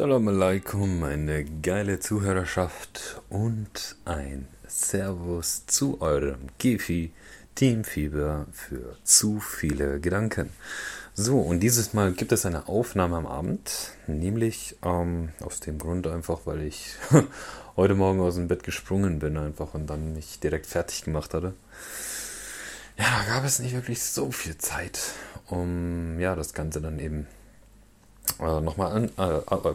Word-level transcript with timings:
Salam 0.00 0.28
alaikum, 0.28 0.98
meine 0.98 1.44
geile 1.44 2.00
Zuhörerschaft 2.00 3.20
und 3.28 3.96
ein 4.06 4.48
Servus 4.66 5.66
zu 5.66 6.00
eurem 6.00 6.38
Gifi 6.56 7.12
Teamfieber 7.54 8.46
für 8.50 8.96
zu 9.04 9.40
viele 9.40 10.00
Gedanken. 10.00 10.48
So, 11.12 11.38
und 11.40 11.60
dieses 11.60 11.92
Mal 11.92 12.12
gibt 12.12 12.32
es 12.32 12.46
eine 12.46 12.66
Aufnahme 12.66 13.18
am 13.18 13.26
Abend, 13.26 13.92
nämlich 14.06 14.74
ähm, 14.82 15.34
aus 15.42 15.60
dem 15.60 15.76
Grund 15.76 16.06
einfach, 16.06 16.46
weil 16.46 16.62
ich 16.62 16.94
heute 17.76 17.94
Morgen 17.94 18.20
aus 18.20 18.36
dem 18.36 18.48
Bett 18.48 18.62
gesprungen 18.62 19.18
bin 19.18 19.36
einfach 19.36 19.74
und 19.74 19.86
dann 19.86 20.14
mich 20.14 20.40
direkt 20.40 20.64
fertig 20.64 21.04
gemacht 21.04 21.34
hatte. 21.34 21.52
Ja, 22.96 23.04
da 23.04 23.34
gab 23.34 23.44
es 23.44 23.58
nicht 23.58 23.74
wirklich 23.74 24.02
so 24.02 24.30
viel 24.30 24.56
Zeit, 24.56 24.98
um 25.48 26.18
ja 26.18 26.34
das 26.36 26.54
Ganze 26.54 26.80
dann 26.80 26.98
eben 26.98 27.26
äh, 28.40 28.60
nochmal 28.60 28.92
an, 28.92 29.04
äh, 29.18 29.38
äh, 29.38 29.74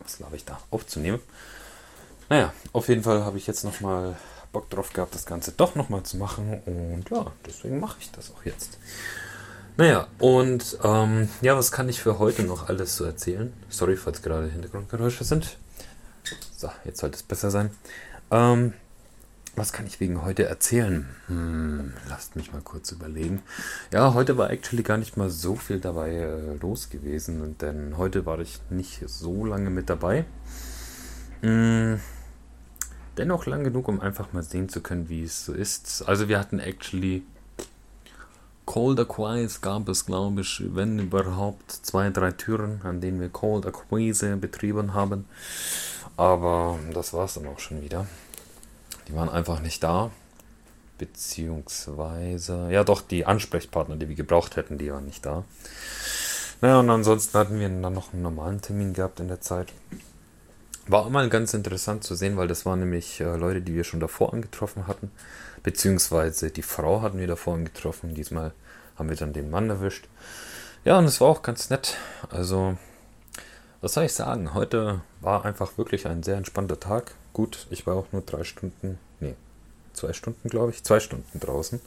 was 0.00 0.18
glaube 0.18 0.36
ich 0.36 0.44
da, 0.44 0.58
aufzunehmen. 0.70 1.20
Naja, 2.28 2.52
auf 2.72 2.88
jeden 2.88 3.02
Fall 3.02 3.24
habe 3.24 3.38
ich 3.38 3.46
jetzt 3.46 3.64
nochmal 3.64 4.16
Bock 4.52 4.70
drauf 4.70 4.92
gehabt, 4.92 5.14
das 5.14 5.26
Ganze 5.26 5.52
doch 5.52 5.74
nochmal 5.74 6.04
zu 6.04 6.16
machen 6.16 6.62
und 6.64 7.10
ja, 7.10 7.26
deswegen 7.46 7.80
mache 7.80 7.96
ich 8.00 8.10
das 8.12 8.32
auch 8.32 8.44
jetzt. 8.44 8.78
Naja, 9.76 10.06
und 10.20 10.78
ähm, 10.84 11.28
ja, 11.40 11.56
was 11.56 11.72
kann 11.72 11.88
ich 11.88 12.00
für 12.00 12.20
heute 12.20 12.44
noch 12.44 12.68
alles 12.68 12.96
so 12.96 13.04
erzählen? 13.04 13.52
Sorry, 13.68 13.96
falls 13.96 14.22
gerade 14.22 14.48
Hintergrundgeräusche 14.48 15.24
sind. 15.24 15.56
So, 16.56 16.70
jetzt 16.84 17.00
sollte 17.00 17.16
es 17.16 17.24
besser 17.24 17.50
sein. 17.50 17.70
Ähm, 18.30 18.72
was 19.56 19.72
kann 19.72 19.86
ich 19.86 20.00
wegen 20.00 20.22
heute 20.22 20.44
erzählen? 20.44 21.08
Hm, 21.28 21.92
lasst 22.08 22.36
mich 22.36 22.52
mal 22.52 22.62
kurz 22.62 22.90
überlegen. 22.92 23.42
Ja, 23.92 24.14
heute 24.14 24.36
war 24.36 24.50
actually 24.50 24.82
gar 24.82 24.96
nicht 24.96 25.16
mal 25.16 25.30
so 25.30 25.54
viel 25.54 25.80
dabei 25.80 26.10
äh, 26.10 26.54
los 26.60 26.90
gewesen, 26.90 27.56
denn 27.58 27.96
heute 27.96 28.26
war 28.26 28.38
ich 28.40 28.60
nicht 28.70 29.02
so 29.06 29.44
lange 29.44 29.70
mit 29.70 29.88
dabei. 29.88 30.24
Hm, 31.42 32.00
dennoch 33.16 33.46
lang 33.46 33.64
genug, 33.64 33.88
um 33.88 34.00
einfach 34.00 34.32
mal 34.32 34.42
sehen 34.42 34.68
zu 34.68 34.80
können, 34.80 35.08
wie 35.08 35.22
es 35.22 35.44
so 35.44 35.52
ist. 35.52 36.02
Also 36.06 36.28
wir 36.28 36.38
hatten 36.38 36.58
actually 36.58 37.22
Cold 38.66 38.98
Acquise 38.98 39.58
gab 39.60 39.88
es, 39.88 40.06
glaube 40.06 40.40
ich, 40.40 40.62
wenn 40.74 40.98
überhaupt 40.98 41.70
zwei, 41.70 42.08
drei 42.10 42.32
Türen, 42.32 42.80
an 42.82 43.00
denen 43.00 43.20
wir 43.20 43.28
Cold 43.28 43.66
Acquise 43.66 44.36
betrieben 44.36 44.94
haben. 44.94 45.26
Aber 46.16 46.78
das 46.92 47.12
war 47.12 47.26
es 47.26 47.34
dann 47.34 47.46
auch 47.46 47.58
schon 47.58 47.82
wieder. 47.82 48.06
Die 49.08 49.14
waren 49.14 49.28
einfach 49.28 49.60
nicht 49.60 49.82
da. 49.82 50.10
Beziehungsweise, 50.98 52.68
ja 52.70 52.84
doch, 52.84 53.00
die 53.00 53.26
Ansprechpartner, 53.26 53.96
die 53.96 54.08
wir 54.08 54.14
gebraucht 54.14 54.56
hätten, 54.56 54.78
die 54.78 54.92
waren 54.92 55.04
nicht 55.04 55.26
da. 55.26 55.44
Naja, 56.60 56.80
und 56.80 56.88
ansonsten 56.88 57.36
hatten 57.36 57.58
wir 57.58 57.68
dann 57.68 57.92
noch 57.92 58.12
einen 58.12 58.22
normalen 58.22 58.60
Termin 58.62 58.94
gehabt 58.94 59.20
in 59.20 59.28
der 59.28 59.40
Zeit. 59.40 59.72
War 60.86 61.00
auch 61.00 61.10
mal 61.10 61.28
ganz 61.28 61.52
interessant 61.54 62.04
zu 62.04 62.14
sehen, 62.14 62.36
weil 62.36 62.48
das 62.48 62.64
waren 62.64 62.80
nämlich 62.80 63.20
äh, 63.20 63.36
Leute, 63.36 63.60
die 63.60 63.74
wir 63.74 63.84
schon 63.84 64.00
davor 64.00 64.32
angetroffen 64.32 64.86
hatten. 64.86 65.10
Beziehungsweise 65.62 66.50
die 66.50 66.62
Frau 66.62 67.02
hatten 67.02 67.18
wir 67.18 67.26
davor 67.26 67.54
angetroffen. 67.54 68.14
Diesmal 68.14 68.52
haben 68.96 69.08
wir 69.08 69.16
dann 69.16 69.32
den 69.32 69.50
Mann 69.50 69.70
erwischt. 69.70 70.08
Ja, 70.84 70.98
und 70.98 71.06
es 71.06 71.20
war 71.20 71.28
auch 71.28 71.42
ganz 71.42 71.70
nett. 71.70 71.96
Also, 72.30 72.76
was 73.80 73.94
soll 73.94 74.04
ich 74.04 74.12
sagen? 74.12 74.54
Heute 74.54 75.00
war 75.20 75.44
einfach 75.44 75.78
wirklich 75.78 76.06
ein 76.06 76.22
sehr 76.22 76.36
entspannter 76.36 76.78
Tag. 76.78 77.14
Gut, 77.34 77.66
ich 77.68 77.86
war 77.86 77.96
auch 77.96 78.06
nur 78.12 78.22
drei 78.22 78.44
Stunden, 78.44 78.98
nee, 79.20 79.34
zwei 79.92 80.12
Stunden, 80.12 80.48
glaube 80.48 80.70
ich, 80.70 80.84
zwei 80.84 81.00
Stunden 81.00 81.40
draußen. 81.40 81.80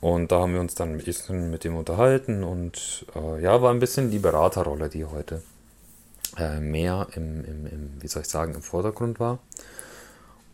Und 0.00 0.32
da 0.32 0.40
haben 0.40 0.54
wir 0.54 0.60
uns 0.60 0.74
dann 0.74 0.92
ein 0.92 0.98
bisschen 0.98 1.50
mit 1.50 1.64
dem 1.64 1.76
unterhalten 1.76 2.42
und 2.44 3.04
äh, 3.14 3.42
ja, 3.42 3.60
war 3.60 3.72
ein 3.72 3.80
bisschen 3.80 4.10
die 4.10 4.18
Beraterrolle, 4.18 4.88
die 4.88 5.04
heute 5.04 5.42
äh, 6.38 6.60
mehr 6.60 7.08
im, 7.14 7.44
im, 7.44 7.66
im, 7.66 7.90
wie 8.00 8.08
soll 8.08 8.22
ich 8.22 8.28
sagen, 8.28 8.54
im 8.54 8.62
Vordergrund 8.62 9.20
war. 9.20 9.40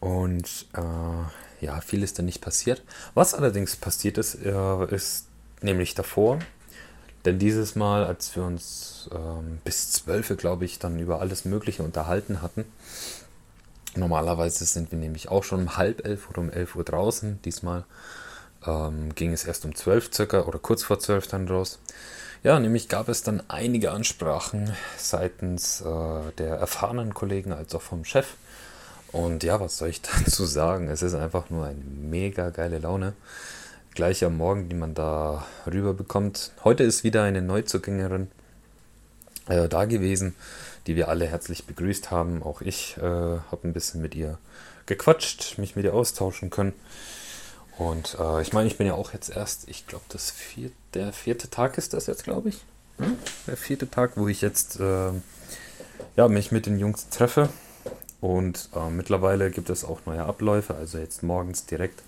Und 0.01 0.67
äh, 0.75 1.65
ja, 1.65 1.81
viel 1.83 2.03
ist 2.03 2.19
dann 2.19 2.27
nicht 2.27 2.41
passiert. 2.41 2.83
Was 3.15 3.35
allerdings 3.35 3.77
passiert 3.77 4.17
ist, 4.17 4.37
äh, 4.37 4.95
ist 4.95 5.27
nämlich 5.61 5.95
davor, 5.95 6.39
denn 7.25 7.39
dieses 7.39 7.75
Mal, 7.75 8.05
als 8.05 8.35
wir 8.37 8.45
uns 8.45 9.11
ähm, 9.13 9.59
bis 9.65 9.93
12, 9.93 10.37
glaube 10.37 10.65
ich, 10.65 10.79
dann 10.79 10.99
über 10.99 11.21
alles 11.21 11.45
Mögliche 11.45 11.83
unterhalten 11.83 12.43
hatten, 12.43 12.65
Normalerweise 13.99 14.65
sind 14.65 14.91
wir 14.93 14.99
nämlich 14.99 15.29
auch 15.29 15.45
schon 15.45 15.61
um 15.61 15.77
halb 15.77 16.07
elf 16.07 16.31
oder 16.31 16.41
um 16.41 16.51
elf 16.51 16.77
Uhr 16.77 16.85
draußen. 16.85 17.41
Diesmal 17.45 17.85
ähm, 18.67 19.15
ging 19.15 19.33
es 19.33 19.45
erst 19.45 19.65
um 19.65 19.75
zwölf 19.75 20.11
circa 20.13 20.43
oder 20.43 20.59
kurz 20.59 20.83
vor 20.83 20.99
zwölf 20.99 21.27
dann 21.27 21.49
raus. 21.49 21.79
Ja, 22.45 22.61
nämlich 22.61 22.89
gab 22.89 23.09
es 23.09 23.23
dann 23.23 23.43
einige 23.49 23.91
Ansprachen 23.91 24.73
seitens 24.97 25.81
äh, 25.81 26.33
der 26.39 26.57
erfahrenen 26.57 27.13
Kollegen 27.13 27.53
als 27.53 27.75
auch 27.75 27.83
vom 27.83 28.05
Chef. 28.05 28.35
Und 29.11 29.43
ja, 29.43 29.59
was 29.59 29.79
soll 29.79 29.89
ich 29.89 30.03
dazu 30.25 30.45
sagen? 30.45 30.89
Es 30.89 31.03
ist 31.03 31.15
einfach 31.15 31.51
nur 31.51 31.67
eine 31.67 31.81
mega 31.81 32.51
geile 32.51 32.79
Laune. 32.79 33.15
Gleich 33.95 34.25
am 34.25 34.37
Morgen, 34.37 34.69
die 34.69 34.77
man 34.77 34.95
da 34.95 35.45
rüber 35.67 35.93
bekommt. 35.93 36.53
Heute 36.63 36.85
ist 36.85 37.03
wieder 37.03 37.25
eine 37.25 37.43
Neuzugängerin 37.43 38.29
äh, 39.49 39.69
da 39.69 39.85
gewesen 39.85 40.35
die 40.89 40.97
wir 40.97 41.09
alle 41.09 41.27
herzlich 41.27 41.67
begrüßt 41.67 42.11
haben. 42.11 42.43
Auch 42.43 42.63
ich 42.63 42.97
äh, 42.97 43.03
habe 43.03 43.61
ein 43.65 43.75
bisschen 43.75 44.01
mit 44.01 44.15
ihr 44.15 44.39
gequatscht, 44.87 45.59
mich 45.59 45.77
mit 45.77 45.85
ihr 45.85 45.95
austauschen 45.95 46.49
können. 46.49 46.73
Und 47.77 48.17
äh, 48.19 48.41
ich 48.41 48.55
meine, 48.55 48.67
ich 48.67 48.79
bin 48.79 48.87
ja 48.87 48.95
auch 48.95 49.13
jetzt 49.13 49.29
erst, 49.29 49.69
ich 49.69 49.87
glaube, 49.87 50.07
das 50.09 50.31
vier, 50.31 50.71
der 50.95 51.13
vierte 51.13 51.51
Tag 51.51 51.79
ist 51.79 51.93
das 51.93 52.07
jetzt, 52.07 52.25
glaube 52.25 52.49
ich. 52.49 52.65
Hm? 52.97 53.19
Der 53.47 53.59
vierte 53.59 53.89
Tag, 53.89 54.17
wo 54.17 54.29
ich 54.29 54.41
jetzt 54.41 54.81
äh, 54.81 55.11
ja, 56.17 56.29
mich 56.29 56.51
mit 56.51 56.65
den 56.65 56.79
Jungs 56.79 57.11
treffe. 57.11 57.51
Und 58.23 58.71
äh, 58.75 58.91
mittlerweile 58.91 59.51
gibt 59.51 59.69
es 59.71 59.85
auch 59.85 60.01
neue 60.07 60.25
Abläufe, 60.25 60.75
also 60.75 60.99
jetzt 60.99 61.23
morgens 61.23 61.67
direkt 61.67 62.03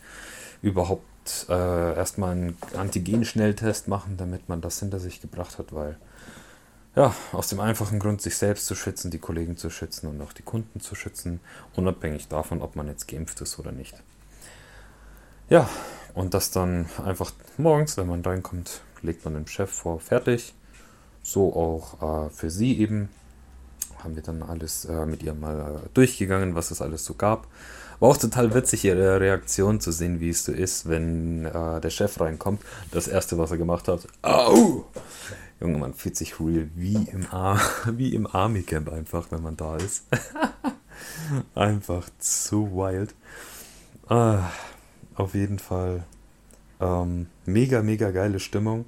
überhaupt 0.63 1.47
äh, 1.49 1.95
erstmal 1.95 2.33
einen 2.33 2.59
Antigen-Schnelltest 2.75 3.89
machen, 3.89 4.17
damit 4.17 4.49
man 4.49 4.63
das 4.63 4.81
hinter 4.81 4.99
sich 4.99 5.21
gebracht 5.21 5.59
hat, 5.59 5.73
weil 5.73 5.99
ja, 6.97 7.15
aus 7.33 7.49
dem 7.49 7.61
einfachen 7.61 7.99
Grund, 7.99 8.21
sich 8.21 8.37
selbst 8.37 8.67
zu 8.67 8.75
schützen, 8.75 9.11
die 9.11 9.19
Kollegen 9.19 9.57
zu 9.57 9.71
schützen 9.71 10.09
und 10.09 10.21
auch 10.21 10.33
die 10.33 10.43
Kunden 10.43 10.81
zu 10.81 10.95
schützen, 10.95 11.41
unabhängig 11.77 12.29
davon, 12.29 12.63
ob 12.63 12.77
man 12.77 12.89
jetzt 12.89 13.07
geimpft 13.07 13.41
ist 13.41 13.59
oder 13.59 13.73
nicht. 13.73 13.95
Ja, 15.49 15.69
und 16.15 16.35
das 16.35 16.51
dann 16.51 16.87
einfach 17.05 17.33
morgens, 17.57 17.97
wenn 17.97 18.09
man 18.09 18.23
reinkommt, 18.23 18.83
legt 19.03 19.25
man 19.25 19.35
dem 19.35 19.47
Chef 19.47 19.71
vor, 19.71 20.01
fertig. 20.01 20.55
So 21.23 21.55
auch 21.55 22.27
äh, 22.27 22.31
für 22.31 22.51
sie 22.51 22.79
eben. 22.79 23.09
Haben 23.99 24.17
wir 24.17 24.23
dann 24.23 24.43
alles 24.43 24.87
äh, 24.87 25.05
mit 25.07 25.23
ihr 25.23 25.35
mal 25.35 25.83
äh, 25.85 25.89
durchgegangen, 25.93 26.55
was 26.55 26.71
es 26.71 26.81
alles 26.81 27.05
so 27.05 27.15
gab. 27.15 27.47
War 28.01 28.09
auch 28.09 28.17
total 28.17 28.55
witzig, 28.55 28.87
ihre 28.87 29.21
Reaktion 29.21 29.79
zu 29.79 29.93
sehen, 29.93 30.21
wie 30.21 30.31
es 30.31 30.45
so 30.45 30.53
ist, 30.53 30.89
wenn 30.89 31.45
äh, 31.45 31.81
der 31.81 31.91
Chef 31.91 32.19
reinkommt. 32.19 32.63
Das 32.91 33.07
erste, 33.07 33.37
was 33.37 33.51
er 33.51 33.59
gemacht 33.59 33.89
hat, 33.89 34.07
au! 34.23 34.87
Junge, 35.61 35.77
man 35.77 35.93
fühlt 35.93 36.17
sich 36.17 36.41
real 36.41 36.71
wie 36.75 36.95
im, 36.95 37.27
Ar 37.31 37.61
wie 37.93 38.15
im 38.15 38.27
Army 38.27 38.63
Camp 38.63 38.91
einfach, 38.91 39.31
wenn 39.31 39.43
man 39.43 39.57
da 39.59 39.77
ist. 39.77 40.07
einfach 41.55 42.09
zu 42.19 42.73
wild. 42.73 43.15
Ah, 44.09 44.51
auf 45.15 45.35
jeden 45.35 45.59
Fall 45.59 46.05
ähm, 46.81 47.27
mega, 47.45 47.83
mega 47.83 48.11
geile 48.11 48.41
Stimmung. 48.41 48.87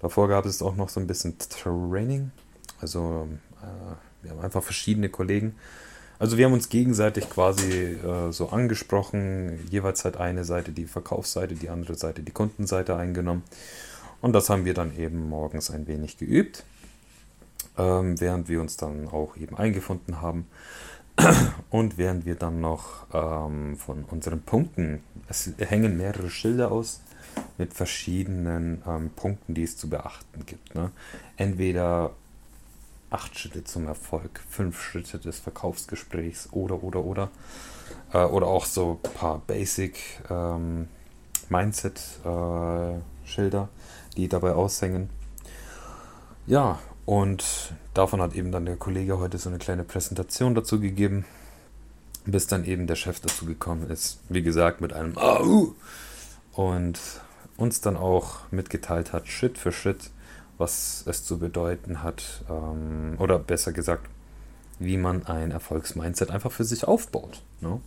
Davor 0.00 0.28
gab 0.28 0.46
es 0.46 0.62
auch 0.62 0.74
noch 0.74 0.88
so 0.88 1.00
ein 1.00 1.06
bisschen 1.06 1.36
Training. 1.38 2.30
Also 2.80 3.28
äh, 3.62 3.94
wir 4.22 4.30
haben 4.30 4.40
einfach 4.40 4.62
verschiedene 4.62 5.10
Kollegen. 5.10 5.54
Also 6.18 6.38
wir 6.38 6.46
haben 6.46 6.52
uns 6.52 6.68
gegenseitig 6.68 7.28
quasi 7.28 7.70
äh, 7.72 8.30
so 8.30 8.48
angesprochen. 8.50 9.66
Jeweils 9.70 10.04
hat 10.04 10.16
eine 10.16 10.44
Seite 10.44 10.72
die 10.72 10.86
Verkaufsseite, 10.86 11.54
die 11.54 11.68
andere 11.68 11.94
Seite 11.94 12.22
die 12.22 12.32
Kundenseite 12.32 12.96
eingenommen. 12.96 13.42
Und 14.20 14.32
das 14.32 14.48
haben 14.48 14.64
wir 14.64 14.74
dann 14.74 14.96
eben 14.96 15.28
morgens 15.28 15.70
ein 15.70 15.86
wenig 15.86 16.16
geübt, 16.16 16.64
ähm, 17.76 18.18
während 18.20 18.48
wir 18.48 18.60
uns 18.60 18.76
dann 18.76 19.08
auch 19.08 19.36
eben 19.36 19.56
eingefunden 19.56 20.22
haben. 20.22 20.46
Und 21.70 21.98
während 21.98 22.24
wir 22.24 22.34
dann 22.34 22.60
noch 22.60 23.06
ähm, 23.12 23.76
von 23.76 24.04
unseren 24.04 24.42
Punkten, 24.42 25.02
es 25.28 25.52
hängen 25.58 25.96
mehrere 25.96 26.30
Schilder 26.30 26.72
aus 26.72 27.00
mit 27.58 27.74
verschiedenen 27.74 28.82
ähm, 28.86 29.10
Punkten, 29.14 29.54
die 29.54 29.64
es 29.64 29.76
zu 29.76 29.90
beachten 29.90 30.46
gibt. 30.46 30.74
Ne? 30.74 30.90
Entweder 31.36 32.12
acht 33.14 33.38
Schritte 33.38 33.64
zum 33.64 33.86
Erfolg, 33.86 34.40
fünf 34.48 34.82
Schritte 34.82 35.18
des 35.18 35.38
Verkaufsgesprächs 35.38 36.48
oder, 36.52 36.82
oder, 36.82 37.04
oder. 37.04 37.30
Äh, 38.12 38.24
oder 38.24 38.48
auch 38.48 38.66
so 38.66 39.00
ein 39.02 39.12
paar 39.12 39.38
Basic 39.46 39.98
ähm, 40.30 40.88
Mindset-Schilder. 41.48 43.62
Äh, 43.62 43.68
die 44.16 44.28
dabei 44.28 44.52
aushängen. 44.52 45.10
Ja, 46.46 46.78
und 47.06 47.44
davon 47.94 48.20
hat 48.20 48.34
eben 48.34 48.52
dann 48.52 48.66
der 48.66 48.76
Kollege 48.76 49.18
heute 49.18 49.38
so 49.38 49.48
eine 49.48 49.58
kleine 49.58 49.84
Präsentation 49.84 50.54
dazu 50.54 50.80
gegeben, 50.80 51.24
bis 52.26 52.46
dann 52.46 52.64
eben 52.64 52.86
der 52.86 52.96
Chef 52.96 53.20
dazu 53.20 53.46
gekommen 53.46 53.90
ist, 53.90 54.20
wie 54.28 54.42
gesagt, 54.42 54.80
mit 54.80 54.92
einem 54.92 55.16
Au! 55.18 55.74
und 56.52 56.98
uns 57.56 57.80
dann 57.80 57.96
auch 57.96 58.50
mitgeteilt 58.50 59.12
hat, 59.12 59.28
Schritt 59.28 59.58
für 59.58 59.72
Schritt, 59.72 60.10
was 60.58 61.04
es 61.06 61.24
zu 61.24 61.38
bedeuten 61.38 62.02
hat, 62.02 62.44
ähm, 62.48 63.16
oder 63.18 63.38
besser 63.38 63.72
gesagt, 63.72 64.08
wie 64.78 64.96
man 64.96 65.26
ein 65.26 65.50
Erfolgsmindset 65.50 66.30
einfach 66.30 66.52
für 66.52 66.64
sich 66.64 66.84
aufbaut. 66.84 67.42
Ne? 67.60 67.80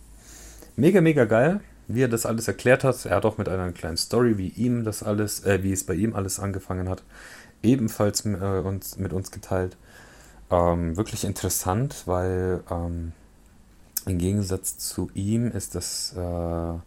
Mega, 0.76 1.00
mega 1.00 1.24
geil, 1.24 1.60
wie 1.86 2.02
er 2.02 2.08
das 2.08 2.26
alles 2.26 2.48
erklärt 2.48 2.84
hat. 2.84 3.04
Er 3.04 3.16
hat 3.16 3.24
auch 3.24 3.38
mit 3.38 3.48
einer 3.48 3.72
kleinen 3.72 3.96
Story, 3.96 4.38
wie 4.38 4.48
ihm 4.48 4.84
das 4.84 5.02
alles, 5.02 5.44
äh, 5.44 5.62
wie 5.62 5.72
es 5.72 5.84
bei 5.84 5.94
ihm 5.94 6.14
alles 6.14 6.38
angefangen 6.38 6.88
hat, 6.88 7.02
ebenfalls 7.62 8.24
äh, 8.24 8.62
uns, 8.64 8.98
mit 8.98 9.12
uns 9.12 9.30
geteilt. 9.30 9.76
Ähm, 10.50 10.96
wirklich 10.96 11.24
interessant, 11.24 12.04
weil 12.06 12.62
ähm, 12.70 13.12
im 14.06 14.18
Gegensatz 14.18 14.78
zu 14.78 15.10
ihm 15.14 15.50
ist 15.50 15.74
das 15.74 16.14
äh, 16.16 16.78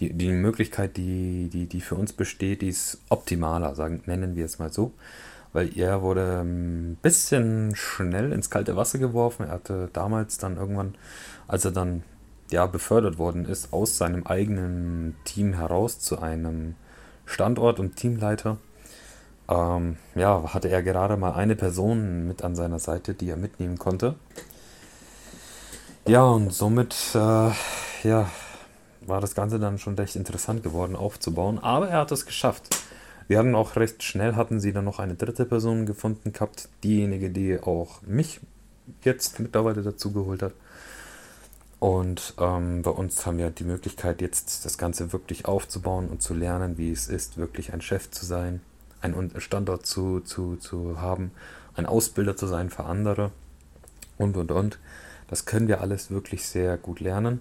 die, 0.00 0.12
die 0.12 0.30
Möglichkeit, 0.30 0.96
die, 0.96 1.48
die, 1.52 1.66
die 1.66 1.80
für 1.80 1.94
uns 1.94 2.12
besteht, 2.12 2.62
die 2.62 2.68
ist 2.68 2.98
optimaler, 3.08 3.74
sagen, 3.74 4.02
nennen 4.06 4.36
wir 4.36 4.44
es 4.44 4.58
mal 4.58 4.72
so. 4.72 4.92
Weil 5.52 5.78
er 5.78 6.02
wurde 6.02 6.40
ein 6.42 6.96
bisschen 7.00 7.76
schnell 7.76 8.32
ins 8.32 8.50
kalte 8.50 8.74
Wasser 8.74 8.98
geworfen. 8.98 9.46
Er 9.46 9.52
hatte 9.52 9.88
damals 9.92 10.38
dann 10.38 10.56
irgendwann, 10.56 10.96
als 11.46 11.64
er 11.64 11.70
dann 11.70 12.02
ja, 12.50 12.66
befördert 12.66 13.18
worden 13.18 13.46
ist, 13.46 13.72
aus 13.72 13.96
seinem 13.96 14.26
eigenen 14.26 15.16
Team 15.24 15.54
heraus 15.54 16.00
zu 16.00 16.20
einem 16.20 16.74
Standort- 17.24 17.80
und 17.80 17.96
Teamleiter, 17.96 18.58
ähm, 19.48 19.96
ja, 20.14 20.54
hatte 20.54 20.68
er 20.68 20.82
gerade 20.82 21.16
mal 21.16 21.34
eine 21.34 21.56
Person 21.56 22.26
mit 22.26 22.42
an 22.42 22.56
seiner 22.56 22.78
Seite, 22.78 23.14
die 23.14 23.30
er 23.30 23.36
mitnehmen 23.36 23.78
konnte. 23.78 24.14
Ja, 26.06 26.24
und 26.24 26.52
somit, 26.52 26.94
äh, 27.14 27.50
ja, 28.06 28.28
war 29.06 29.20
das 29.20 29.34
Ganze 29.34 29.58
dann 29.58 29.78
schon 29.78 29.94
recht 29.94 30.16
interessant 30.16 30.62
geworden 30.62 30.96
aufzubauen, 30.96 31.58
aber 31.58 31.88
er 31.88 32.00
hat 32.00 32.12
es 32.12 32.26
geschafft. 32.26 32.76
Wir 33.26 33.38
hatten 33.38 33.54
auch 33.54 33.76
recht 33.76 34.02
schnell, 34.02 34.36
hatten 34.36 34.60
sie 34.60 34.72
dann 34.72 34.84
noch 34.84 34.98
eine 34.98 35.14
dritte 35.14 35.46
Person 35.46 35.86
gefunden 35.86 36.32
gehabt, 36.32 36.68
diejenige, 36.82 37.30
die 37.30 37.58
auch 37.58 38.02
mich 38.02 38.40
jetzt 39.02 39.40
mittlerweile 39.40 39.82
dazu 39.82 40.12
geholt 40.12 40.42
hat. 40.42 40.52
Und 41.80 42.34
ähm, 42.38 42.82
bei 42.82 42.90
uns 42.90 43.26
haben 43.26 43.38
wir 43.38 43.50
die 43.50 43.64
Möglichkeit, 43.64 44.20
jetzt 44.20 44.64
das 44.64 44.78
Ganze 44.78 45.12
wirklich 45.12 45.46
aufzubauen 45.46 46.08
und 46.08 46.22
zu 46.22 46.34
lernen, 46.34 46.78
wie 46.78 46.90
es 46.90 47.08
ist, 47.08 47.36
wirklich 47.36 47.72
ein 47.72 47.80
Chef 47.80 48.10
zu 48.10 48.24
sein, 48.24 48.60
einen 49.00 49.32
Standort 49.38 49.86
zu, 49.86 50.20
zu, 50.20 50.56
zu 50.56 51.00
haben, 51.00 51.30
ein 51.74 51.86
Ausbilder 51.86 52.36
zu 52.36 52.46
sein 52.46 52.70
für 52.70 52.84
andere 52.84 53.32
und, 54.16 54.36
und, 54.36 54.50
und. 54.50 54.78
Das 55.28 55.44
können 55.46 55.68
wir 55.68 55.80
alles 55.80 56.10
wirklich 56.10 56.46
sehr 56.46 56.76
gut 56.76 57.00
lernen. 57.00 57.40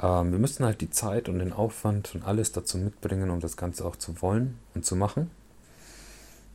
Ähm, 0.00 0.32
wir 0.32 0.38
müssen 0.38 0.64
halt 0.64 0.80
die 0.80 0.90
Zeit 0.90 1.28
und 1.28 1.38
den 1.38 1.52
Aufwand 1.52 2.14
und 2.14 2.24
alles 2.24 2.52
dazu 2.52 2.78
mitbringen, 2.78 3.30
um 3.30 3.40
das 3.40 3.56
Ganze 3.56 3.84
auch 3.84 3.96
zu 3.96 4.20
wollen 4.22 4.58
und 4.74 4.84
zu 4.84 4.96
machen. 4.96 5.30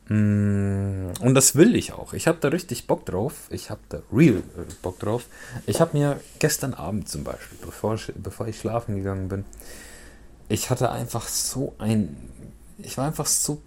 Mm, 0.08 1.12
und 1.20 1.34
das 1.34 1.54
will 1.54 1.76
ich 1.76 1.92
auch. 1.92 2.14
Ich 2.14 2.26
habe 2.26 2.38
da 2.40 2.48
richtig 2.48 2.86
Bock 2.86 3.06
drauf. 3.06 3.46
Ich 3.50 3.70
habe 3.70 3.80
da 3.88 4.00
real 4.12 4.38
äh, 4.38 4.72
Bock 4.82 4.98
drauf. 4.98 5.26
Ich 5.66 5.80
habe 5.80 5.96
mir 5.96 6.20
gestern 6.40 6.74
Abend 6.74 7.08
zum 7.08 7.22
Beispiel, 7.24 7.58
bevor 7.64 7.96
bevor 8.16 8.48
ich 8.48 8.58
schlafen 8.58 8.96
gegangen 8.96 9.28
bin, 9.28 9.44
ich 10.48 10.68
hatte 10.68 10.90
einfach 10.90 11.28
so 11.28 11.74
ein. 11.78 12.16
Ich 12.78 12.98
war 12.98 13.06
einfach 13.06 13.26
so 13.26 13.62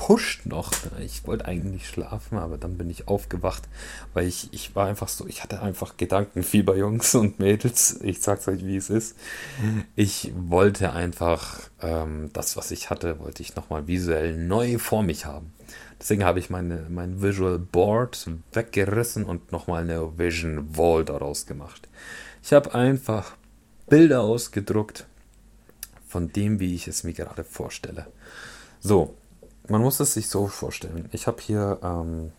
gepusht 0.00 0.46
noch. 0.46 0.72
Ich 1.00 1.26
wollte 1.26 1.44
eigentlich 1.44 1.86
schlafen, 1.86 2.38
aber 2.38 2.56
dann 2.56 2.78
bin 2.78 2.88
ich 2.90 3.08
aufgewacht, 3.08 3.68
weil 4.14 4.26
ich, 4.26 4.52
ich 4.52 4.74
war 4.74 4.86
einfach 4.86 5.08
so, 5.08 5.26
ich 5.26 5.42
hatte 5.42 5.60
einfach 5.62 5.96
Gedankenfieber, 5.96 6.76
Jungs 6.76 7.14
und 7.14 7.38
Mädels. 7.38 8.00
Ich 8.02 8.20
sag's 8.22 8.48
euch, 8.48 8.64
wie 8.64 8.76
es 8.76 8.90
ist. 8.90 9.16
Ich 9.96 10.32
wollte 10.34 10.92
einfach 10.92 11.60
ähm, 11.82 12.30
das, 12.32 12.56
was 12.56 12.70
ich 12.70 12.90
hatte, 12.90 13.18
wollte 13.20 13.42
ich 13.42 13.56
nochmal 13.56 13.86
visuell 13.86 14.36
neu 14.36 14.78
vor 14.78 15.02
mich 15.02 15.26
haben. 15.26 15.52
Deswegen 16.00 16.24
habe 16.24 16.38
ich 16.38 16.48
meine, 16.48 16.86
mein 16.88 17.20
Visual 17.20 17.58
Board 17.58 18.26
weggerissen 18.52 19.24
und 19.24 19.52
nochmal 19.52 19.82
eine 19.82 20.18
Vision 20.18 20.76
Wall 20.76 21.04
daraus 21.04 21.44
gemacht. 21.44 21.88
Ich 22.42 22.54
habe 22.54 22.74
einfach 22.74 23.36
Bilder 23.88 24.22
ausgedruckt 24.22 25.06
von 26.08 26.32
dem, 26.32 26.58
wie 26.58 26.74
ich 26.74 26.88
es 26.88 27.04
mir 27.04 27.12
gerade 27.12 27.44
vorstelle. 27.44 28.06
So, 28.80 29.14
man 29.70 29.80
muss 29.80 30.00
es 30.00 30.14
sich 30.14 30.28
so 30.28 30.48
vorstellen. 30.48 31.08
Ich 31.12 31.26
habe 31.26 31.40
hier 31.40 31.78
ähm, 31.82 32.32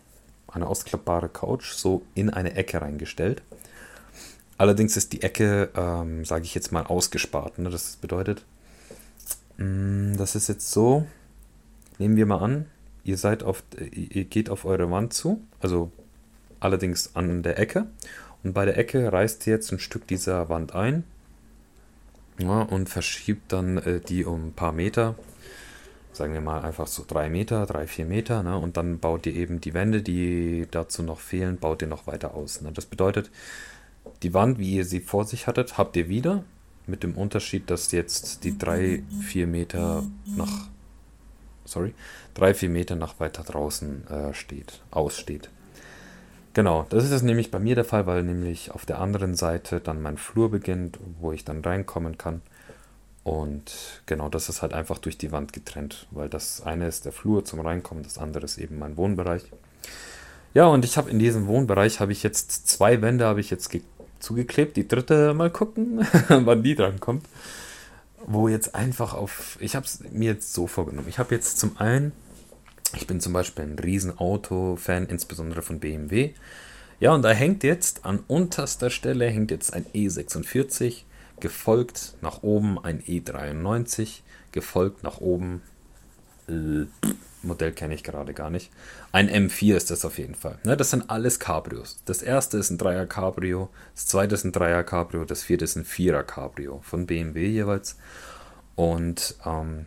eine 0.48 0.66
ausklappbare 0.66 1.28
Couch 1.28 1.72
so 1.72 2.02
in 2.14 2.30
eine 2.30 2.54
Ecke 2.54 2.80
reingestellt. 2.80 3.42
Allerdings 4.58 4.96
ist 4.96 5.12
die 5.12 5.22
Ecke, 5.22 5.70
ähm, 5.74 6.24
sage 6.24 6.44
ich 6.44 6.54
jetzt 6.54 6.72
mal, 6.72 6.84
ausgespart. 6.84 7.58
Ne? 7.58 7.70
Das 7.70 7.96
bedeutet, 7.96 8.44
mh, 9.56 9.64
mm, 9.64 10.16
das 10.18 10.34
ist 10.34 10.48
jetzt 10.48 10.70
so, 10.70 11.06
nehmen 11.98 12.16
wir 12.16 12.26
mal 12.26 12.38
an, 12.38 12.66
ihr 13.02 13.16
seid 13.16 13.42
auf, 13.42 13.62
ihr 13.90 14.24
geht 14.24 14.50
auf 14.50 14.64
eure 14.64 14.90
Wand 14.90 15.14
zu, 15.14 15.42
also 15.60 15.90
allerdings 16.60 17.16
an 17.16 17.42
der 17.42 17.58
Ecke. 17.58 17.86
Und 18.44 18.52
bei 18.52 18.66
der 18.66 18.76
Ecke 18.76 19.12
reißt 19.12 19.46
ihr 19.46 19.54
jetzt 19.54 19.72
ein 19.72 19.78
Stück 19.78 20.06
dieser 20.06 20.48
Wand 20.48 20.74
ein 20.74 21.04
ja, 22.38 22.62
und 22.62 22.88
verschiebt 22.88 23.52
dann 23.52 23.78
äh, 23.78 24.00
die 24.00 24.24
um 24.24 24.48
ein 24.48 24.52
paar 24.52 24.72
Meter, 24.72 25.16
sagen 26.12 26.34
wir 26.34 26.40
mal 26.40 26.62
einfach 26.62 26.86
so 26.86 27.04
drei 27.06 27.28
Meter, 27.28 27.66
drei, 27.66 27.86
vier 27.86 28.04
Meter, 28.04 28.42
ne? 28.42 28.58
und 28.58 28.76
dann 28.76 28.98
baut 28.98 29.26
ihr 29.26 29.34
eben 29.34 29.60
die 29.60 29.74
Wände, 29.74 30.02
die 30.02 30.66
dazu 30.70 31.02
noch 31.02 31.20
fehlen, 31.20 31.58
baut 31.58 31.82
ihr 31.82 31.88
noch 31.88 32.06
weiter 32.06 32.34
aus. 32.34 32.60
Ne? 32.60 32.70
Das 32.72 32.86
bedeutet, 32.86 33.30
die 34.22 34.34
Wand, 34.34 34.58
wie 34.58 34.76
ihr 34.76 34.84
sie 34.84 35.00
vor 35.00 35.24
sich 35.24 35.46
hattet, 35.46 35.78
habt 35.78 35.96
ihr 35.96 36.08
wieder, 36.08 36.44
mit 36.86 37.02
dem 37.02 37.16
Unterschied, 37.16 37.70
dass 37.70 37.92
jetzt 37.92 38.44
die 38.44 38.58
drei, 38.58 39.02
vier 39.20 39.46
Meter 39.46 40.02
nach, 40.36 40.68
sorry, 41.64 41.94
drei, 42.34 42.54
vier 42.54 42.68
Meter 42.68 42.96
nach 42.96 43.20
weiter 43.20 43.42
draußen 43.44 44.06
äh, 44.08 44.34
steht, 44.34 44.82
aussteht. 44.90 45.48
Genau, 46.54 46.84
das 46.90 47.10
ist 47.10 47.22
nämlich 47.22 47.50
bei 47.50 47.58
mir 47.58 47.74
der 47.74 47.84
Fall, 47.84 48.06
weil 48.06 48.24
nämlich 48.24 48.72
auf 48.72 48.84
der 48.84 49.00
anderen 49.00 49.34
Seite 49.34 49.80
dann 49.80 50.02
mein 50.02 50.18
Flur 50.18 50.50
beginnt, 50.50 50.98
wo 51.18 51.32
ich 51.32 51.44
dann 51.44 51.62
reinkommen 51.62 52.18
kann. 52.18 52.42
Und 53.24 54.02
genau, 54.06 54.28
das 54.28 54.48
ist 54.48 54.62
halt 54.62 54.72
einfach 54.72 54.98
durch 54.98 55.16
die 55.16 55.30
Wand 55.30 55.52
getrennt, 55.52 56.06
weil 56.10 56.28
das 56.28 56.62
eine 56.62 56.88
ist 56.88 57.04
der 57.04 57.12
Flur 57.12 57.44
zum 57.44 57.60
Reinkommen, 57.60 58.02
das 58.02 58.18
andere 58.18 58.44
ist 58.44 58.58
eben 58.58 58.78
mein 58.78 58.96
Wohnbereich. 58.96 59.44
Ja, 60.54 60.66
und 60.66 60.84
ich 60.84 60.96
habe 60.96 61.08
in 61.08 61.18
diesem 61.18 61.46
Wohnbereich 61.46 62.00
habe 62.00 62.12
ich 62.12 62.22
jetzt 62.22 62.68
zwei 62.68 63.00
Wände 63.00 63.24
habe 63.24 63.40
ich 63.40 63.50
jetzt 63.50 63.70
zugeklebt, 64.18 64.76
die 64.76 64.88
dritte 64.88 65.34
mal 65.34 65.50
gucken, 65.50 66.06
wann 66.28 66.62
die 66.62 66.74
dran 66.74 67.00
kommt. 67.00 67.26
Wo 68.24 68.48
jetzt 68.48 68.74
einfach 68.74 69.14
auf, 69.14 69.56
ich 69.60 69.74
habe 69.74 69.86
es 69.86 70.00
mir 70.10 70.32
jetzt 70.32 70.52
so 70.52 70.66
vorgenommen. 70.66 71.08
Ich 71.08 71.18
habe 71.18 71.34
jetzt 71.34 71.58
zum 71.58 71.76
einen, 71.78 72.12
ich 72.94 73.06
bin 73.06 73.20
zum 73.20 73.32
Beispiel 73.32 73.64
ein 73.64 73.78
Riesenauto-Fan, 73.78 75.06
insbesondere 75.06 75.62
von 75.62 75.80
BMW. 75.80 76.34
Ja, 77.00 77.14
und 77.14 77.22
da 77.22 77.30
hängt 77.30 77.64
jetzt 77.64 78.04
an 78.04 78.20
unterster 78.28 78.90
Stelle 78.90 79.26
hängt 79.26 79.50
jetzt 79.50 79.72
ein 79.74 79.86
E46 79.92 81.02
gefolgt 81.42 82.14
nach 82.20 82.44
oben 82.44 82.78
ein 82.78 83.02
E93, 83.02 84.20
gefolgt 84.52 85.02
nach 85.02 85.20
oben, 85.20 85.60
äh, 86.48 86.86
Modell 87.42 87.72
kenne 87.72 87.96
ich 87.96 88.04
gerade 88.04 88.32
gar 88.32 88.48
nicht. 88.48 88.70
Ein 89.10 89.28
M4 89.28 89.74
ist 89.74 89.90
das 89.90 90.04
auf 90.04 90.18
jeden 90.18 90.36
Fall. 90.36 90.60
Ne, 90.62 90.76
das 90.76 90.90
sind 90.90 91.10
alles 91.10 91.40
Cabrios. 91.40 92.00
Das 92.04 92.22
erste 92.22 92.58
ist 92.58 92.70
ein 92.70 92.78
Dreier 92.78 93.06
Cabrio, 93.06 93.70
das 93.96 94.06
zweite 94.06 94.36
ist 94.36 94.44
ein 94.44 94.52
Dreier 94.52 94.84
Cabrio, 94.84 95.24
das 95.24 95.42
vierte 95.42 95.64
ist 95.64 95.74
ein 95.74 95.84
Vierer 95.84 96.22
Cabrio 96.22 96.80
von 96.84 97.06
BMW 97.06 97.48
jeweils. 97.48 97.98
Und 98.76 99.34
ähm, 99.44 99.86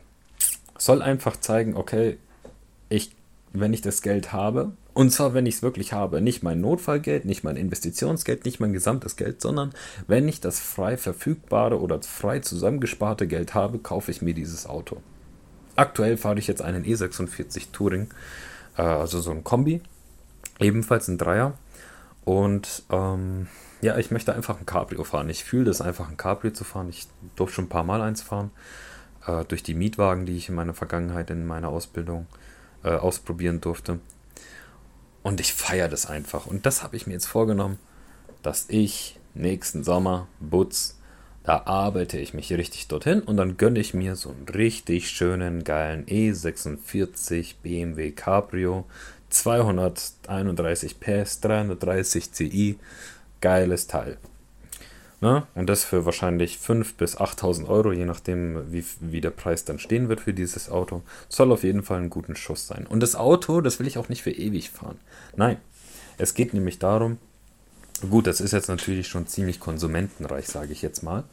soll 0.78 1.02
einfach 1.02 1.38
zeigen, 1.38 1.78
okay, 1.78 2.18
ich, 2.90 3.15
wenn 3.60 3.74
ich 3.74 3.82
das 3.82 4.02
Geld 4.02 4.34
habe, 4.34 4.74
und 4.96 5.12
zwar, 5.12 5.34
wenn 5.34 5.46
ich 5.46 5.56
es 5.56 5.62
wirklich 5.62 5.92
habe. 5.92 6.22
Nicht 6.22 6.42
mein 6.42 6.62
Notfallgeld, 6.62 7.26
nicht 7.26 7.44
mein 7.44 7.58
Investitionsgeld, 7.58 8.46
nicht 8.46 8.62
mein 8.62 8.72
gesamtes 8.72 9.18
Geld, 9.18 9.42
sondern 9.42 9.74
wenn 10.08 10.26
ich 10.30 10.40
das 10.40 10.62
frei 10.62 10.96
verfügbare 10.96 11.82
oder 11.82 12.02
frei 12.02 12.40
zusammengesparte 12.40 13.28
Geld 13.28 13.54
habe, 13.54 13.80
kaufe 13.80 14.12
ich 14.12 14.22
mir 14.22 14.34
dieses 14.34 14.66
Auto. 14.66 15.02
Aktuell 15.76 16.16
fahre 16.16 16.40
ich 16.40 16.48
jetzt 16.48 16.62
einen 16.62 16.86
E46 16.86 17.72
Touring, 17.74 18.08
äh, 18.78 18.84
also 18.84 19.20
so 19.20 19.32
ein 19.32 19.44
Kombi, 19.44 19.82
ebenfalls 20.60 21.10
ein 21.10 21.18
Dreier. 21.18 21.56
Und 22.24 22.84
ähm, 22.90 23.48
ja, 23.82 23.98
ich 23.98 24.12
möchte 24.12 24.34
einfach 24.34 24.58
ein 24.58 24.66
Cabrio 24.66 25.04
fahren. 25.04 25.30
Ich 25.30 25.44
fühle 25.44 25.66
das 25.66 25.82
einfach, 25.82 26.10
ein 26.10 26.16
Cabrio 26.16 26.54
zu 26.54 26.64
fahren. 26.64 26.88
Ich 26.88 27.08
durfte 27.36 27.56
schon 27.56 27.66
ein 27.66 27.70
paar 27.70 27.84
Mal 27.84 28.02
eins 28.02 28.22
fahren. 28.22 28.52
Äh, 29.28 29.44
durch 29.44 29.62
die 29.62 29.74
Mietwagen, 29.74 30.26
die 30.26 30.38
ich 30.38 30.48
in 30.48 30.56
meiner 30.56 30.74
Vergangenheit 30.74 31.30
in 31.30 31.46
meiner 31.46 31.68
Ausbildung 31.68 32.28
ausprobieren 32.90 33.62
durfte. 33.62 34.00
Und 35.24 35.40
ich 35.40 35.54
feiere 35.54 35.90
das 35.90 36.06
einfach. 36.06 36.46
Und 36.46 36.66
das 36.66 36.84
habe 36.84 36.96
ich 36.96 37.08
mir 37.08 37.14
jetzt 37.14 37.26
vorgenommen, 37.26 37.80
dass 38.44 38.66
ich 38.68 39.20
nächsten 39.34 39.84
Sommer, 39.84 40.28
Butz, 40.40 40.98
da 41.44 41.64
arbeite 41.66 42.18
ich 42.18 42.34
mich 42.34 42.52
richtig 42.52 42.88
dorthin 42.88 43.22
und 43.22 43.38
dann 43.38 43.58
gönne 43.58 43.80
ich 43.80 43.94
mir 43.94 44.16
so 44.16 44.30
einen 44.30 44.48
richtig 44.48 45.10
schönen, 45.10 45.64
geilen 45.64 46.06
E46 46.06 47.56
BMW 47.62 48.12
Cabrio, 48.12 48.86
231 49.30 51.00
PS, 51.00 51.42
330 51.42 52.32
Ci, 52.32 52.80
geiles 53.42 53.86
Teil. 53.86 54.18
Ne? 55.22 55.48
Und 55.56 55.68
das 55.68 55.84
für 55.84 56.06
wahrscheinlich 56.06 56.58
5.000 56.58 56.98
bis 56.98 57.18
8.000 57.18 57.68
Euro, 57.68 57.92
je 57.92 58.06
nachdem, 58.06 58.72
wie, 58.72 58.84
wie 59.00 59.22
der 59.22 59.30
Preis 59.30 59.66
dann 59.66 59.80
stehen 59.80 60.10
wird 60.10 60.22
für 60.22 60.34
dieses 60.34 60.70
Auto. 60.70 61.02
Soll 61.30 61.52
auf 61.52 61.64
jeden 61.64 61.84
Fall 61.84 62.02
ein 62.02 62.10
guter 62.10 62.36
Schuss 62.36 62.68
sein. 62.68 62.86
Und 62.88 63.02
das 63.02 63.16
Auto, 63.16 63.62
das 63.62 63.80
will 63.80 63.88
ich 63.88 63.98
auch 63.98 64.10
nicht 64.10 64.24
für 64.24 64.32
ewig 64.32 64.70
fahren. 64.70 65.00
Nein, 65.36 65.58
es 66.18 66.34
geht 66.34 66.54
nämlich 66.54 66.80
darum, 66.80 67.18
Gut, 68.10 68.28
das 68.28 68.42
ist 68.42 68.52
jetzt 68.52 68.68
natürlich 68.68 69.08
schon 69.08 69.28
ziemlich 69.28 69.60
konsumentenreich, 69.60 70.48
sage 70.48 70.74
ich 70.74 70.82
jetzt 70.82 71.02
mal. 71.02 71.24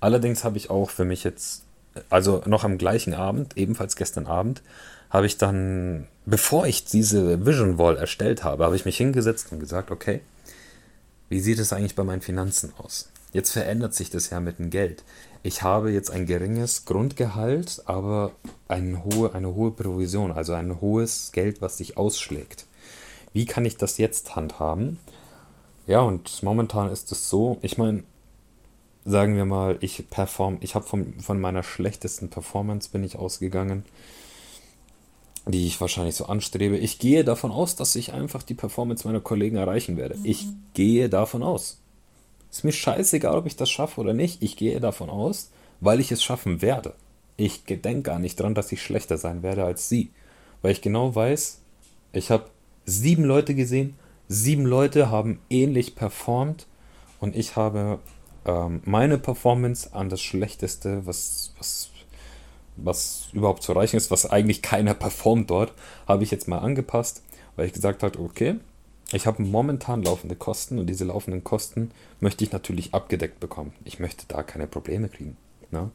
Allerdings 0.00 0.44
habe 0.44 0.58
ich 0.58 0.68
auch 0.68 0.90
für 0.90 1.04
mich 1.04 1.24
jetzt, 1.24 1.62
also 2.10 2.42
noch 2.46 2.64
am 2.64 2.76
gleichen 2.76 3.14
Abend, 3.14 3.56
ebenfalls 3.56 3.96
gestern 3.96 4.26
Abend, 4.26 4.62
habe 5.08 5.26
ich 5.26 5.38
dann, 5.38 6.06
bevor 6.26 6.66
ich 6.66 6.84
diese 6.84 7.46
Vision 7.46 7.78
Wall 7.78 7.96
erstellt 7.96 8.44
habe, 8.44 8.64
habe 8.64 8.76
ich 8.76 8.84
mich 8.84 8.96
hingesetzt 8.96 9.52
und 9.52 9.60
gesagt, 9.60 9.90
okay, 9.90 10.20
wie 11.28 11.40
sieht 11.40 11.58
es 11.58 11.72
eigentlich 11.72 11.94
bei 11.94 12.04
meinen 12.04 12.22
Finanzen 12.22 12.72
aus? 12.76 13.10
Jetzt 13.32 13.52
verändert 13.52 13.94
sich 13.94 14.10
das 14.10 14.30
ja 14.30 14.40
mit 14.40 14.58
dem 14.58 14.70
Geld. 14.70 15.04
Ich 15.42 15.62
habe 15.62 15.90
jetzt 15.90 16.10
ein 16.10 16.26
geringes 16.26 16.84
Grundgehalt, 16.84 17.82
aber 17.86 18.32
eine 18.68 19.04
hohe, 19.04 19.34
eine 19.34 19.54
hohe 19.54 19.72
Provision, 19.72 20.30
also 20.30 20.52
ein 20.52 20.80
hohes 20.80 21.32
Geld, 21.32 21.60
was 21.60 21.78
sich 21.78 21.96
ausschlägt. 21.96 22.66
Wie 23.32 23.46
kann 23.46 23.64
ich 23.64 23.76
das 23.76 23.98
jetzt 23.98 24.36
handhaben? 24.36 24.98
Ja, 25.86 26.00
und 26.00 26.42
momentan 26.42 26.90
ist 26.90 27.10
es 27.10 27.28
so, 27.28 27.58
ich 27.62 27.78
meine, 27.78 28.04
sagen 29.04 29.36
wir 29.36 29.46
mal, 29.46 29.78
ich 29.80 30.08
perform, 30.10 30.58
ich 30.60 30.74
habe 30.74 30.86
von, 30.86 31.14
von 31.20 31.40
meiner 31.40 31.62
schlechtesten 31.62 32.30
Performance 32.30 32.90
bin 32.90 33.02
ich 33.02 33.16
ausgegangen, 33.16 33.84
die 35.46 35.66
ich 35.66 35.80
wahrscheinlich 35.80 36.14
so 36.14 36.26
anstrebe. 36.26 36.76
Ich 36.76 37.00
gehe 37.00 37.24
davon 37.24 37.50
aus, 37.50 37.74
dass 37.74 37.96
ich 37.96 38.12
einfach 38.12 38.44
die 38.44 38.54
Performance 38.54 39.08
meiner 39.08 39.20
Kollegen 39.20 39.56
erreichen 39.56 39.96
werde. 39.96 40.16
Ich 40.22 40.46
gehe 40.74 41.08
davon 41.08 41.42
aus. 41.42 41.81
Ist 42.52 42.64
mir 42.64 42.72
scheißegal, 42.72 43.34
ob 43.34 43.46
ich 43.46 43.56
das 43.56 43.70
schaffe 43.70 44.00
oder 44.00 44.12
nicht. 44.12 44.42
Ich 44.42 44.56
gehe 44.56 44.78
davon 44.78 45.08
aus, 45.08 45.50
weil 45.80 46.00
ich 46.00 46.12
es 46.12 46.22
schaffen 46.22 46.60
werde. 46.60 46.94
Ich 47.38 47.64
gedenke 47.64 48.02
gar 48.02 48.18
nicht 48.18 48.38
dran, 48.38 48.54
dass 48.54 48.70
ich 48.70 48.82
schlechter 48.82 49.16
sein 49.16 49.42
werde 49.42 49.64
als 49.64 49.88
sie. 49.88 50.10
Weil 50.60 50.72
ich 50.72 50.82
genau 50.82 51.14
weiß, 51.14 51.62
ich 52.12 52.30
habe 52.30 52.44
sieben 52.84 53.24
Leute 53.24 53.54
gesehen, 53.54 53.94
sieben 54.28 54.66
Leute 54.66 55.10
haben 55.10 55.40
ähnlich 55.48 55.94
performt 55.94 56.66
und 57.20 57.34
ich 57.34 57.56
habe 57.56 58.00
ähm, 58.44 58.82
meine 58.84 59.16
Performance 59.16 59.94
an 59.94 60.10
das 60.10 60.20
Schlechteste, 60.20 61.06
was, 61.06 61.54
was, 61.56 61.90
was 62.76 63.28
überhaupt 63.32 63.62
zu 63.62 63.72
erreichen 63.72 63.96
ist, 63.96 64.10
was 64.10 64.26
eigentlich 64.26 64.60
keiner 64.60 64.92
performt 64.92 65.50
dort, 65.50 65.72
habe 66.06 66.22
ich 66.22 66.30
jetzt 66.30 66.48
mal 66.48 66.58
angepasst, 66.58 67.22
weil 67.56 67.66
ich 67.66 67.72
gesagt 67.72 68.02
habe, 68.02 68.18
okay, 68.18 68.56
ich 69.12 69.26
habe 69.26 69.42
momentan 69.42 70.02
laufende 70.02 70.36
Kosten 70.36 70.78
und 70.78 70.86
diese 70.86 71.04
laufenden 71.04 71.44
Kosten 71.44 71.90
möchte 72.20 72.44
ich 72.44 72.52
natürlich 72.52 72.94
abgedeckt 72.94 73.40
bekommen. 73.40 73.72
Ich 73.84 73.98
möchte 73.98 74.24
da 74.28 74.42
keine 74.42 74.66
Probleme 74.66 75.08
kriegen. 75.08 75.36
Ne? 75.70 75.90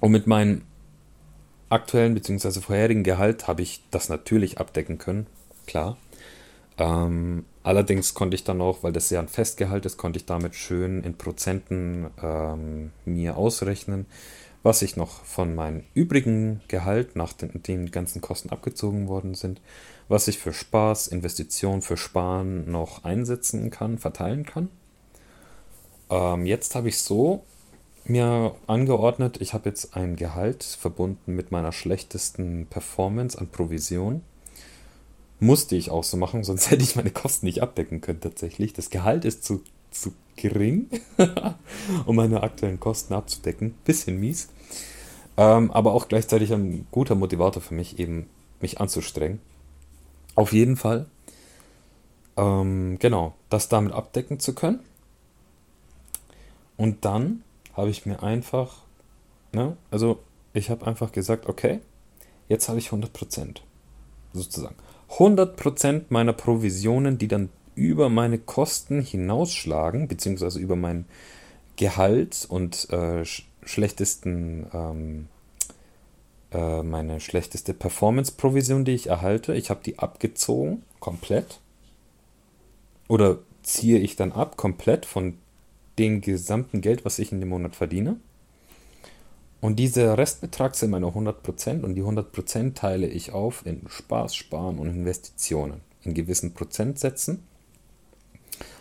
Und 0.00 0.12
mit 0.12 0.26
meinem 0.26 0.62
aktuellen 1.68 2.14
bzw. 2.14 2.60
vorherigen 2.60 3.04
Gehalt 3.04 3.48
habe 3.48 3.62
ich 3.62 3.82
das 3.90 4.08
natürlich 4.08 4.58
abdecken 4.58 4.98
können, 4.98 5.26
klar. 5.66 5.96
Ähm, 6.78 7.44
allerdings 7.62 8.14
konnte 8.14 8.34
ich 8.34 8.44
dann 8.44 8.60
auch, 8.60 8.82
weil 8.82 8.92
das 8.92 9.10
ja 9.10 9.20
ein 9.20 9.28
Festgehalt 9.28 9.86
ist, 9.86 9.96
konnte 9.96 10.18
ich 10.18 10.26
damit 10.26 10.54
schön 10.54 11.04
in 11.04 11.16
Prozenten 11.16 12.10
ähm, 12.22 12.90
mir 13.04 13.36
ausrechnen, 13.36 14.06
was 14.62 14.82
ich 14.82 14.96
noch 14.96 15.24
von 15.24 15.54
meinem 15.54 15.84
übrigen 15.94 16.60
Gehalt, 16.68 17.16
nachdem 17.16 17.62
den 17.62 17.90
ganzen 17.90 18.20
Kosten 18.20 18.50
abgezogen 18.50 19.08
worden 19.08 19.34
sind, 19.34 19.60
was 20.08 20.28
ich 20.28 20.38
für 20.38 20.52
Spaß, 20.52 21.08
Investition, 21.08 21.82
für 21.82 21.96
Sparen 21.96 22.70
noch 22.70 23.04
einsetzen 23.04 23.70
kann, 23.70 23.98
verteilen 23.98 24.44
kann. 24.44 24.68
Ähm, 26.10 26.44
jetzt 26.44 26.74
habe 26.74 26.88
ich 26.88 26.98
so 26.98 27.44
mir 28.04 28.54
angeordnet, 28.66 29.40
ich 29.40 29.54
habe 29.54 29.68
jetzt 29.68 29.96
ein 29.96 30.16
Gehalt 30.16 30.64
verbunden 30.64 31.34
mit 31.34 31.52
meiner 31.52 31.72
schlechtesten 31.72 32.66
Performance 32.66 33.38
an 33.38 33.48
Provision. 33.48 34.22
Musste 35.38 35.76
ich 35.76 35.90
auch 35.90 36.04
so 36.04 36.16
machen, 36.16 36.44
sonst 36.44 36.70
hätte 36.70 36.82
ich 36.82 36.96
meine 36.96 37.12
Kosten 37.12 37.46
nicht 37.46 37.62
abdecken 37.62 38.00
können 38.00 38.20
tatsächlich. 38.20 38.72
Das 38.72 38.90
Gehalt 38.90 39.24
ist 39.24 39.44
zu, 39.44 39.62
zu 39.90 40.12
gering, 40.40 40.88
um 42.06 42.16
meine 42.16 42.42
aktuellen 42.42 42.80
Kosten 42.80 43.14
abzudecken. 43.14 43.74
Bisschen 43.84 44.18
mies. 44.18 44.48
Ähm, 45.36 45.70
aber 45.70 45.92
auch 45.92 46.08
gleichzeitig 46.08 46.52
ein 46.52 46.86
guter 46.90 47.14
Motivator 47.14 47.62
für 47.62 47.74
mich, 47.74 47.98
eben 47.98 48.28
mich 48.60 48.80
anzustrengen. 48.80 49.40
Auf 50.34 50.52
jeden 50.52 50.76
Fall. 50.76 51.06
Ähm, 52.36 52.98
genau, 52.98 53.34
das 53.48 53.68
damit 53.68 53.92
abdecken 53.92 54.40
zu 54.40 54.54
können. 54.54 54.80
Und 56.76 57.04
dann 57.04 57.42
habe 57.74 57.90
ich 57.90 58.06
mir 58.06 58.22
einfach, 58.22 58.82
ne, 59.52 59.76
also 59.90 60.20
ich 60.52 60.70
habe 60.70 60.86
einfach 60.86 61.12
gesagt, 61.12 61.46
okay, 61.46 61.80
jetzt 62.48 62.68
habe 62.68 62.78
ich 62.78 62.88
100%. 62.88 63.56
Sozusagen. 64.32 64.76
100% 65.10 66.04
meiner 66.08 66.32
Provisionen, 66.32 67.18
die 67.18 67.28
dann 67.28 67.50
über 67.74 68.08
meine 68.08 68.38
Kosten 68.38 69.02
hinausschlagen, 69.02 70.08
beziehungsweise 70.08 70.58
über 70.58 70.76
mein 70.76 71.06
Gehalt 71.76 72.46
und 72.48 72.90
äh, 72.90 73.24
sch 73.24 73.46
schlechtesten 73.62 74.66
ähm, 74.72 75.28
äh, 76.52 76.82
meine 76.82 77.20
schlechteste 77.20 77.74
Performance-Provision, 77.74 78.84
die 78.84 78.92
ich 78.92 79.08
erhalte. 79.08 79.54
Ich 79.54 79.70
habe 79.70 79.80
die 79.84 79.98
abgezogen, 79.98 80.82
komplett. 80.98 81.60
Oder 83.08 83.38
ziehe 83.62 83.98
ich 83.98 84.16
dann 84.16 84.32
ab, 84.32 84.56
komplett 84.56 85.06
von 85.06 85.36
dem 85.98 86.20
gesamten 86.20 86.80
Geld, 86.80 87.04
was 87.04 87.18
ich 87.18 87.32
in 87.32 87.40
dem 87.40 87.50
Monat 87.50 87.76
verdiene. 87.76 88.16
Und 89.60 89.76
dieser 89.76 90.16
Restbetrag 90.16 90.74
sind 90.74 90.90
meine 90.90 91.06
100% 91.06 91.82
und 91.82 91.94
die 91.94 92.02
100% 92.02 92.74
teile 92.74 93.06
ich 93.06 93.32
auf 93.32 93.66
in 93.66 93.82
Spaß, 93.88 94.34
Sparen 94.34 94.78
und 94.78 94.88
Investitionen 94.88 95.82
in 96.02 96.14
gewissen 96.14 96.54
Prozentsätzen. 96.54 97.42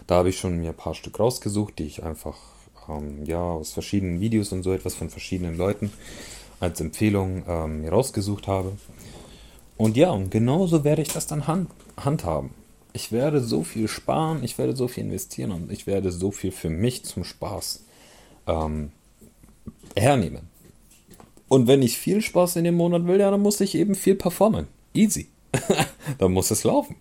Da 0.10 0.16
habe 0.16 0.30
ich 0.30 0.40
schon 0.40 0.58
mir 0.58 0.70
ein 0.70 0.76
paar 0.76 0.96
Stück 0.96 1.20
rausgesucht, 1.20 1.78
die 1.78 1.84
ich 1.84 2.02
einfach 2.02 2.36
ähm, 2.90 3.26
ja, 3.26 3.44
aus 3.44 3.74
verschiedenen 3.74 4.20
Videos 4.20 4.52
und 4.52 4.64
so 4.64 4.74
etwas 4.74 4.96
von 4.96 5.12
verschiedenen 5.12 5.56
Leuten 5.56 5.94
als 6.60 6.82
Empfehlung 6.82 7.44
ähm, 7.48 7.88
rausgesucht 7.88 8.48
habe. 8.48 8.76
Und 9.78 9.98
ja, 9.98 10.10
und 10.10 10.32
genauso 10.32 10.84
werde 10.84 11.04
ich 11.04 11.10
das 11.10 11.28
dann 11.28 11.46
hand, 11.46 11.70
handhaben. 11.96 12.50
Ich 12.92 13.12
werde 13.12 13.40
so 13.40 13.64
viel 13.64 13.88
sparen, 13.88 14.44
ich 14.44 14.58
werde 14.58 14.76
so 14.76 14.88
viel 14.88 15.04
investieren 15.04 15.52
und 15.52 15.72
ich 15.72 15.86
werde 15.86 16.12
so 16.12 16.32
viel 16.32 16.52
für 16.52 16.72
mich 16.72 17.06
zum 17.06 17.24
Spaß 17.24 17.84
ähm, 18.48 18.92
hernehmen. 19.96 20.50
Und 21.50 21.68
wenn 21.68 21.84
ich 21.84 22.00
viel 22.00 22.24
Spaß 22.24 22.56
in 22.56 22.64
dem 22.64 22.74
Monat 22.74 23.06
will, 23.06 23.20
ja, 23.20 23.30
dann 23.30 23.42
muss 23.42 23.62
ich 23.62 23.76
eben 23.76 23.94
viel 23.94 24.16
performen. 24.16 24.66
Easy. 24.92 25.28
dann 26.18 26.32
muss 26.32 26.50
es 26.50 26.64
laufen. 26.64 26.96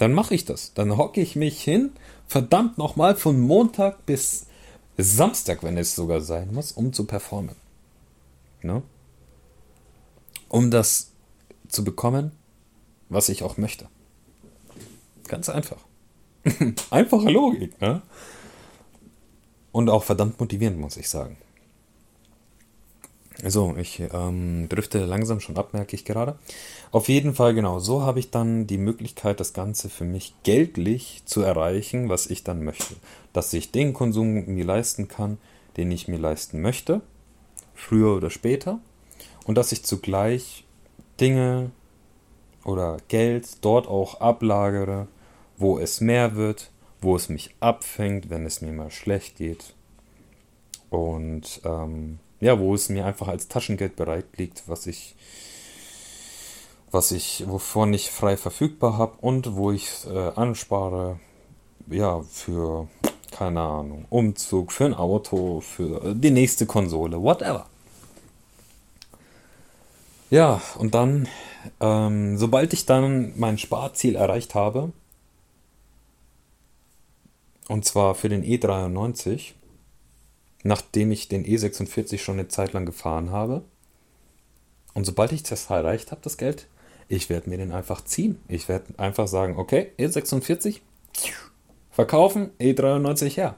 Dann 0.00 0.14
mache 0.14 0.34
ich 0.34 0.46
das. 0.46 0.72
Dann 0.72 0.96
hocke 0.96 1.20
ich 1.20 1.36
mich 1.36 1.62
hin, 1.62 1.92
verdammt 2.26 2.78
nochmal 2.78 3.16
von 3.16 3.38
Montag 3.38 4.06
bis 4.06 4.46
Samstag, 4.96 5.62
wenn 5.62 5.76
es 5.76 5.94
sogar 5.94 6.22
sein 6.22 6.54
muss, 6.54 6.72
um 6.72 6.94
zu 6.94 7.04
performen. 7.04 7.54
Ne? 8.62 8.82
Um 10.48 10.70
das 10.70 11.10
zu 11.68 11.84
bekommen, 11.84 12.32
was 13.10 13.28
ich 13.28 13.42
auch 13.42 13.58
möchte. 13.58 13.88
Ganz 15.28 15.50
einfach. 15.50 15.84
Einfache 16.90 17.28
Logik, 17.28 17.78
ne? 17.82 18.00
Und 19.70 19.90
auch 19.90 20.02
verdammt 20.02 20.40
motivierend, 20.40 20.80
muss 20.80 20.96
ich 20.96 21.10
sagen. 21.10 21.36
So, 23.46 23.74
ich 23.76 24.02
ähm, 24.12 24.68
drifte 24.68 25.04
langsam 25.04 25.40
schon 25.40 25.56
ab, 25.56 25.72
merke 25.72 25.96
ich 25.96 26.04
gerade. 26.04 26.38
Auf 26.92 27.08
jeden 27.08 27.34
Fall, 27.34 27.54
genau, 27.54 27.78
so 27.78 28.02
habe 28.02 28.18
ich 28.18 28.30
dann 28.30 28.66
die 28.66 28.76
Möglichkeit, 28.76 29.40
das 29.40 29.54
Ganze 29.54 29.88
für 29.88 30.04
mich 30.04 30.34
geldlich 30.42 31.22
zu 31.24 31.40
erreichen, 31.40 32.08
was 32.08 32.26
ich 32.26 32.44
dann 32.44 32.62
möchte. 32.62 32.96
Dass 33.32 33.52
ich 33.52 33.72
den 33.72 33.94
Konsum 33.94 34.44
mir 34.46 34.64
leisten 34.64 35.08
kann, 35.08 35.38
den 35.76 35.90
ich 35.90 36.06
mir 36.06 36.18
leisten 36.18 36.60
möchte 36.60 37.00
früher 37.80 38.16
oder 38.16 38.30
später. 38.30 38.78
Und 39.44 39.56
dass 39.56 39.72
ich 39.72 39.84
zugleich 39.84 40.64
Dinge 41.20 41.70
oder 42.64 42.98
Geld 43.08 43.64
dort 43.64 43.88
auch 43.88 44.20
ablagere, 44.20 45.08
wo 45.56 45.78
es 45.78 46.00
mehr 46.00 46.36
wird, 46.36 46.70
wo 47.00 47.16
es 47.16 47.28
mich 47.28 47.54
abfängt, 47.60 48.30
wenn 48.30 48.46
es 48.46 48.60
mir 48.60 48.72
mal 48.72 48.90
schlecht 48.90 49.36
geht. 49.36 49.74
Und 50.90 51.62
ähm, 51.64 52.18
ja, 52.40 52.58
wo 52.58 52.74
es 52.74 52.88
mir 52.88 53.06
einfach 53.06 53.28
als 53.28 53.48
Taschengeld 53.48 53.96
bereit 53.96 54.26
liegt, 54.36 54.68
was 54.68 54.86
ich, 54.86 55.14
was 56.90 57.12
ich, 57.12 57.44
wovon 57.46 57.92
ich 57.92 58.10
frei 58.10 58.36
verfügbar 58.36 58.98
habe 58.98 59.18
und 59.20 59.54
wo 59.54 59.70
ich 59.70 59.88
äh, 60.06 60.30
anspare, 60.34 61.20
ja, 61.88 62.22
für 62.22 62.88
keine 63.30 63.60
Ahnung, 63.60 64.06
Umzug, 64.10 64.72
für 64.72 64.86
ein 64.86 64.94
Auto, 64.94 65.60
für 65.60 66.14
die 66.14 66.30
nächste 66.30 66.66
Konsole, 66.66 67.22
whatever. 67.22 67.66
Ja, 70.30 70.60
und 70.78 70.94
dann, 70.94 71.28
ähm, 71.80 72.38
sobald 72.38 72.72
ich 72.72 72.86
dann 72.86 73.32
mein 73.38 73.58
Sparziel 73.58 74.14
erreicht 74.14 74.54
habe, 74.54 74.92
und 77.68 77.84
zwar 77.84 78.14
für 78.14 78.28
den 78.28 78.44
E93, 78.44 79.52
nachdem 80.62 81.10
ich 81.12 81.28
den 81.28 81.44
E46 81.44 82.18
schon 82.18 82.38
eine 82.38 82.48
Zeit 82.48 82.72
lang 82.72 82.86
gefahren 82.86 83.30
habe, 83.30 83.64
und 84.94 85.04
sobald 85.04 85.32
ich 85.32 85.42
das 85.42 85.70
erreicht 85.70 86.10
habe, 86.10 86.20
das 86.22 86.36
Geld, 86.36 86.66
ich 87.08 87.28
werde 87.28 87.48
mir 87.48 87.58
den 87.58 87.72
einfach 87.72 88.04
ziehen. 88.04 88.40
Ich 88.48 88.68
werde 88.68 88.98
einfach 88.98 89.28
sagen, 89.28 89.56
okay, 89.56 89.92
E46, 89.98 90.80
Verkaufen, 91.90 92.50
E93 92.60 93.36
her. 93.36 93.56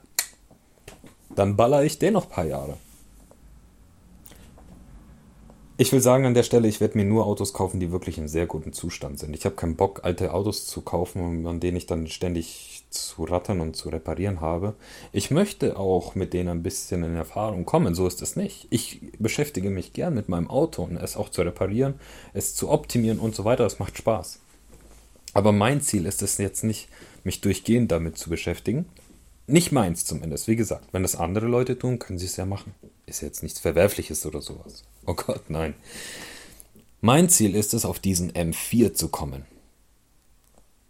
Dann 1.35 1.57
baller 1.57 1.85
ich 1.85 1.99
den 1.99 2.15
noch 2.15 2.25
ein 2.25 2.31
paar 2.31 2.45
Jahre. 2.45 2.77
Ich 5.83 5.91
will 5.91 6.01
sagen 6.01 6.27
an 6.27 6.35
der 6.35 6.45
Stelle, 6.45 6.69
ich 6.69 6.81
werde 6.81 6.97
mir 6.97 7.05
nur 7.05 7.27
Autos 7.27 7.53
kaufen, 7.53 7.81
die 7.81 7.91
wirklich 7.91 8.17
in 8.17 8.29
sehr 8.29 8.47
gutem 8.47 8.73
Zustand 8.73 9.19
sind. 9.19 9.35
Ich 9.35 9.45
habe 9.45 9.57
keinen 9.57 9.75
Bock, 9.75 10.05
alte 10.05 10.33
Autos 10.33 10.65
zu 10.69 10.81
kaufen, 10.81 11.45
an 11.45 11.59
denen 11.59 11.77
ich 11.77 11.87
dann 11.87 12.07
ständig 12.07 12.85
zu 12.91 13.25
rattern 13.25 13.61
und 13.61 13.75
zu 13.75 13.89
reparieren 13.89 14.41
habe. 14.41 14.75
Ich 15.11 15.33
möchte 15.33 15.77
auch 15.77 16.15
mit 16.15 16.35
denen 16.35 16.51
ein 16.51 16.63
bisschen 16.63 17.03
in 17.03 17.17
Erfahrung 17.17 17.65
kommen, 17.65 17.97
so 17.97 18.07
ist 18.07 18.23
es 18.23 18.37
nicht. 18.37 18.69
Ich 18.71 19.01
beschäftige 19.19 19.71
mich 19.71 19.93
gern 19.93 20.15
mit 20.15 20.29
meinem 20.29 20.49
Auto 20.49 20.85
und 20.85 20.99
es 20.99 21.17
auch 21.17 21.31
zu 21.31 21.43
reparieren, 21.43 21.95
es 22.33 22.55
zu 22.55 22.71
optimieren 22.71 23.19
und 23.19 23.35
so 23.35 23.45
weiter. 23.45 23.65
Das 23.65 23.81
macht 23.81 23.99
Spaß. 23.99 24.39
Aber 25.35 25.51
mein 25.51 25.81
Ziel 25.81 26.07
ist 26.07 26.23
es 26.23 26.39
jetzt 26.39 26.63
nicht, 26.63 26.91
mich 27.25 27.41
durchgehend 27.41 27.91
damit 27.91 28.19
zu 28.19 28.31
beschäftigen. 28.31 28.87
Nicht 29.49 29.73
meins 29.73 30.05
zumindest. 30.05 30.47
Wie 30.47 30.55
gesagt, 30.55 30.87
wenn 30.93 31.03
das 31.03 31.17
andere 31.17 31.47
Leute 31.47 31.77
tun, 31.77 31.99
können 31.99 32.21
sie 32.21 32.27
es 32.27 32.37
ja 32.37 32.47
machen. 32.47 32.73
Ist 33.13 33.21
jetzt 33.21 33.43
nichts 33.43 33.61
Verwerfliches 33.61 34.25
oder 34.25 34.41
sowas. 34.41 34.85
Oh 35.05 35.13
Gott, 35.13 35.51
nein. 35.51 35.75
Mein 37.03 37.29
Ziel 37.29 37.55
ist 37.55 37.75
es, 37.75 37.85
auf 37.85 37.99
diesen 37.99 38.33
M4 38.33 38.95
zu 38.95 39.09
kommen. 39.09 39.45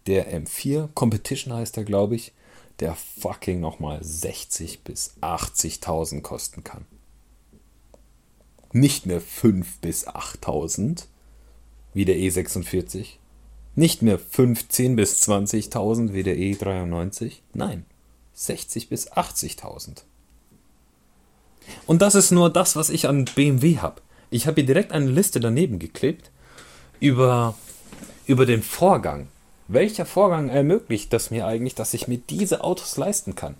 Der 0.07 0.33
M4, 0.33 0.87
Competition 0.93 1.53
heißt 1.53 1.75
er, 1.75 1.83
glaube 1.83 2.15
ich, 2.15 2.31
der 2.79 2.95
fucking 2.95 3.59
nochmal 3.59 4.01
60 4.01 4.85
bis 4.85 5.15
80.000 5.19 6.21
kosten 6.21 6.63
kann. 6.63 6.85
Nicht 8.71 9.05
mehr 9.05 9.19
5 9.19 9.79
bis 9.79 10.07
8.000 10.07 11.07
wie 11.93 12.05
der 12.05 12.15
E46. 12.15 13.17
Nicht 13.75 14.01
mehr 14.01 14.17
15 14.17 14.95
bis 14.95 15.27
20.000 15.27 16.13
wie 16.13 16.23
der 16.23 16.37
E93. 16.37 17.39
Nein, 17.53 17.85
60 18.33 18.87
bis 18.87 19.11
80.000. 19.11 20.03
Und 21.85 22.01
das 22.01 22.15
ist 22.15 22.31
nur 22.31 22.49
das, 22.49 22.75
was 22.75 22.89
ich 22.89 23.07
an 23.07 23.25
BMW 23.25 23.77
habe. 23.79 24.01
Ich 24.29 24.47
habe 24.47 24.55
hier 24.55 24.65
direkt 24.65 24.91
eine 24.91 25.09
Liste 25.09 25.39
daneben 25.39 25.79
geklebt 25.79 26.31
über, 26.99 27.55
über 28.25 28.45
den 28.45 28.63
Vorgang. 28.63 29.27
Welcher 29.67 30.05
Vorgang 30.05 30.49
ermöglicht 30.49 31.13
das 31.13 31.31
mir 31.31 31.45
eigentlich, 31.45 31.75
dass 31.75 31.93
ich 31.93 32.07
mir 32.07 32.17
diese 32.17 32.63
Autos 32.63 32.97
leisten 32.97 33.35
kann? 33.35 33.55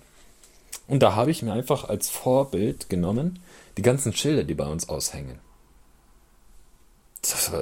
Und 0.86 1.02
da 1.02 1.14
habe 1.14 1.30
ich 1.30 1.42
mir 1.42 1.52
einfach 1.52 1.88
als 1.88 2.10
Vorbild 2.10 2.90
genommen 2.90 3.38
die 3.76 3.82
ganzen 3.82 4.12
Schilder, 4.14 4.44
die 4.44 4.54
bei 4.54 4.66
uns 4.66 4.88
aushängen. 4.88 5.38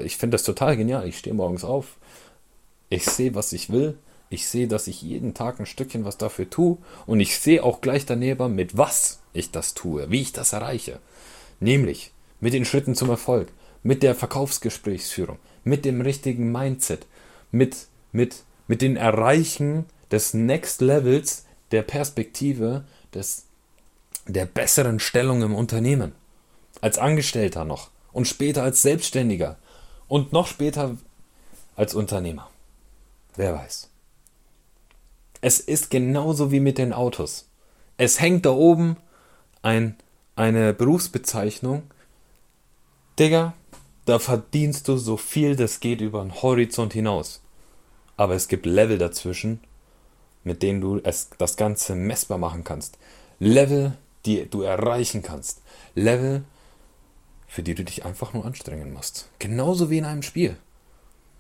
Ich 0.05 0.17
finde 0.17 0.35
das 0.35 0.43
total 0.43 0.77
genial. 0.77 1.07
Ich 1.07 1.19
stehe 1.19 1.35
morgens 1.35 1.63
auf, 1.63 1.97
ich 2.89 3.05
sehe, 3.05 3.35
was 3.35 3.53
ich 3.53 3.71
will, 3.71 3.97
ich 4.33 4.49
sehe, 4.49 4.69
dass 4.69 4.87
ich 4.87 5.03
jeden 5.03 5.35
Tag 5.35 5.61
ein 5.61 5.67
Stückchen 5.67 6.05
was 6.05 6.17
dafür 6.17 6.49
tue 6.49 6.79
und 7.07 7.21
ich 7.21 7.39
sehe 7.39 7.63
auch 7.63 7.81
gleich 7.81 8.07
daneben, 8.07 8.55
mit 8.55 8.77
was 8.77 9.21
ich 9.33 9.51
das 9.51 9.75
tue, 9.75 10.11
wie 10.11 10.23
ich 10.23 10.33
das 10.33 10.53
erreiche. 10.53 11.01
Nämlich 11.61 12.13
mit 12.41 12.55
den 12.55 12.65
Schritten 12.65 12.95
zum 12.95 13.11
Erfolg, 13.11 13.49
mit 13.83 14.03
der 14.03 14.15
Verkaufsgesprächsführung, 14.15 15.39
mit 15.65 15.85
dem 15.85 16.01
richtigen 16.01 16.51
Mindset, 16.51 17.07
mit, 17.51 17.87
mit, 18.11 18.43
mit 18.69 18.83
den 18.83 18.97
Erreichen 18.97 19.85
des 20.11 20.35
Next 20.35 20.81
Levels 20.81 21.45
der 21.71 21.83
Perspektive 21.83 22.85
des, 23.15 23.45
der 24.27 24.47
besseren 24.47 24.99
Stellung 24.99 25.43
im 25.43 25.55
Unternehmen. 25.55 26.13
Als 26.81 26.99
Angestellter 26.99 27.65
noch 27.65 27.91
und 28.13 28.27
später 28.27 28.63
als 28.63 28.83
Selbstständiger 28.83 29.57
und 30.09 30.33
noch 30.33 30.47
später 30.47 30.97
als 31.77 31.95
Unternehmer. 31.95 32.51
Wer 33.37 33.55
weiß. 33.55 33.92
Es 35.43 35.59
ist 35.59 35.91
genauso 35.91 36.53
wie 36.53 36.61
mit 36.61 36.79
den 36.79 36.93
Autos. 36.93 37.49
Es 37.97 38.21
hängt 38.21 38.47
da 38.47 38.53
oben 38.53 38.97
ein, 39.61 39.97
eine 40.37 40.73
Berufsbezeichnung. 40.73 41.83
Digga, 43.19 43.53
da 44.05 44.21
verdienst 44.21 44.87
du 44.87 44.97
so 44.97 45.17
viel, 45.17 45.57
das 45.57 45.81
geht 45.81 46.01
über 46.01 46.23
den 46.23 46.43
Horizont 46.43 46.93
hinaus. 46.93 47.43
Aber 48.17 48.35
es 48.35 48.47
gibt 48.47 48.67
Level 48.67 48.99
dazwischen, 48.99 49.59
mit 50.45 50.63
denen 50.63 50.81
du 50.81 51.01
es, 51.03 51.31
das 51.39 51.57
Ganze 51.57 51.97
messbar 51.97 52.39
machen 52.39 52.63
kannst. 52.63 52.97
Level, 53.41 53.99
die 54.25 54.49
du 54.49 54.63
erreichen 54.63 55.23
kannst. 55.23 55.61
Level, 55.97 56.45
für 57.49 57.65
die 57.65 57.75
du 57.75 57.83
dich 57.83 58.05
einfach 58.05 58.33
nur 58.33 58.45
anstrengen 58.45 58.93
musst. 58.93 59.29
Genauso 59.41 59.91
wie 59.91 59.99
in 59.99 60.05
einem 60.05 60.23
Spiel. 60.23 60.57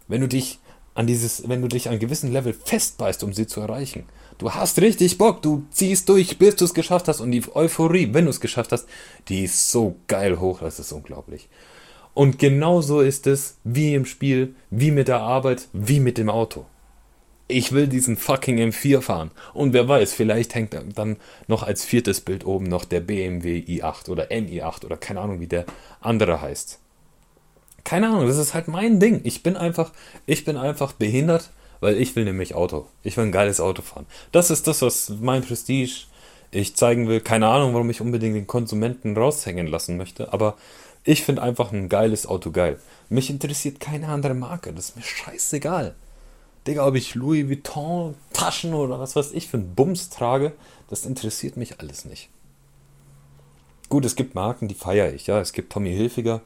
Wenn 0.09 0.23
du 0.23 0.29
dich 0.29 0.59
an 0.95 1.07
dieses, 1.07 1.49
wenn 1.49 1.63
du 1.63 1.69
dich 1.69 1.89
an 1.89 1.99
gewissen 1.99 2.33
Level 2.33 2.53
festbeißt, 2.53 3.25
um 3.25 3.33
sie 3.33 3.47
zu 3.47 3.61
erreichen. 3.61 4.05
Du 4.39 4.51
hast 4.51 4.81
richtig 4.81 5.19
Bock, 5.19 5.43
du 5.43 5.65
ziehst 5.71 6.09
durch, 6.09 6.39
bis 6.39 6.57
du 6.57 6.65
es 6.65 6.75
geschafft 6.75 7.09
hast 7.09 7.21
und 7.21 7.31
die 7.31 7.45
Euphorie, 7.55 8.13
wenn 8.13 8.25
du 8.25 8.31
es 8.31 8.41
geschafft 8.41 8.73
hast, 8.73 8.89
die 9.29 9.45
ist 9.45 9.71
so 9.71 9.97
geil 10.09 10.41
hoch, 10.41 10.61
das 10.61 10.79
ist 10.79 10.93
unglaublich. 10.93 11.49
Und 12.15 12.39
genauso 12.39 13.01
ist 13.01 13.27
es 13.27 13.57
wie 13.65 13.95
im 13.95 14.05
Spiel, 14.05 14.55
wie 14.71 14.91
mit 14.91 15.09
der 15.09 15.21
Arbeit, 15.21 15.69
wie 15.73 16.01
mit 16.01 16.19
dem 16.19 16.29
Auto. 16.29 16.67
Ich 17.49 17.73
will 17.73 17.87
diesen 17.87 18.17
fucking 18.17 18.59
M4 18.59 19.01
fahren. 19.01 19.31
Und 19.53 19.73
wer 19.73 19.89
weiß, 19.89 20.13
vielleicht 20.13 20.55
hängt 20.55 20.75
dann 20.75 21.17
noch 21.49 21.63
als 21.63 21.85
viertes 21.85 22.21
Bild 22.21 22.47
oben 22.47 22.65
noch 22.65 22.85
der 22.85 23.01
BMW 23.01 23.59
i8 23.59 24.09
oder 24.11 24.31
MI8 24.31 24.85
oder 24.85 24.97
keine 24.97 25.21
Ahnung, 25.21 25.41
wie 25.41 25.47
der 25.47 25.67
andere 26.01 26.41
heißt 26.41 26.82
keine 27.85 28.09
Ahnung, 28.09 28.27
das 28.27 28.39
ist 28.39 28.55
halt 28.55 28.69
mein 28.69 29.01
Ding. 29.01 29.21
Ich 29.25 29.43
bin 29.43 29.57
einfach, 29.57 29.93
ich 30.27 30.45
bin 30.45 30.57
einfach 30.57 30.93
behindert, 30.93 31.51
weil 31.81 32.01
ich 32.01 32.15
will 32.15 32.25
nämlich 32.25 32.55
Auto. 32.55 32.87
Ich 33.03 33.17
will 33.17 33.25
ein 33.25 33.33
geiles 33.33 33.61
Auto 33.61 33.83
fahren. 33.83 34.07
Das 34.31 34.51
ist 34.51 34.67
das, 34.67 34.83
was 34.83 35.11
mein 35.21 35.43
Prestige 35.43 36.07
ich 36.53 36.77
zeigen 36.77 37.09
will. 37.09 37.21
Keine 37.21 37.49
Ahnung, 37.49 37.75
warum 37.75 37.91
ich 37.91 38.01
unbedingt 38.01 38.37
den 38.37 38.47
Konsumenten 38.47 39.17
raushängen 39.17 39.67
lassen 39.67 39.97
möchte, 39.97 40.33
aber 40.33 40.57
ich 41.05 41.25
finde 41.25 41.43
einfach 41.43 41.73
ein 41.73 41.89
geiles 41.89 42.27
Auto 42.27 42.51
geil. 42.53 42.79
Mich 43.09 43.31
interessiert 43.31 43.81
keine 43.81 44.09
andere 44.09 44.35
Marke, 44.35 44.73
das 44.73 44.91
ist 44.91 44.97
mir 44.97 45.03
scheißegal. 45.03 45.95
Digga, 46.67 46.87
ob 46.87 46.95
ich 46.95 47.17
Louis 47.17 47.49
Vuitton 47.49 48.15
Taschen 48.33 48.75
oder 48.75 49.01
was 49.01 49.17
weiß 49.17 49.33
ich 49.33 49.49
für 49.49 49.57
einen 49.57 49.75
Bums 49.75 50.11
trage, 50.11 50.53
das 50.89 51.05
interessiert 51.05 51.57
mich 51.57 51.81
alles 51.81 52.05
nicht. 52.05 52.29
Gut, 53.89 54.05
es 54.05 54.15
gibt 54.15 54.35
Marken, 54.37 54.69
die 54.69 54.75
feiere 54.75 55.13
ich, 55.13 55.27
ja. 55.27 55.41
Es 55.41 55.53
gibt 55.53 55.73
Tommy 55.73 55.93
Hilfiger, 55.93 56.41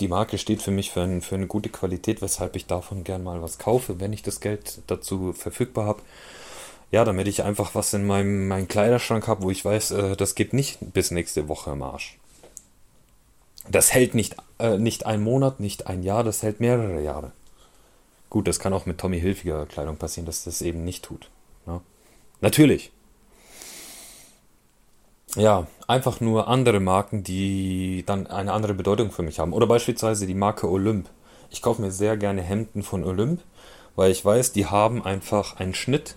die 0.00 0.08
Marke 0.08 0.38
steht 0.38 0.62
für 0.62 0.70
mich 0.70 0.90
für, 0.90 1.02
ein, 1.02 1.22
für 1.22 1.36
eine 1.36 1.46
gute 1.46 1.68
Qualität, 1.68 2.20
weshalb 2.22 2.56
ich 2.56 2.66
davon 2.66 3.04
gern 3.04 3.22
mal 3.22 3.42
was 3.42 3.58
kaufe, 3.58 4.00
wenn 4.00 4.12
ich 4.12 4.22
das 4.22 4.40
Geld 4.40 4.80
dazu 4.86 5.32
verfügbar 5.32 5.86
habe. 5.86 6.02
Ja, 6.90 7.04
damit 7.04 7.26
ich 7.28 7.42
einfach 7.42 7.74
was 7.74 7.92
in 7.92 8.06
meinem, 8.06 8.48
meinem 8.48 8.68
Kleiderschrank 8.68 9.26
habe, 9.26 9.42
wo 9.42 9.50
ich 9.50 9.64
weiß, 9.64 9.90
äh, 9.92 10.16
das 10.16 10.34
geht 10.34 10.52
nicht 10.52 10.78
bis 10.92 11.10
nächste 11.10 11.48
Woche 11.48 11.72
im 11.72 11.82
Arsch. 11.82 12.18
Das 13.68 13.92
hält 13.92 14.14
nicht, 14.14 14.36
äh, 14.58 14.78
nicht 14.78 15.06
einen 15.06 15.22
Monat, 15.22 15.60
nicht 15.60 15.86
ein 15.86 16.02
Jahr, 16.02 16.22
das 16.22 16.42
hält 16.42 16.60
mehrere 16.60 17.02
Jahre. 17.02 17.32
Gut, 18.30 18.46
das 18.46 18.58
kann 18.58 18.72
auch 18.72 18.86
mit 18.86 18.98
Tommy 18.98 19.20
Hilfiger 19.20 19.66
Kleidung 19.66 19.96
passieren, 19.96 20.26
dass 20.26 20.44
das 20.44 20.60
eben 20.60 20.84
nicht 20.84 21.04
tut. 21.04 21.30
Ja? 21.66 21.74
Ne? 21.74 21.80
Natürlich, 22.40 22.92
ja, 25.36 25.66
einfach 25.88 26.20
nur 26.20 26.48
andere 26.48 26.80
Marken, 26.80 27.24
die 27.24 28.04
dann 28.06 28.26
eine 28.26 28.52
andere 28.52 28.74
Bedeutung 28.74 29.10
für 29.10 29.22
mich 29.22 29.38
haben. 29.38 29.52
Oder 29.52 29.66
beispielsweise 29.66 30.26
die 30.26 30.34
Marke 30.34 30.70
Olymp. 30.70 31.08
Ich 31.50 31.62
kaufe 31.62 31.82
mir 31.82 31.90
sehr 31.90 32.16
gerne 32.16 32.42
Hemden 32.42 32.82
von 32.82 33.04
Olymp, 33.04 33.40
weil 33.96 34.10
ich 34.10 34.24
weiß, 34.24 34.52
die 34.52 34.66
haben 34.66 35.04
einfach 35.04 35.56
einen 35.56 35.74
Schnitt, 35.74 36.16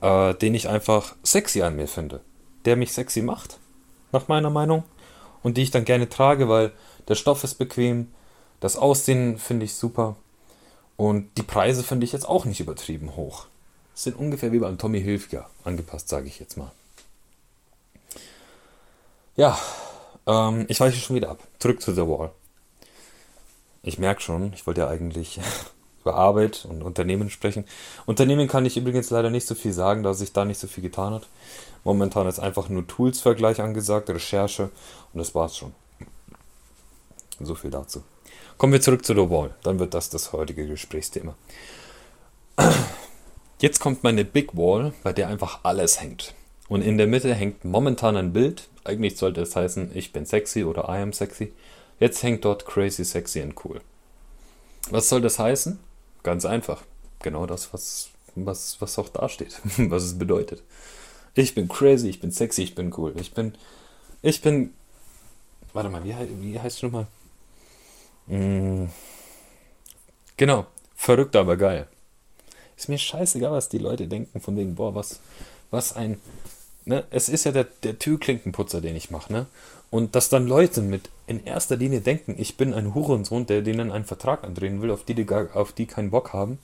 äh, 0.00 0.34
den 0.34 0.54
ich 0.54 0.68
einfach 0.68 1.14
sexy 1.22 1.62
an 1.62 1.76
mir 1.76 1.88
finde. 1.88 2.20
Der 2.64 2.76
mich 2.76 2.92
sexy 2.92 3.22
macht, 3.22 3.58
nach 4.12 4.28
meiner 4.28 4.50
Meinung. 4.50 4.84
Und 5.42 5.56
die 5.56 5.62
ich 5.62 5.70
dann 5.70 5.84
gerne 5.84 6.08
trage, 6.08 6.48
weil 6.48 6.72
der 7.06 7.14
Stoff 7.14 7.44
ist 7.44 7.54
bequem, 7.54 8.08
das 8.60 8.76
Aussehen 8.76 9.38
finde 9.38 9.64
ich 9.64 9.74
super. 9.74 10.16
Und 10.96 11.30
die 11.38 11.42
Preise 11.42 11.84
finde 11.84 12.04
ich 12.04 12.12
jetzt 12.12 12.28
auch 12.28 12.44
nicht 12.44 12.60
übertrieben 12.60 13.14
hoch. 13.16 13.46
Sind 13.94 14.16
ungefähr 14.16 14.52
wie 14.52 14.58
beim 14.58 14.78
Tommy 14.78 15.00
Hilfiger 15.00 15.48
angepasst, 15.64 16.08
sage 16.08 16.26
ich 16.26 16.40
jetzt 16.40 16.56
mal. 16.56 16.72
Ja, 19.38 19.56
ähm, 20.26 20.66
ich 20.68 20.80
weiche 20.80 20.98
schon 20.98 21.14
wieder 21.14 21.30
ab. 21.30 21.38
Zurück 21.60 21.80
zu 21.80 21.94
The 21.94 22.00
Wall. 22.00 22.32
Ich 23.84 23.96
merke 23.96 24.20
schon, 24.20 24.52
ich 24.52 24.66
wollte 24.66 24.80
ja 24.80 24.88
eigentlich 24.88 25.38
über 26.00 26.16
Arbeit 26.16 26.66
und 26.68 26.82
Unternehmen 26.82 27.30
sprechen. 27.30 27.64
Unternehmen 28.04 28.48
kann 28.48 28.66
ich 28.66 28.76
übrigens 28.76 29.10
leider 29.10 29.30
nicht 29.30 29.46
so 29.46 29.54
viel 29.54 29.72
sagen, 29.72 30.02
da 30.02 30.12
sich 30.12 30.32
da 30.32 30.44
nicht 30.44 30.58
so 30.58 30.66
viel 30.66 30.82
getan 30.82 31.14
hat. 31.14 31.28
Momentan 31.84 32.26
ist 32.26 32.40
einfach 32.40 32.68
nur 32.68 32.84
Tools-Vergleich 32.88 33.60
angesagt, 33.60 34.10
Recherche 34.10 34.70
und 35.12 35.20
das 35.20 35.36
war's 35.36 35.56
schon. 35.56 35.72
So 37.38 37.54
viel 37.54 37.70
dazu. 37.70 38.02
Kommen 38.56 38.72
wir 38.72 38.80
zurück 38.80 39.04
zu 39.04 39.14
The 39.14 39.30
Wall, 39.30 39.54
dann 39.62 39.78
wird 39.78 39.94
das 39.94 40.10
das 40.10 40.32
heutige 40.32 40.66
Gesprächsthema. 40.66 41.36
Jetzt 43.60 43.78
kommt 43.78 44.02
meine 44.02 44.24
Big 44.24 44.56
Wall, 44.56 44.94
bei 45.04 45.12
der 45.12 45.28
einfach 45.28 45.60
alles 45.62 46.00
hängt. 46.00 46.34
Und 46.68 46.82
in 46.82 46.98
der 46.98 47.06
Mitte 47.06 47.34
hängt 47.34 47.64
momentan 47.64 48.16
ein 48.16 48.32
Bild. 48.32 48.68
Eigentlich 48.84 49.16
sollte 49.16 49.40
es 49.42 49.56
heißen, 49.56 49.90
ich 49.94 50.12
bin 50.12 50.26
sexy 50.26 50.64
oder 50.64 50.84
I 50.88 51.02
am 51.02 51.12
sexy. 51.12 51.52
Jetzt 51.98 52.22
hängt 52.22 52.44
dort 52.44 52.66
crazy, 52.66 53.04
sexy 53.04 53.40
and 53.40 53.54
cool. 53.64 53.80
Was 54.90 55.08
soll 55.08 55.20
das 55.20 55.38
heißen? 55.38 55.78
Ganz 56.22 56.44
einfach. 56.44 56.82
Genau 57.20 57.46
das, 57.46 57.72
was 57.72 58.10
was, 58.46 58.80
was 58.80 58.98
auch 58.98 59.08
da 59.08 59.28
steht, 59.28 59.60
was 59.76 60.04
es 60.04 60.18
bedeutet. 60.18 60.62
Ich 61.34 61.54
bin 61.54 61.68
crazy, 61.68 62.08
ich 62.08 62.20
bin 62.20 62.30
sexy, 62.30 62.62
ich 62.62 62.74
bin 62.74 62.92
cool. 62.96 63.14
Ich 63.20 63.32
bin, 63.32 63.54
ich 64.22 64.40
bin, 64.40 64.74
warte 65.72 65.88
mal, 65.88 66.02
wie, 66.04 66.14
wie 66.40 66.58
heißt 66.58 66.82
du 66.82 66.86
nochmal? 66.86 67.06
Mm, 68.26 68.86
genau, 70.36 70.66
verrückt, 70.94 71.36
aber 71.36 71.56
geil. 71.56 71.86
Ist 72.76 72.88
mir 72.88 72.98
scheißegal, 72.98 73.52
was 73.52 73.68
die 73.68 73.78
Leute 73.78 74.08
denken, 74.08 74.40
von 74.40 74.56
wegen, 74.56 74.74
boah, 74.74 74.94
was, 74.94 75.20
was 75.70 75.94
ein, 75.94 76.20
ne, 76.88 77.04
es 77.10 77.28
ist 77.28 77.44
ja 77.44 77.52
der, 77.52 77.66
der 77.82 77.98
Türklinkenputzer, 77.98 78.80
den 78.80 78.96
ich 78.96 79.10
mache, 79.10 79.32
ne? 79.32 79.46
Und 79.90 80.14
dass 80.14 80.28
dann 80.28 80.46
Leute 80.46 80.82
mit 80.82 81.08
in 81.26 81.44
erster 81.44 81.76
Linie 81.76 82.00
denken, 82.00 82.34
ich 82.36 82.56
bin 82.56 82.74
ein 82.74 82.94
Hurensohn, 82.94 83.46
der 83.46 83.62
denen 83.62 83.90
einen 83.90 84.04
Vertrag 84.04 84.44
andrehen 84.44 84.82
will, 84.82 84.90
auf 84.90 85.04
die, 85.04 85.14
die 85.14 85.26
auf 85.30 85.72
die 85.72 85.86
keinen 85.86 86.10
Bock 86.10 86.34
haben, 86.34 86.58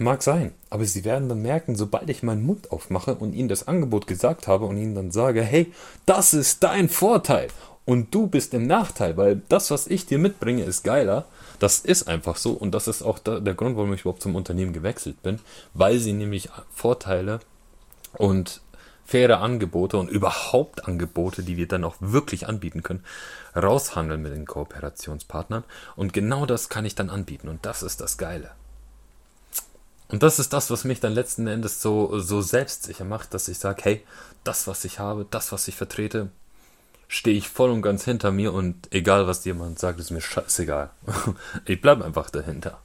mag 0.00 0.22
sein. 0.22 0.52
Aber 0.70 0.84
sie 0.84 1.04
werden 1.04 1.28
dann 1.28 1.42
merken, 1.42 1.76
sobald 1.76 2.10
ich 2.10 2.24
meinen 2.24 2.44
Mund 2.44 2.72
aufmache 2.72 3.14
und 3.14 3.32
ihnen 3.32 3.48
das 3.48 3.68
Angebot 3.68 4.08
gesagt 4.08 4.48
habe 4.48 4.64
und 4.64 4.76
ihnen 4.76 4.96
dann 4.96 5.12
sage, 5.12 5.42
hey, 5.42 5.72
das 6.04 6.34
ist 6.34 6.64
dein 6.64 6.88
Vorteil 6.88 7.48
und 7.84 8.14
du 8.14 8.26
bist 8.26 8.54
im 8.54 8.66
Nachteil, 8.66 9.16
weil 9.16 9.40
das, 9.48 9.70
was 9.70 9.86
ich 9.86 10.04
dir 10.04 10.18
mitbringe, 10.18 10.62
ist 10.64 10.82
geiler. 10.82 11.26
Das 11.58 11.78
ist 11.80 12.08
einfach 12.08 12.36
so 12.36 12.52
und 12.52 12.72
das 12.72 12.86
ist 12.86 13.02
auch 13.02 13.18
der 13.18 13.54
Grund, 13.54 13.76
warum 13.76 13.92
ich 13.94 14.02
überhaupt 14.02 14.22
zum 14.22 14.36
Unternehmen 14.36 14.72
gewechselt 14.72 15.22
bin, 15.22 15.38
weil 15.74 15.98
sie 15.98 16.12
nämlich 16.12 16.48
Vorteile 16.72 17.40
und 18.12 18.60
faire 19.08 19.40
Angebote 19.40 19.96
und 19.96 20.10
überhaupt 20.10 20.86
Angebote, 20.86 21.42
die 21.42 21.56
wir 21.56 21.66
dann 21.66 21.84
auch 21.84 21.96
wirklich 22.00 22.46
anbieten 22.46 22.82
können, 22.82 23.04
raushandeln 23.56 24.20
mit 24.20 24.32
den 24.32 24.44
Kooperationspartnern. 24.44 25.64
Und 25.96 26.12
genau 26.12 26.44
das 26.44 26.68
kann 26.68 26.84
ich 26.84 26.94
dann 26.94 27.08
anbieten. 27.08 27.48
Und 27.48 27.64
das 27.64 27.82
ist 27.82 28.02
das 28.02 28.18
Geile. 28.18 28.50
Und 30.08 30.22
das 30.22 30.38
ist 30.38 30.52
das, 30.52 30.70
was 30.70 30.84
mich 30.84 31.00
dann 31.00 31.14
letzten 31.14 31.46
Endes 31.46 31.80
so, 31.80 32.18
so 32.18 32.42
selbstsicher 32.42 33.06
macht, 33.06 33.32
dass 33.32 33.48
ich 33.48 33.58
sage, 33.58 33.80
hey, 33.82 34.04
das, 34.44 34.66
was 34.66 34.84
ich 34.84 34.98
habe, 34.98 35.26
das, 35.30 35.52
was 35.52 35.68
ich 35.68 35.74
vertrete, 35.74 36.30
stehe 37.08 37.36
ich 37.36 37.48
voll 37.48 37.70
und 37.70 37.80
ganz 37.80 38.04
hinter 38.04 38.30
mir 38.30 38.52
und 38.52 38.92
egal, 38.92 39.26
was 39.26 39.44
jemand 39.46 39.78
sagt, 39.78 40.00
ist 40.00 40.10
mir 40.10 40.20
scheißegal. 40.20 40.90
ich 41.64 41.80
bleibe 41.80 42.04
einfach 42.04 42.28
dahinter. 42.28 42.78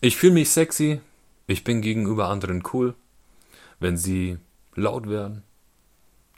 Ich 0.00 0.16
fühle 0.16 0.32
mich 0.32 0.50
sexy, 0.50 1.02
ich 1.46 1.62
bin 1.62 1.82
gegenüber 1.82 2.28
anderen 2.28 2.62
cool, 2.72 2.94
wenn 3.80 3.96
sie 3.96 4.38
laut 4.74 5.08
werden. 5.08 5.42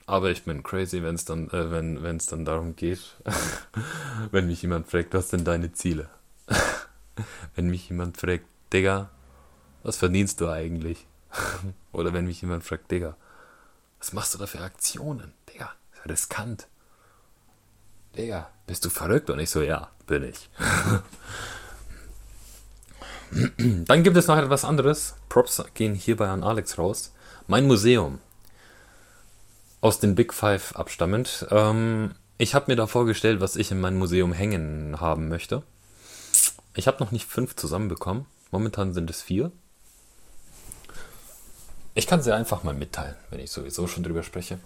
Aber 0.07 0.31
ich 0.31 0.45
bin 0.45 0.63
crazy, 0.63 1.03
wenn's 1.03 1.25
dann, 1.25 1.49
äh, 1.51 1.71
wenn 1.71 2.17
es 2.17 2.27
dann 2.27 2.45
darum 2.45 2.75
geht, 2.75 3.17
wenn 4.31 4.47
mich 4.47 4.63
jemand 4.63 4.89
fragt, 4.89 5.15
was 5.15 5.31
sind 5.31 5.47
deine 5.47 5.73
Ziele? 5.73 6.09
wenn 7.55 7.69
mich 7.69 7.89
jemand 7.89 8.17
fragt, 8.17 8.45
Digga, 8.73 9.11
was 9.83 9.97
verdienst 9.97 10.41
du 10.41 10.49
eigentlich? 10.49 11.07
Oder 11.93 12.13
wenn 12.13 12.27
mich 12.27 12.41
jemand 12.41 12.65
fragt, 12.65 12.91
Digga, 12.91 13.17
was 13.99 14.13
machst 14.13 14.35
du 14.35 14.39
da 14.39 14.47
für 14.47 14.61
Aktionen? 14.61 15.33
Digga, 15.53 15.73
ist 15.93 15.99
ja 15.99 16.11
riskant. 16.11 16.67
Digga, 18.17 18.51
bist 18.67 18.85
du 18.85 18.91
verrückt? 18.91 19.31
Und 19.31 19.39
ich 19.39 19.51
so, 19.51 19.63
ja, 19.63 19.91
bin 20.07 20.25
ich. 20.25 20.51
Dann 23.87 24.03
gibt 24.03 24.17
es 24.17 24.27
noch 24.27 24.37
etwas 24.37 24.65
anderes. 24.65 25.15
Props 25.29 25.63
gehen 25.75 25.95
hierbei 25.95 26.29
an 26.29 26.43
Alex 26.43 26.77
raus. 26.77 27.13
Mein 27.49 27.67
Museum. 27.67 28.21
Aus 29.81 29.99
den 29.99 30.15
Big 30.15 30.33
Five 30.33 30.77
abstammend. 30.77 31.47
Ähm, 31.51 32.15
ich 32.39 32.55
habe 32.55 32.71
mir 32.71 32.77
da 32.77 32.87
vorgestellt, 32.87 33.41
was 33.41 33.57
ich 33.57 33.73
in 33.73 33.81
meinem 33.81 33.99
Museum 33.99 34.33
hängen 34.33 35.01
haben 35.01 35.29
möchte. 35.29 35.65
Ich 36.75 36.87
habe 36.87 37.03
noch 37.03 37.11
nicht 37.11 37.27
fünf 37.27 37.57
zusammenbekommen. 37.57 38.27
Momentan 38.53 38.93
sind 38.93 39.11
es 39.11 39.23
vier. 39.23 39.51
Ich 41.95 42.07
kann 42.07 42.23
sie 42.23 42.35
einfach 42.35 42.63
mal 42.63 42.75
mitteilen, 42.75 43.17
wenn 43.31 43.41
ich 43.41 43.51
sowieso 43.51 43.89
schon 43.89 44.05
drüber 44.05 44.23
spreche. 44.23 44.59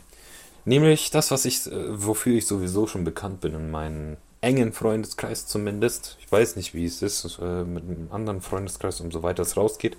Nämlich 0.67 1.11
das, 1.11 1.31
was 1.31 1.47
ich, 1.47 1.67
äh, 1.67 2.05
wofür 2.05 2.37
ich 2.37 2.47
sowieso 2.47 2.87
schon 2.87 3.05
bekannt 3.05 3.41
bin 3.41 3.55
in 3.55 3.71
meinem 3.71 4.19
engen 4.43 4.75
Freundeskreis 4.75 5.47
zumindest. 5.47 6.19
Ich 6.21 6.31
weiß 6.31 6.57
nicht, 6.57 6.75
wie 6.75 6.85
es 6.85 7.01
ist 7.01 7.39
äh, 7.41 7.65
mit 7.65 7.85
einem 7.85 8.09
anderen 8.13 8.43
Freundeskreis 8.43 9.01
und 9.01 9.13
so 9.13 9.23
weiter 9.23 9.43
es 9.43 9.57
rausgeht. 9.57 9.97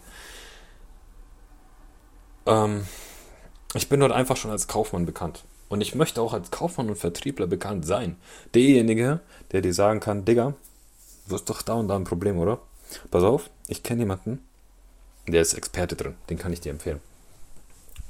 Ähm, 2.48 2.88
ich 3.74 3.90
bin 3.90 4.00
dort 4.00 4.12
einfach 4.12 4.38
schon 4.38 4.52
als 4.52 4.68
Kaufmann 4.68 5.06
bekannt. 5.06 5.44
Und 5.70 5.82
ich 5.82 5.94
möchte 5.94 6.22
auch 6.22 6.34
als 6.34 6.50
Kaufmann 6.50 6.90
und 6.90 6.96
Vertriebler 6.96 7.46
bekannt 7.46 7.86
sein. 7.86 8.16
Derjenige, 8.56 9.20
der 9.52 9.62
dir 9.62 9.74
sagen 9.74 10.00
kann, 10.00 10.24
Digga, 10.26 10.54
du 11.28 11.36
hast 11.36 11.50
doch 11.50 11.62
da 11.62 11.74
und 11.74 11.90
da 11.90 11.96
ein 11.96 12.06
Problem, 12.06 12.40
oder? 12.40 12.60
Pass 13.12 13.24
auf, 13.24 13.50
ich 13.68 13.84
kenne 13.84 14.02
jemanden, 14.02 14.40
der 15.28 15.42
ist 15.42 15.54
Experte 15.54 15.98
drin. 15.98 16.16
Den 16.30 16.38
kann 16.38 16.54
ich 16.54 16.62
dir 16.62 16.72
empfehlen. 16.72 17.02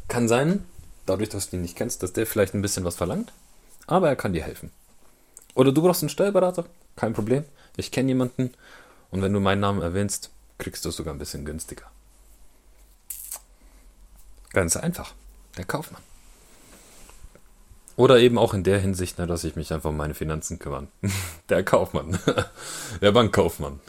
Kann 0.08 0.28
sein, 0.28 0.64
dadurch, 1.08 1.30
dass 1.30 1.50
du 1.50 1.56
ihn 1.56 1.64
nicht 1.64 1.76
kennst, 1.76 2.04
dass 2.04 2.14
der 2.14 2.28
vielleicht 2.28 2.54
ein 2.54 2.62
bisschen 2.62 2.86
was 2.86 2.96
verlangt, 2.96 3.34
aber 3.88 4.08
er 4.08 4.16
kann 4.16 4.34
dir 4.34 4.44
helfen. 4.44 4.72
Oder 5.56 5.72
du 5.72 5.82
brauchst 5.82 6.04
einen 6.04 6.10
Steuerberater, 6.10 6.66
kein 6.96 7.14
Problem. 7.14 7.44
Ich 7.76 7.92
kenne 7.92 8.10
jemanden 8.10 8.54
und 9.10 9.24
wenn 9.24 9.34
du 9.34 9.40
meinen 9.40 9.62
Namen 9.62 9.82
erwähnst, 9.82 10.30
kriegst 10.60 10.86
du 10.86 10.90
es 10.90 10.96
sogar 10.96 11.14
ein 11.14 11.20
bisschen 11.20 11.44
günstiger. 11.44 11.86
Ganz 14.58 14.76
einfach. 14.76 15.14
Der 15.56 15.66
Kaufmann. 15.66 16.02
Oder 17.96 18.18
eben 18.18 18.40
auch 18.40 18.56
in 18.56 18.64
der 18.64 18.80
Hinsicht, 18.80 19.20
dass 19.20 19.44
ich 19.44 19.56
mich 19.56 19.72
einfach 19.72 19.92
um 19.92 19.98
meine 19.98 20.16
Finanzen 20.16 20.58
kümmern. 20.58 20.88
Der 21.50 21.62
Kaufmann. 21.62 22.18
Der 23.02 23.12
Bankkaufmann. 23.12 23.80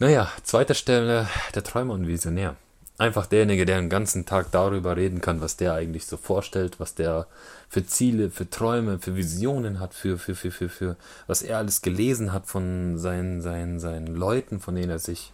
Naja, 0.00 0.32
zweite 0.42 0.74
Stelle, 0.74 1.28
der 1.54 1.62
Träumer 1.62 1.94
und 1.94 2.08
Visionär. 2.08 2.56
Einfach 2.98 3.26
derjenige, 3.26 3.66
der 3.66 3.80
den 3.80 3.88
ganzen 3.88 4.26
Tag 4.26 4.50
darüber 4.50 4.96
reden 4.96 5.20
kann, 5.20 5.40
was 5.40 5.56
der 5.56 5.74
eigentlich 5.74 6.06
so 6.06 6.16
vorstellt, 6.16 6.80
was 6.80 6.96
der 6.96 7.28
für 7.68 7.86
Ziele, 7.86 8.30
für 8.30 8.50
Träume, 8.50 8.98
für 8.98 9.14
Visionen 9.14 9.78
hat, 9.78 9.94
für, 9.94 10.18
für, 10.18 10.34
für, 10.34 10.50
für, 10.50 10.68
für 10.68 10.96
was 11.28 11.42
er 11.42 11.58
alles 11.58 11.82
gelesen 11.82 12.32
hat 12.32 12.48
von 12.48 12.98
seinen, 12.98 13.42
seinen, 13.42 13.78
seinen 13.78 14.08
Leuten, 14.08 14.58
von 14.58 14.74
denen 14.74 14.90
er 14.90 14.98
sich 14.98 15.32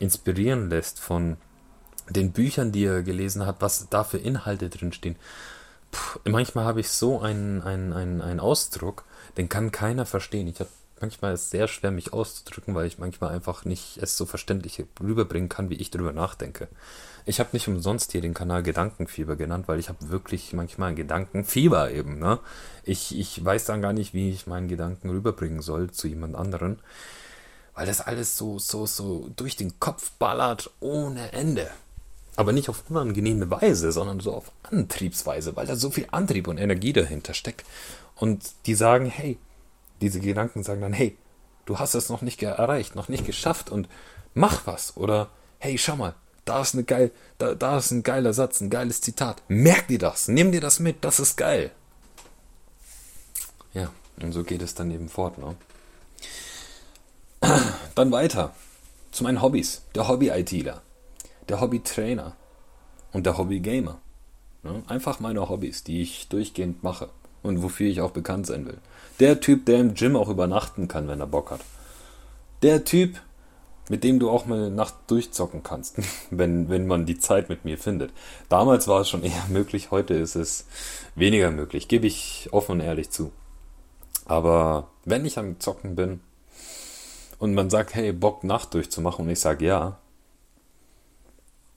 inspirieren 0.00 0.68
lässt, 0.68 0.98
von 0.98 1.36
den 2.12 2.32
Büchern, 2.32 2.72
die 2.72 2.84
er 2.84 3.02
gelesen 3.02 3.46
hat, 3.46 3.56
was 3.60 3.88
da 3.90 4.04
für 4.04 4.18
Inhalte 4.18 4.68
drinstehen. 4.68 5.16
Puh, 5.90 6.20
manchmal 6.24 6.64
habe 6.64 6.80
ich 6.80 6.88
so 6.88 7.20
einen, 7.20 7.62
einen, 7.62 7.92
einen, 7.92 8.20
einen 8.20 8.40
Ausdruck, 8.40 9.04
den 9.36 9.48
kann 9.48 9.72
keiner 9.72 10.06
verstehen. 10.06 10.48
Ich 10.48 10.60
habe 10.60 10.70
manchmal 11.02 11.34
ist 11.34 11.42
es 11.42 11.50
sehr 11.50 11.68
schwer, 11.68 11.90
mich 11.90 12.12
auszudrücken, 12.12 12.74
weil 12.74 12.86
ich 12.86 12.98
manchmal 12.98 13.34
einfach 13.34 13.64
nicht 13.64 13.98
es 13.98 14.16
so 14.16 14.24
verständlich 14.24 14.82
rüberbringen 15.00 15.48
kann, 15.48 15.68
wie 15.68 15.74
ich 15.74 15.90
darüber 15.90 16.12
nachdenke. 16.12 16.68
Ich 17.26 17.40
habe 17.40 17.50
nicht 17.52 17.68
umsonst 17.68 18.12
hier 18.12 18.20
den 18.20 18.34
Kanal 18.34 18.62
Gedankenfieber 18.62 19.36
genannt, 19.36 19.68
weil 19.68 19.78
ich 19.78 19.88
habe 19.88 20.08
wirklich 20.08 20.52
manchmal 20.52 20.90
ein 20.90 20.96
Gedankenfieber 20.96 21.90
eben. 21.90 22.18
Ne? 22.18 22.38
Ich, 22.84 23.16
ich 23.18 23.44
weiß 23.44 23.66
dann 23.66 23.82
gar 23.82 23.92
nicht, 23.92 24.14
wie 24.14 24.30
ich 24.30 24.46
meinen 24.46 24.68
Gedanken 24.68 25.10
rüberbringen 25.10 25.60
soll 25.60 25.90
zu 25.90 26.08
jemand 26.08 26.34
anderen, 26.34 26.78
weil 27.74 27.86
das 27.86 28.00
alles 28.00 28.36
so, 28.36 28.58
so, 28.58 28.86
so 28.86 29.30
durch 29.36 29.56
den 29.56 29.78
Kopf 29.78 30.12
ballert 30.12 30.70
ohne 30.80 31.32
Ende. 31.32 31.70
Aber 32.36 32.52
nicht 32.52 32.68
auf 32.68 32.84
unangenehme 32.88 33.50
Weise, 33.50 33.92
sondern 33.92 34.20
so 34.20 34.32
auf 34.34 34.52
Antriebsweise, 34.62 35.54
weil 35.54 35.66
da 35.66 35.76
so 35.76 35.90
viel 35.90 36.06
Antrieb 36.10 36.48
und 36.48 36.58
Energie 36.58 36.92
dahinter 36.92 37.34
steckt. 37.34 37.66
Und 38.16 38.52
die 38.66 38.74
sagen, 38.74 39.06
hey, 39.06 39.38
diese 40.00 40.20
Gedanken 40.20 40.62
sagen 40.62 40.80
dann, 40.80 40.92
hey, 40.92 41.16
du 41.66 41.78
hast 41.78 41.94
es 41.94 42.08
noch 42.08 42.22
nicht 42.22 42.42
erreicht, 42.42 42.96
noch 42.96 43.08
nicht 43.08 43.26
geschafft 43.26 43.70
und 43.70 43.88
mach 44.34 44.66
was. 44.66 44.96
Oder 44.96 45.28
hey, 45.58 45.76
schau 45.76 45.96
mal, 45.96 46.14
da 46.44 46.60
ist, 46.60 46.74
eine 46.74 46.84
geil, 46.84 47.12
da, 47.38 47.54
da 47.54 47.78
ist 47.78 47.90
ein 47.90 48.02
geiler 48.02 48.32
Satz, 48.32 48.60
ein 48.60 48.70
geiles 48.70 49.00
Zitat. 49.00 49.42
Merk 49.48 49.88
dir 49.88 49.98
das, 49.98 50.28
nimm 50.28 50.52
dir 50.52 50.60
das 50.60 50.80
mit, 50.80 51.04
das 51.04 51.20
ist 51.20 51.36
geil. 51.36 51.70
Ja, 53.74 53.90
und 54.20 54.32
so 54.32 54.42
geht 54.42 54.62
es 54.62 54.74
dann 54.74 54.90
eben 54.90 55.08
fort. 55.08 55.38
Ne? 55.38 55.54
Dann 57.94 58.10
weiter 58.10 58.54
zu 59.10 59.24
meinen 59.24 59.42
Hobbys. 59.42 59.82
Der 59.94 60.08
Hobby-ITler 60.08 60.82
der 61.48 61.60
Hobby-Trainer 61.60 62.36
und 63.12 63.26
der 63.26 63.38
Hobby-Gamer. 63.38 63.98
Ne? 64.62 64.82
Einfach 64.86 65.20
meine 65.20 65.48
Hobbys, 65.48 65.84
die 65.84 66.02
ich 66.02 66.28
durchgehend 66.28 66.82
mache 66.82 67.08
und 67.42 67.62
wofür 67.62 67.88
ich 67.88 68.00
auch 68.00 68.12
bekannt 68.12 68.46
sein 68.46 68.66
will. 68.66 68.78
Der 69.20 69.40
Typ, 69.40 69.66
der 69.66 69.80
im 69.80 69.94
Gym 69.94 70.16
auch 70.16 70.28
übernachten 70.28 70.88
kann, 70.88 71.08
wenn 71.08 71.20
er 71.20 71.26
Bock 71.26 71.50
hat. 71.50 71.60
Der 72.62 72.84
Typ, 72.84 73.20
mit 73.88 74.04
dem 74.04 74.18
du 74.18 74.30
auch 74.30 74.46
mal 74.46 74.70
Nacht 74.70 74.94
durchzocken 75.08 75.62
kannst, 75.62 75.96
wenn, 76.30 76.68
wenn 76.68 76.86
man 76.86 77.06
die 77.06 77.18
Zeit 77.18 77.48
mit 77.48 77.64
mir 77.64 77.78
findet. 77.78 78.12
Damals 78.48 78.88
war 78.88 79.00
es 79.00 79.08
schon 79.08 79.24
eher 79.24 79.44
möglich, 79.48 79.90
heute 79.90 80.14
ist 80.14 80.36
es 80.36 80.66
weniger 81.14 81.50
möglich, 81.50 81.88
gebe 81.88 82.06
ich 82.06 82.48
offen 82.52 82.72
und 82.72 82.80
ehrlich 82.80 83.10
zu. 83.10 83.32
Aber 84.24 84.88
wenn 85.04 85.24
ich 85.24 85.36
am 85.36 85.58
Zocken 85.58 85.96
bin 85.96 86.20
und 87.38 87.54
man 87.54 87.70
sagt, 87.70 87.94
hey, 87.94 88.12
Bock 88.12 88.44
Nacht 88.44 88.72
durchzumachen 88.72 89.24
und 89.24 89.32
ich 89.32 89.40
sage 89.40 89.66
ja, 89.66 89.98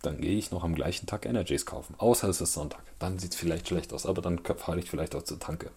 dann 0.06 0.22
gehe 0.22 0.38
ich 0.38 0.52
noch 0.52 0.64
am 0.64 0.76
gleichen 0.76 1.08
Tag 1.08 1.26
Energies 1.26 1.66
kaufen. 1.66 1.96
Außer 1.98 2.30
es 2.30 2.42
ist 2.42 2.54
Sonntag. 2.54 2.82
Dann 3.00 3.20
sieht 3.20 3.32
es 3.32 3.38
vielleicht 3.38 3.68
schlecht 3.68 3.94
aus, 3.94 4.06
aber 4.06 4.22
dann 4.22 4.40
fahre 4.58 4.80
ich 4.80 4.90
vielleicht 4.90 5.16
auch 5.16 5.24
zur 5.24 5.40
Tanke. 5.40 5.72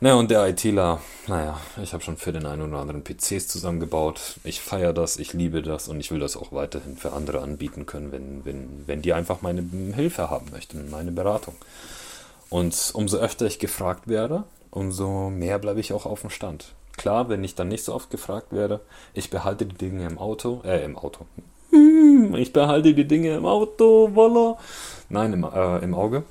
Naja, 0.00 0.14
und 0.14 0.30
der 0.30 0.46
ITler, 0.46 1.00
naja, 1.26 1.58
ich 1.82 1.92
habe 1.92 2.04
schon 2.04 2.16
für 2.16 2.30
den 2.30 2.46
einen 2.46 2.62
oder 2.62 2.80
anderen 2.80 3.02
PCs 3.02 3.48
zusammengebaut. 3.48 4.36
Ich 4.44 4.60
feiere 4.60 4.92
das, 4.92 5.16
ich 5.16 5.32
liebe 5.32 5.60
das 5.60 5.88
und 5.88 5.98
ich 5.98 6.12
will 6.12 6.20
das 6.20 6.36
auch 6.36 6.52
weiterhin 6.52 6.96
für 6.96 7.12
andere 7.12 7.40
anbieten 7.40 7.84
können, 7.84 8.12
wenn, 8.12 8.44
wenn, 8.44 8.84
wenn 8.86 9.02
die 9.02 9.12
einfach 9.12 9.42
meine 9.42 9.64
Hilfe 9.96 10.30
haben 10.30 10.52
möchten, 10.52 10.88
meine 10.90 11.10
Beratung. 11.10 11.56
Und 12.48 12.92
umso 12.94 13.16
öfter 13.18 13.46
ich 13.46 13.58
gefragt 13.58 14.06
werde, 14.06 14.44
umso 14.70 15.30
mehr 15.30 15.58
bleibe 15.58 15.80
ich 15.80 15.92
auch 15.92 16.06
auf 16.06 16.20
dem 16.20 16.30
Stand. 16.30 16.74
Klar, 16.96 17.28
wenn 17.28 17.42
ich 17.42 17.56
dann 17.56 17.66
nicht 17.66 17.84
so 17.84 17.92
oft 17.92 18.08
gefragt 18.10 18.52
werde, 18.52 18.80
ich 19.14 19.30
behalte 19.30 19.66
die 19.66 19.76
Dinge 19.76 20.06
im 20.06 20.18
Auto, 20.18 20.62
äh, 20.64 20.84
im 20.84 20.96
Auto. 20.96 21.26
Ich 22.36 22.52
behalte 22.52 22.94
die 22.94 23.06
Dinge 23.06 23.36
im 23.36 23.46
Auto, 23.46 24.10
voila. 24.14 24.58
Nein, 25.08 25.32
im, 25.32 25.44
äh, 25.44 25.78
im 25.78 25.94
Auge. 25.94 26.24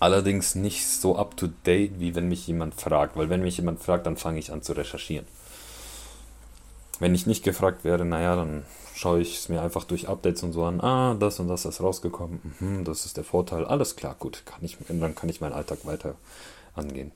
Allerdings 0.00 0.54
nicht 0.54 0.86
so 0.86 1.16
up 1.16 1.36
to 1.36 1.48
date, 1.66 1.98
wie 1.98 2.14
wenn 2.14 2.28
mich 2.28 2.46
jemand 2.46 2.74
fragt, 2.74 3.16
weil 3.16 3.30
wenn 3.30 3.42
mich 3.42 3.56
jemand 3.56 3.80
fragt, 3.80 4.06
dann 4.06 4.16
fange 4.16 4.38
ich 4.38 4.52
an 4.52 4.62
zu 4.62 4.72
recherchieren. 4.72 5.26
Wenn 7.00 7.14
ich 7.14 7.26
nicht 7.26 7.44
gefragt 7.44 7.84
werde, 7.84 8.04
naja, 8.04 8.36
dann 8.36 8.64
schaue 8.94 9.20
ich 9.20 9.36
es 9.36 9.48
mir 9.48 9.62
einfach 9.62 9.84
durch 9.84 10.08
Updates 10.08 10.42
und 10.42 10.52
so 10.52 10.64
an. 10.64 10.80
Ah, 10.80 11.14
das 11.14 11.38
und 11.40 11.48
das 11.48 11.64
ist 11.64 11.80
rausgekommen. 11.80 12.54
Mhm, 12.58 12.84
das 12.84 13.06
ist 13.06 13.16
der 13.16 13.24
Vorteil. 13.24 13.64
Alles 13.64 13.96
klar, 13.96 14.16
gut. 14.18 14.42
Kann 14.44 14.60
ich, 14.62 14.76
dann 14.88 15.14
kann 15.14 15.28
ich 15.28 15.40
meinen 15.40 15.52
Alltag 15.52 15.78
weiter 15.84 16.14
angehen. 16.74 17.12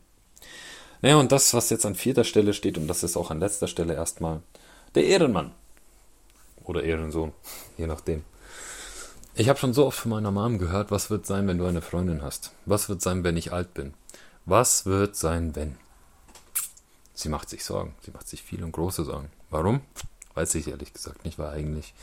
Naja, 1.03 1.17
und 1.17 1.33
das, 1.33 1.53
was 1.55 1.71
jetzt 1.71 1.85
an 1.85 1.97
vierter 1.97 2.23
Stelle 2.23 2.53
steht, 2.53 2.79
und 2.79 2.87
das 2.87 3.03
ist 3.03 3.17
auch 3.17 3.31
an 3.31 3.41
letzter 3.41 3.67
Stelle 3.67 3.95
erstmal 3.95 4.41
der 4.95 5.05
Ehrenmann. 5.05 5.53
Oder 6.65 6.83
Ehrensohn, 6.83 7.33
je 7.77 7.87
nachdem. 7.87 8.25
Ich 9.35 9.49
habe 9.49 9.59
schon 9.59 9.73
so 9.73 9.87
oft 9.87 9.99
von 9.99 10.11
meiner 10.11 10.31
Mom 10.31 10.59
gehört, 10.59 10.91
was 10.91 11.09
wird 11.09 11.25
sein, 11.27 11.49
wenn 11.49 11.59
du 11.59 11.65
eine 11.65 11.81
Freundin 11.81 12.23
hast? 12.23 12.53
Was 12.67 12.89
wird 12.89 13.01
sein, 13.01 13.25
wenn 13.25 13.37
ich 13.37 13.53
alt 13.53 13.73
bin? 13.73 13.95
Was 14.45 14.85
wird 14.85 15.17
sein, 15.17 15.57
wenn? 15.57 15.77
Sie 17.15 17.29
macht 17.29 17.49
sich 17.49 17.65
Sorgen. 17.65 17.95
Sie 18.03 18.11
macht 18.11 18.29
sich 18.29 18.43
viel 18.43 18.63
und 18.63 18.73
große 18.73 19.05
Sorgen. 19.05 19.31
Warum? 19.49 19.81
Weiß 20.35 20.55
ich 20.55 20.69
ehrlich 20.69 20.93
gesagt 20.93 21.25
nicht, 21.25 21.39
weil 21.39 21.51
eigentlich 21.51 21.95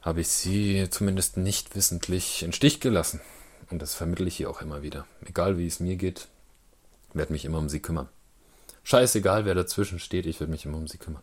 habe 0.00 0.20
ich 0.20 0.28
sie 0.28 0.88
zumindest 0.90 1.36
nicht 1.36 1.76
wissentlich 1.76 2.42
in 2.42 2.52
Stich 2.52 2.80
gelassen. 2.80 3.20
Und 3.70 3.82
das 3.82 3.94
vermittle 3.94 4.26
ich 4.26 4.40
ihr 4.40 4.50
auch 4.50 4.62
immer 4.62 4.82
wieder. 4.82 5.06
Egal 5.24 5.58
wie 5.58 5.66
es 5.66 5.80
mir 5.80 5.96
geht, 5.96 6.28
werde 7.12 7.32
mich 7.32 7.44
immer 7.44 7.58
um 7.58 7.68
sie 7.68 7.80
kümmern. 7.80 8.08
Scheißegal, 8.82 9.44
wer 9.44 9.54
dazwischen 9.54 9.98
steht, 9.98 10.26
ich 10.26 10.40
werde 10.40 10.50
mich 10.50 10.64
immer 10.64 10.78
um 10.78 10.88
sie 10.88 10.98
kümmern. 10.98 11.22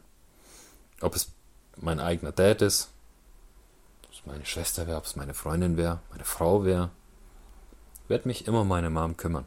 Ob 1.01 1.15
es 1.15 1.31
mein 1.77 1.99
eigener 1.99 2.31
Dad 2.31 2.61
ist, 2.61 2.91
meine 4.27 4.45
Schwester 4.45 4.85
wäre, 4.87 4.97
ob 4.97 5.05
es 5.05 5.15
meine 5.15 5.33
Freundin 5.33 5.77
wäre, 5.77 6.01
meine 6.11 6.25
Frau 6.25 6.63
wäre, 6.65 6.91
werde 8.07 8.27
mich 8.27 8.47
immer 8.47 8.61
um 8.61 8.67
meine 8.67 8.89
Mom 8.89 9.17
kümmern. 9.17 9.45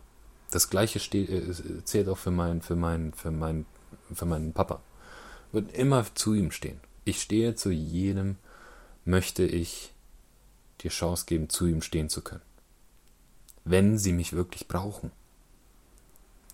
Das 0.51 0.71
gleiche 0.71 0.99
steht, 0.99 1.31
äh, 1.31 1.85
zählt 1.85 2.09
auch 2.09 2.19
für 2.19 2.33
meinen, 2.33 2.63
für 2.63 2.77
meinen, 2.77 3.13
für 3.13 3.31
meinen, 3.31 3.67
für 4.13 4.27
meinen 4.27 4.53
Papa. 4.53 4.81
Wird 5.53 5.73
immer 5.73 6.05
zu 6.15 6.35
ihm 6.35 6.51
stehen. 6.51 6.81
Ich 7.05 7.23
stehe 7.23 7.55
zu 7.55 7.71
jedem, 7.71 8.37
möchte 9.05 9.45
ich 9.45 9.93
die 10.81 10.89
Chance 10.89 11.27
geben, 11.27 11.49
zu 11.49 11.67
ihm 11.67 11.83
stehen 11.83 12.09
zu 12.09 12.23
können. 12.23 12.43
Wenn 13.65 13.99
sie 13.99 14.13
mich 14.13 14.33
wirklich 14.33 14.67
brauchen. 14.67 15.13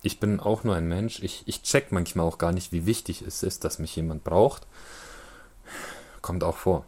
Ich 0.03 0.19
bin 0.19 0.39
auch 0.39 0.63
nur 0.63 0.75
ein 0.75 0.87
Mensch. 0.87 1.23
Ich, 1.23 1.43
ich 1.47 1.63
check 1.63 1.91
manchmal 1.91 2.25
auch 2.25 2.37
gar 2.37 2.51
nicht, 2.51 2.71
wie 2.71 2.85
wichtig 2.85 3.21
es 3.21 3.41
ist, 3.41 3.63
dass 3.63 3.79
mich 3.79 3.95
jemand 3.95 4.23
braucht. 4.23 4.67
Kommt 6.27 6.43
auch 6.43 6.57
vor. 6.57 6.83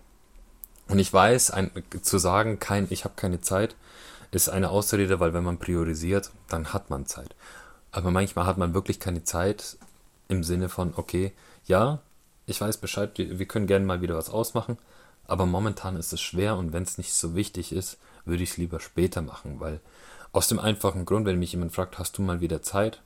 Und 0.89 0.99
ich 0.99 1.13
weiß, 1.13 1.52
ein, 1.52 1.71
zu 2.02 2.17
sagen, 2.17 2.60
kein, 2.60 2.88
ich 2.89 3.06
habe 3.06 3.13
keine 3.15 3.39
Zeit, 3.39 3.78
ist 4.32 4.49
eine 4.49 4.69
Ausrede, 4.69 5.21
weil 5.21 5.34
wenn 5.34 5.45
man 5.45 5.60
priorisiert, 5.60 6.32
dann 6.49 6.73
hat 6.73 6.89
man 6.89 7.06
Zeit. 7.06 7.38
Aber 7.93 8.12
manchmal 8.12 8.45
hat 8.45 8.58
man 8.58 8.73
wirklich 8.73 8.99
keine 8.99 9.23
Zeit 9.23 9.78
im 10.28 10.43
Sinne 10.43 10.67
von, 10.67 10.91
okay, 10.97 11.32
ja, 11.67 11.99
ich 12.47 12.60
weiß 12.60 12.80
Bescheid, 12.80 13.12
wir 13.17 13.45
können 13.45 13.65
gerne 13.65 13.86
mal 13.86 14.02
wieder 14.02 14.17
was 14.17 14.30
ausmachen, 14.30 14.78
aber 15.25 15.45
momentan 15.45 15.95
ist 15.95 16.12
es 16.12 16.19
schwer 16.19 16.58
und 16.58 16.73
wenn 16.73 16.84
es 16.84 16.97
nicht 16.97 17.13
so 17.13 17.34
wichtig 17.34 17.71
ist, 17.71 17.97
würde 18.25 18.43
ich 18.43 18.49
es 18.49 18.58
lieber 18.58 18.82
später 18.82 19.21
machen, 19.21 19.62
weil 19.62 19.80
aus 20.34 20.49
dem 20.49 20.60
einfachen 20.60 21.06
Grund, 21.06 21.25
wenn 21.25 21.39
mich 21.39 21.54
jemand 21.54 21.71
fragt, 21.71 21.97
hast 21.97 22.17
du 22.17 22.23
mal 22.23 22.41
wieder 22.41 22.62
Zeit, 22.62 23.02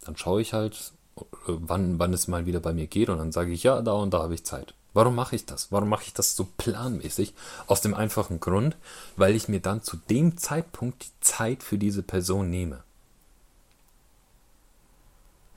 dann 0.00 0.16
schaue 0.16 0.42
ich 0.42 0.54
halt, 0.54 0.90
äh, 1.18 1.22
wann, 1.46 2.00
wann 2.00 2.12
es 2.12 2.26
mal 2.26 2.46
wieder 2.46 2.58
bei 2.58 2.72
mir 2.72 2.88
geht 2.88 3.10
und 3.10 3.18
dann 3.18 3.30
sage 3.30 3.52
ich, 3.52 3.62
ja, 3.62 3.80
da 3.80 3.92
und 3.92 4.12
da 4.12 4.24
habe 4.24 4.34
ich 4.34 4.44
Zeit. 4.44 4.74
Warum 4.94 5.14
mache 5.14 5.36
ich 5.36 5.46
das? 5.46 5.72
Warum 5.72 5.88
mache 5.88 6.04
ich 6.04 6.12
das 6.12 6.36
so 6.36 6.46
planmäßig? 6.56 7.34
Aus 7.66 7.80
dem 7.80 7.94
einfachen 7.94 8.40
Grund, 8.40 8.76
weil 9.16 9.34
ich 9.34 9.48
mir 9.48 9.60
dann 9.60 9.82
zu 9.82 9.96
dem 9.96 10.36
Zeitpunkt 10.36 11.04
die 11.04 11.20
Zeit 11.20 11.62
für 11.62 11.78
diese 11.78 12.02
Person 12.02 12.50
nehme. 12.50 12.82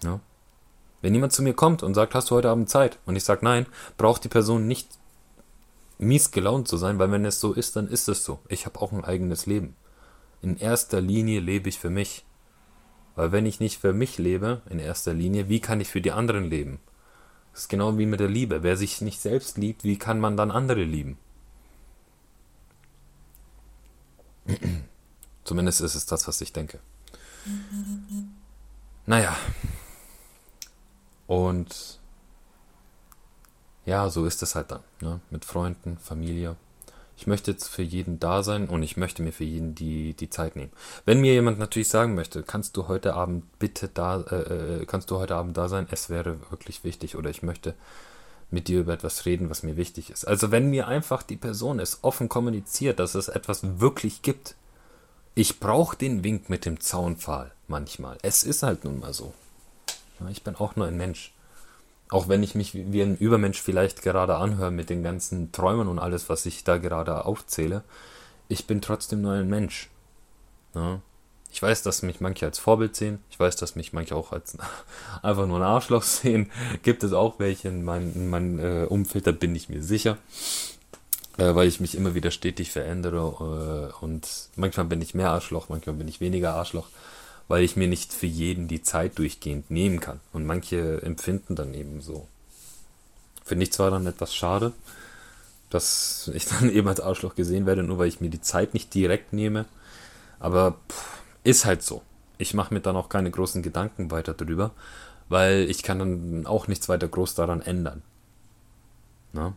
Ja? 0.04 0.20
Wenn 1.02 1.14
jemand 1.14 1.34
zu 1.34 1.44
mir 1.44 1.54
kommt 1.54 1.84
und 1.84 1.94
sagt, 1.94 2.16
hast 2.16 2.32
du 2.32 2.36
heute 2.36 2.50
Abend 2.50 2.70
Zeit? 2.70 2.98
Und 3.06 3.16
ich 3.16 3.24
sage 3.24 3.44
nein, 3.44 3.66
braucht 3.98 4.24
die 4.24 4.30
Person 4.30 4.68
nicht 4.68 4.88
mies 5.98 6.32
gelaunt 6.32 6.68
zu 6.68 6.78
sein, 6.78 6.98
weil 7.00 7.12
wenn 7.12 7.26
es 7.26 7.40
so 7.40 7.54
ist, 7.54 7.76
dann 7.76 7.88
ist 7.88 8.08
es 8.08 8.24
so. 8.24 8.40
Ich 8.48 8.66
habe 8.66 8.82
auch 8.82 8.92
ein 8.92 9.06
eigenes 9.06 9.46
Leben. 9.46 9.76
In 10.42 10.58
erster 10.58 11.02
Linie 11.02 11.42
lebe 11.42 11.70
ich 11.70 11.80
für 11.80 11.90
mich. 11.90 12.26
Weil 13.16 13.32
wenn 13.32 13.46
ich 13.46 13.60
nicht 13.60 13.80
für 13.80 13.94
mich 13.94 14.18
lebe, 14.18 14.62
in 14.70 14.80
erster 14.80 15.14
Linie, 15.14 15.48
wie 15.48 15.60
kann 15.60 15.80
ich 15.80 15.90
für 15.90 16.02
die 16.02 16.12
anderen 16.12 16.46
leben? 16.46 16.80
Das 17.56 17.62
ist 17.62 17.70
genau 17.70 17.98
wie 17.98 18.06
mit 18.06 18.20
der 18.20 18.28
Liebe. 18.28 18.64
Wer 18.64 18.76
sich 18.76 19.00
nicht 19.00 19.22
selbst 19.22 19.58
liebt, 19.58 19.86
wie 19.86 19.98
kann 19.98 20.20
man 20.20 20.36
dann 20.36 20.52
andere 20.52 20.84
lieben? 20.84 21.18
Zumindest 25.46 25.80
ist 25.80 25.96
es 25.96 26.06
das, 26.06 26.28
was 26.28 26.42
ich 26.42 26.52
denke. 26.52 26.82
Naja. 29.06 29.38
Und 31.28 32.02
ja, 33.86 34.10
so 34.10 34.26
ist 34.26 34.44
es 34.44 34.54
halt 34.56 34.72
dann. 34.72 34.84
Ne? 35.00 35.22
Mit 35.30 35.46
Freunden, 35.46 35.98
Familie. 35.98 36.58
Ich 37.18 37.28
möchte 37.28 37.52
jetzt 37.52 37.68
für 37.68 37.82
jeden 37.82 38.20
da 38.20 38.44
sein 38.44 38.68
und 38.68 38.84
ich 38.84 38.98
möchte 38.98 39.24
mir 39.24 39.32
für 39.32 39.46
jeden 39.46 39.74
die, 39.74 40.14
die 40.14 40.30
Zeit 40.30 40.56
nehmen. 40.56 40.72
Wenn 41.06 41.22
mir 41.22 41.34
jemand 41.34 41.60
natürlich 41.60 41.88
sagen 41.88 42.14
möchte, 42.14 42.44
kannst 42.44 42.76
du 42.76 42.88
heute 42.88 43.14
Abend 43.14 43.58
bitte 43.58 43.90
da, 43.94 44.22
äh, 44.22 44.82
äh, 44.82 44.86
kannst 44.86 45.12
du 45.12 45.18
heute 45.18 45.36
Abend 45.36 45.56
da 45.56 45.70
sein, 45.70 45.88
es 45.92 46.10
wäre 46.10 46.38
wirklich 46.50 46.84
wichtig 46.84 47.16
oder 47.16 47.30
ich 47.30 47.42
möchte 47.42 47.74
mit 48.52 48.68
dir 48.68 48.80
über 48.80 48.94
etwas 48.94 49.26
reden, 49.26 49.50
was 49.50 49.64
mir 49.64 49.78
wichtig 49.78 50.10
ist. 50.10 50.26
Also 50.26 50.52
wenn 50.52 50.70
mir 50.70 50.88
einfach 50.88 51.24
die 51.24 51.38
Person 51.38 51.80
es 51.80 52.00
offen 52.04 52.30
kommuniziert, 52.30 53.00
dass 53.00 53.16
es 53.16 53.28
etwas 53.28 53.80
wirklich 53.80 54.22
gibt. 54.22 54.56
Ich 55.36 55.60
brauche 55.60 55.98
den 55.98 56.24
Wink 56.24 56.50
mit 56.50 56.66
dem 56.66 56.80
Zaunpfahl 56.80 57.52
manchmal. 57.68 58.18
Es 58.22 58.44
ist 58.44 58.64
halt 58.64 58.86
nun 58.86 59.00
mal 59.00 59.14
so. 59.14 59.34
Ich 60.30 60.44
bin 60.44 60.56
auch 60.56 60.76
nur 60.78 60.88
ein 60.88 60.96
Mensch. 60.96 61.35
Auch 62.10 62.28
wenn 62.28 62.44
ich 62.44 62.54
mich 62.56 62.74
wie 62.74 63.02
ein 63.02 63.18
Übermensch 63.18 63.62
vielleicht 63.62 64.02
gerade 64.04 64.36
anhöre 64.36 64.72
mit 64.72 64.90
den 64.90 65.04
ganzen 65.04 65.52
Träumen 65.52 65.88
und 65.88 66.00
alles, 66.00 66.30
was 66.30 66.46
ich 66.46 66.64
da 66.64 66.78
gerade 66.78 67.26
aufzähle, 67.26 67.84
ich 68.48 68.68
bin 68.68 68.82
trotzdem 68.82 69.22
nur 69.22 69.34
ein 69.34 69.50
Mensch. 69.50 69.90
Ja? 70.76 71.02
Ich 71.52 71.62
weiß, 71.62 71.84
dass 71.84 72.02
mich 72.02 72.20
manche 72.20 72.46
als 72.46 72.60
Vorbild 72.60 72.96
sehen. 72.96 73.20
Ich 73.30 73.40
weiß, 73.40 73.56
dass 73.56 73.76
mich 73.76 73.94
manche 73.94 74.16
auch 74.16 74.34
als 74.34 74.58
einfach 75.24 75.48
nur 75.48 75.58
ein 75.58 75.64
Arschloch 75.64 76.04
sehen. 76.04 76.52
Gibt 76.84 77.04
es 77.04 77.14
auch 77.14 77.40
welche 77.40 77.70
in 77.70 77.84
meinem 77.84 78.30
mein, 78.30 78.60
äh, 78.60 78.86
Umfeld, 78.88 79.26
da 79.26 79.32
bin 79.32 79.56
ich 79.56 79.70
mir 79.70 79.82
sicher. 79.82 80.18
Äh, 81.38 81.56
weil 81.56 81.68
ich 81.68 81.80
mich 81.80 81.96
immer 81.96 82.14
wieder 82.14 82.30
stetig 82.30 82.72
verändere. 82.72 83.92
Äh, 84.00 84.04
und 84.04 84.28
manchmal 84.56 84.86
bin 84.86 85.02
ich 85.02 85.16
mehr 85.16 85.32
Arschloch, 85.32 85.70
manchmal 85.70 85.96
bin 85.96 86.08
ich 86.08 86.22
weniger 86.22 86.54
Arschloch 86.54 86.88
weil 87.48 87.64
ich 87.64 87.76
mir 87.76 87.88
nicht 87.88 88.14
für 88.14 88.26
jeden 88.26 88.68
die 88.68 88.82
Zeit 88.82 89.18
durchgehend 89.18 89.70
nehmen 89.70 90.00
kann. 90.00 90.20
Und 90.34 90.46
manche 90.46 91.02
empfinden 91.04 91.56
dann 91.56 91.74
eben 91.74 92.02
so. 92.02 92.28
Finde 93.44 93.64
ich 93.64 93.74
zwar 93.74 93.92
dann 93.92 94.08
etwas 94.08 94.34
schade, 94.34 94.74
dass 95.70 96.32
ich 96.34 96.46
dann 96.50 96.70
eben 96.70 96.88
als 96.88 97.00
Arschloch 97.00 97.36
gesehen 97.36 97.66
werde, 97.66 97.84
nur 97.84 98.00
weil 98.00 98.08
ich 98.08 98.22
mir 98.22 98.30
die 98.30 98.42
Zeit 98.42 98.74
nicht 98.74 98.94
direkt 98.94 99.34
nehme. 99.34 99.66
Aber 100.40 100.78
pff, 100.90 101.20
ist 101.44 101.66
halt 101.66 101.84
so. 101.84 102.02
Ich 102.38 102.54
mache 102.54 102.74
mir 102.74 102.82
dann 102.82 102.98
auch 102.98 103.10
keine 103.10 103.32
großen 103.32 103.62
Gedanken 103.62 104.12
weiter 104.12 104.34
drüber, 104.34 104.72
weil 105.30 105.70
ich 105.70 105.84
kann 105.84 106.00
dann 106.00 106.46
auch 106.46 106.68
nichts 106.68 106.90
weiter 106.90 107.08
groß 107.08 107.36
daran 107.36 107.62
ändern. 107.62 108.02
Na? 109.32 109.54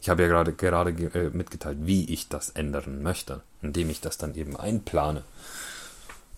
Ich 0.00 0.08
habe 0.08 0.22
ja 0.22 0.28
gerade 0.28 0.52
gerade 0.52 0.90
äh, 0.90 1.30
mitgeteilt, 1.30 1.78
wie 1.82 2.04
ich 2.12 2.28
das 2.28 2.50
ändern 2.50 3.02
möchte, 3.02 3.40
indem 3.62 3.88
ich 3.88 4.00
das 4.00 4.18
dann 4.18 4.34
eben 4.34 4.56
einplane. 4.56 5.22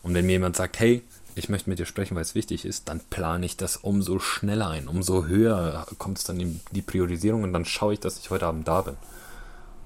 Und 0.05 0.13
wenn 0.15 0.27
mir 0.27 0.33
jemand 0.33 0.55
sagt, 0.55 0.79
hey, 0.79 1.03
ich 1.35 1.49
möchte 1.49 1.69
mit 1.69 1.79
dir 1.79 1.87
sprechen, 1.87 2.15
weil 2.15 2.23
es 2.23 2.35
wichtig 2.35 2.67
ist, 2.67 2.89
dann 2.89 3.01
plane 3.01 3.45
ich 3.47 3.57
das 3.57 3.79
umso 3.79 4.19
schneller 4.19 4.69
ein, 4.69 4.87
umso 4.87 5.25
höher 5.25 5.87
kommt 5.99 6.19
es 6.19 6.25
dann 6.25 6.39
in 6.39 6.61
die 6.71 6.83
Priorisierung 6.83 7.43
und 7.43 7.53
dann 7.53 7.65
schaue 7.65 7.95
ich, 7.95 8.01
dass 8.01 8.19
ich 8.19 8.31
heute 8.31 8.47
Abend 8.47 8.69
da 8.69 8.83
bin. 8.83 8.97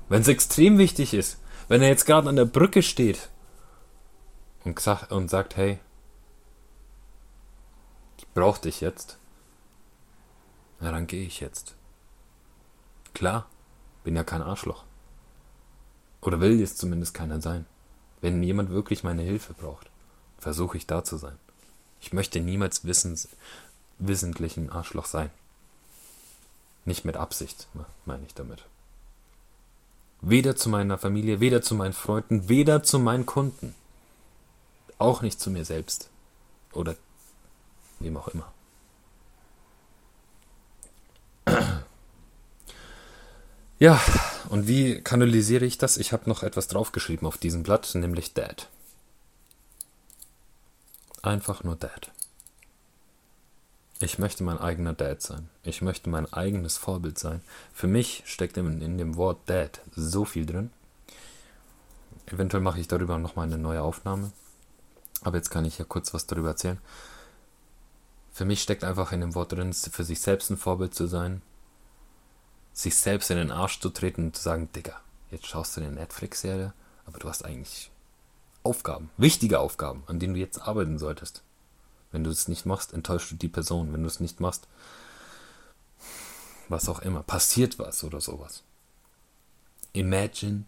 Wenn 0.09 0.21
es 0.21 0.29
extrem 0.29 0.77
wichtig 0.77 1.15
ist, 1.15 1.39
wenn 1.69 1.83
er 1.83 1.89
jetzt 1.89 2.05
gerade 2.05 2.29
an 2.29 2.37
der 2.37 2.47
Brücke 2.47 2.83
steht 2.83 3.31
und, 4.65 4.85
und 5.11 5.31
sagt, 5.31 5.57
hey, 5.57 5.79
ich 8.19 8.27
brauche 8.35 8.61
dich 8.61 8.81
jetzt, 8.81 9.19
na 10.81 10.91
dann 10.91 11.07
gehe 11.07 11.27
ich 11.27 11.39
jetzt. 11.39 11.77
Klar, 13.15 13.47
bin 14.03 14.17
ja 14.17 14.25
kein 14.25 14.43
Arschloch. 14.43 14.85
Oder 16.23 16.41
will 16.41 16.59
jetzt 16.59 16.79
zumindest 16.79 17.15
keiner 17.15 17.41
sein. 17.41 17.67
Wenn 18.21 18.43
jemand 18.43 18.71
wirklich 18.71 19.05
meine 19.05 19.23
Hilfe 19.23 19.55
braucht 19.55 19.89
versuche 20.39 20.77
ich 20.77 20.87
da 20.87 21.05
zu 21.05 21.17
sein. 21.17 21.37
Ich 22.01 22.13
möchte 22.13 22.41
niemals 22.41 22.85
wissens, 22.85 23.29
wissentlich 23.99 24.57
ein 24.57 24.71
Arschloch 24.71 25.07
sein. 25.07 25.31
Nicht 26.85 27.05
mit 27.05 27.17
Absicht, 27.17 27.67
meine 28.07 28.25
ich 28.25 28.35
damit. 28.35 28.65
Weder 30.21 30.57
zu 30.57 30.69
meiner 30.69 30.99
Familie, 30.99 31.41
weder 31.41 31.63
zu 31.63 31.75
meinen 31.75 31.93
Freunden, 31.93 32.49
weder 32.49 32.83
zu 32.83 32.99
meinen 32.99 33.27
Kunden. 33.27 33.75
Auch 34.99 35.23
nicht 35.23 35.41
zu 35.41 35.51
mir 35.51 35.65
selbst. 35.65 36.09
Oder 36.73 36.97
wem 38.01 38.17
auch 38.17 38.29
immer. 38.29 38.53
Ja, 43.79 44.01
und 44.49 44.67
wie 44.67 45.01
kanalisiere 45.01 45.65
ich 45.65 45.79
das? 45.79 45.99
Ich 45.99 46.13
habe 46.13 46.29
noch 46.29 46.43
etwas 46.43 46.67
draufgeschrieben 46.67 47.29
auf 47.29 47.39
diesem 47.39 47.63
Blatt, 47.63 47.95
nämlich 47.95 48.35
Dad. 48.35 48.69
Einfach 51.23 51.65
nur 51.65 51.75
Dad. 51.75 52.13
Ich 54.01 54.21
möchte 54.21 54.45
mein 54.45 54.59
eigener 54.59 54.93
Dad 54.93 55.21
sein. 55.21 55.51
Ich 55.65 55.83
möchte 55.83 56.09
mein 56.09 56.33
eigenes 56.33 56.77
Vorbild 56.77 57.19
sein. 57.19 57.43
Für 57.73 57.89
mich 57.89 58.23
steckt 58.27 58.57
in, 58.57 58.81
in 58.81 58.99
dem 58.99 59.17
Wort 59.17 59.41
Dad 59.47 59.81
so 59.97 60.25
viel 60.25 60.47
drin. 60.47 60.71
Eventuell 62.27 62.63
mache 62.63 62.79
ich 62.79 62.87
darüber 62.87 63.19
nochmal 63.19 63.47
eine 63.47 63.59
neue 63.59 63.83
Aufnahme. 63.83 64.31
Aber 65.23 65.37
jetzt 65.37 65.51
kann 65.51 65.65
ich 65.65 65.79
ja 65.79 65.85
kurz 65.85 66.15
was 66.15 66.27
darüber 66.27 66.51
erzählen. 66.51 66.79
Für 68.33 68.45
mich 68.45 68.63
steckt 68.63 68.85
einfach 68.85 69.11
in 69.11 69.21
dem 69.21 69.35
Wort 69.35 69.51
drin, 69.51 69.73
für 69.73 70.05
sich 70.05 70.21
selbst 70.21 70.51
ein 70.51 70.57
Vorbild 70.57 70.95
zu 70.95 71.09
sein, 71.09 71.43
sich 72.73 72.95
selbst 72.95 73.33
in 73.33 73.39
den 73.39 73.51
Arsch 73.51 73.81
zu 73.81 73.89
treten 73.91 74.27
und 74.27 74.37
zu 74.37 74.43
sagen, 74.43 74.71
Digga, 74.73 75.01
jetzt 75.33 75.47
schaust 75.47 75.77
du 75.77 75.81
eine 75.81 75.91
Netflix-Serie, 75.91 76.73
aber 77.07 77.19
du 77.19 77.29
hast 77.29 77.45
eigentlich 77.45 77.91
Aufgaben, 78.69 79.09
wichtige 79.17 79.61
Aufgaben, 79.61 80.03
an 80.09 80.19
denen 80.19 80.35
du 80.35 80.41
jetzt 80.41 80.61
arbeiten 80.61 80.99
solltest. 80.99 81.43
Wenn 82.13 82.23
du 82.23 82.29
es 82.29 82.49
nicht 82.49 82.67
machst, 82.67 82.93
enttäuschst 82.93 83.31
du 83.31 83.37
die 83.37 83.49
Person. 83.49 83.95
Wenn 83.95 84.03
du 84.03 84.09
es 84.09 84.21
nicht 84.21 84.41
machst, 84.41 84.69
was 86.69 86.91
auch 86.91 86.99
immer, 86.99 87.23
passiert 87.23 87.79
was 87.79 88.05
oder 88.05 88.21
sowas. 88.21 88.63
Imagine, 89.95 90.65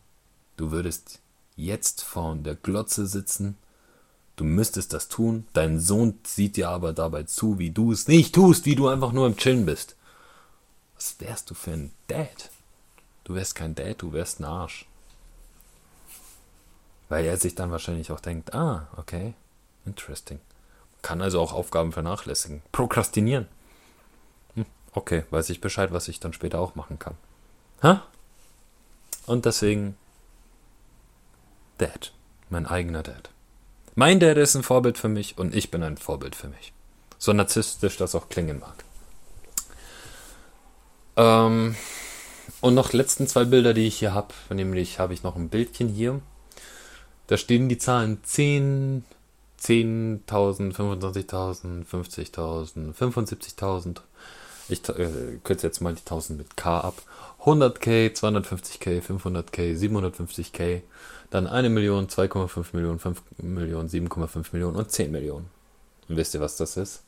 du 0.57 0.71
würdest 0.71 1.21
jetzt 1.57 2.03
vor 2.03 2.37
der 2.37 2.55
Glotze 2.55 3.07
sitzen, 3.07 3.59
du 4.37 4.45
müsstest 4.45 4.95
das 4.95 5.09
tun, 5.09 5.47
dein 5.53 5.79
Sohn 5.79 6.19
sieht 6.25 6.57
dir 6.57 6.71
aber 6.71 6.95
dabei 6.95 7.25
zu, 7.25 7.59
wie 7.59 7.71
du 7.71 7.93
es 7.93 8.09
nicht 8.09 8.35
tust, 8.35 8.65
wie 8.65 8.77
du 8.77 8.89
einfach 8.89 9.13
nur 9.13 9.27
im 9.27 9.37
Chillen 9.37 9.67
bist. 9.67 9.95
Was 10.97 11.21
wärst 11.21 11.51
du 11.51 11.55
für 11.55 11.73
ein 11.73 11.91
Dad? 12.09 12.49
Du 13.25 13.35
wärst 13.35 13.55
kein 13.55 13.75
Dad, 13.75 14.01
du 14.01 14.15
wärst 14.15 14.41
ein 14.41 14.45
Arsch. 14.45 14.87
Weil 17.11 17.27
er 17.27 17.37
sich 17.37 17.55
dann 17.55 17.71
wahrscheinlich 17.71 18.11
auch 18.13 18.21
denkt, 18.21 18.55
ah, 18.55 18.87
okay, 18.97 19.35
interesting. 19.85 20.41
Kann 21.03 21.21
also 21.21 21.41
auch 21.41 21.53
Aufgaben 21.53 21.93
vernachlässigen. 21.93 22.63
Prokrastinieren. 22.73 23.49
Hm, 24.55 24.65
okay, 24.93 25.25
weiß 25.31 25.51
ich 25.51 25.61
Bescheid, 25.61 25.93
was 25.93 26.09
ich 26.09 26.21
dann 26.21 26.33
später 26.33 26.61
auch 26.61 26.77
machen 26.77 26.99
kann. 26.99 27.17
Ha? 27.83 28.05
Und 29.27 29.45
deswegen 29.45 29.97
Dad. 31.79 32.13
Mein 32.49 32.67
eigener 32.67 33.03
Dad. 33.03 33.31
Mein 33.97 34.21
Dad 34.21 34.37
ist 34.37 34.55
ein 34.55 34.63
Vorbild 34.63 34.97
für 34.97 35.09
mich 35.09 35.37
und 35.37 35.55
ich 35.55 35.71
bin 35.71 35.83
ein 35.83 35.97
Vorbild 35.97 36.37
für 36.37 36.49
mich. 36.49 36.73
So 37.19 37.33
narzisstisch 37.33 37.97
das 37.97 38.15
auch 38.15 38.29
klingen 38.29 38.61
mag. 38.61 38.85
Ähm, 41.17 41.75
und 42.61 42.75
noch 42.75 42.93
letzten 42.93 43.27
zwei 43.27 43.45
Bilder, 43.45 43.75
die 43.75 43.87
ich 43.87 43.99
hier 43.99 44.15
habe. 44.15 44.33
Nämlich 44.51 45.01
habe 45.01 45.13
ich 45.13 45.23
noch 45.25 45.35
ein 45.35 45.49
Bildchen 45.49 45.89
hier. 45.89 46.21
Da 47.31 47.37
stehen 47.37 47.69
die 47.69 47.79
Zahlen 47.79 48.19
10, 48.25 49.05
10.000, 49.63 50.75
25.000, 50.75 51.87
50.000, 51.87 52.93
75.000. 52.93 54.01
Ich 54.69 54.89
äh, 54.89 55.39
kürze 55.45 55.69
jetzt 55.69 55.81
mal 55.81 55.95
die 55.95 56.01
1000 56.01 56.39
mit 56.41 56.57
K 56.57 56.81
ab. 56.81 57.01
100k, 57.45 58.17
250k, 58.17 59.01
500k, 59.01 59.79
750k, 59.79 60.83
dann 61.31 61.47
1 61.47 61.69
Million, 61.69 62.09
2,5 62.09 62.67
Millionen, 62.73 62.99
5 62.99 63.23
Millionen, 63.39 63.89
7,5 63.89 64.47
Millionen 64.51 64.77
und 64.77 64.91
10 64.91 65.13
Millionen. 65.13 65.49
Und 66.09 66.17
wisst 66.17 66.35
ihr, 66.35 66.41
was 66.41 66.57
das 66.57 66.77
ist? 66.77 67.05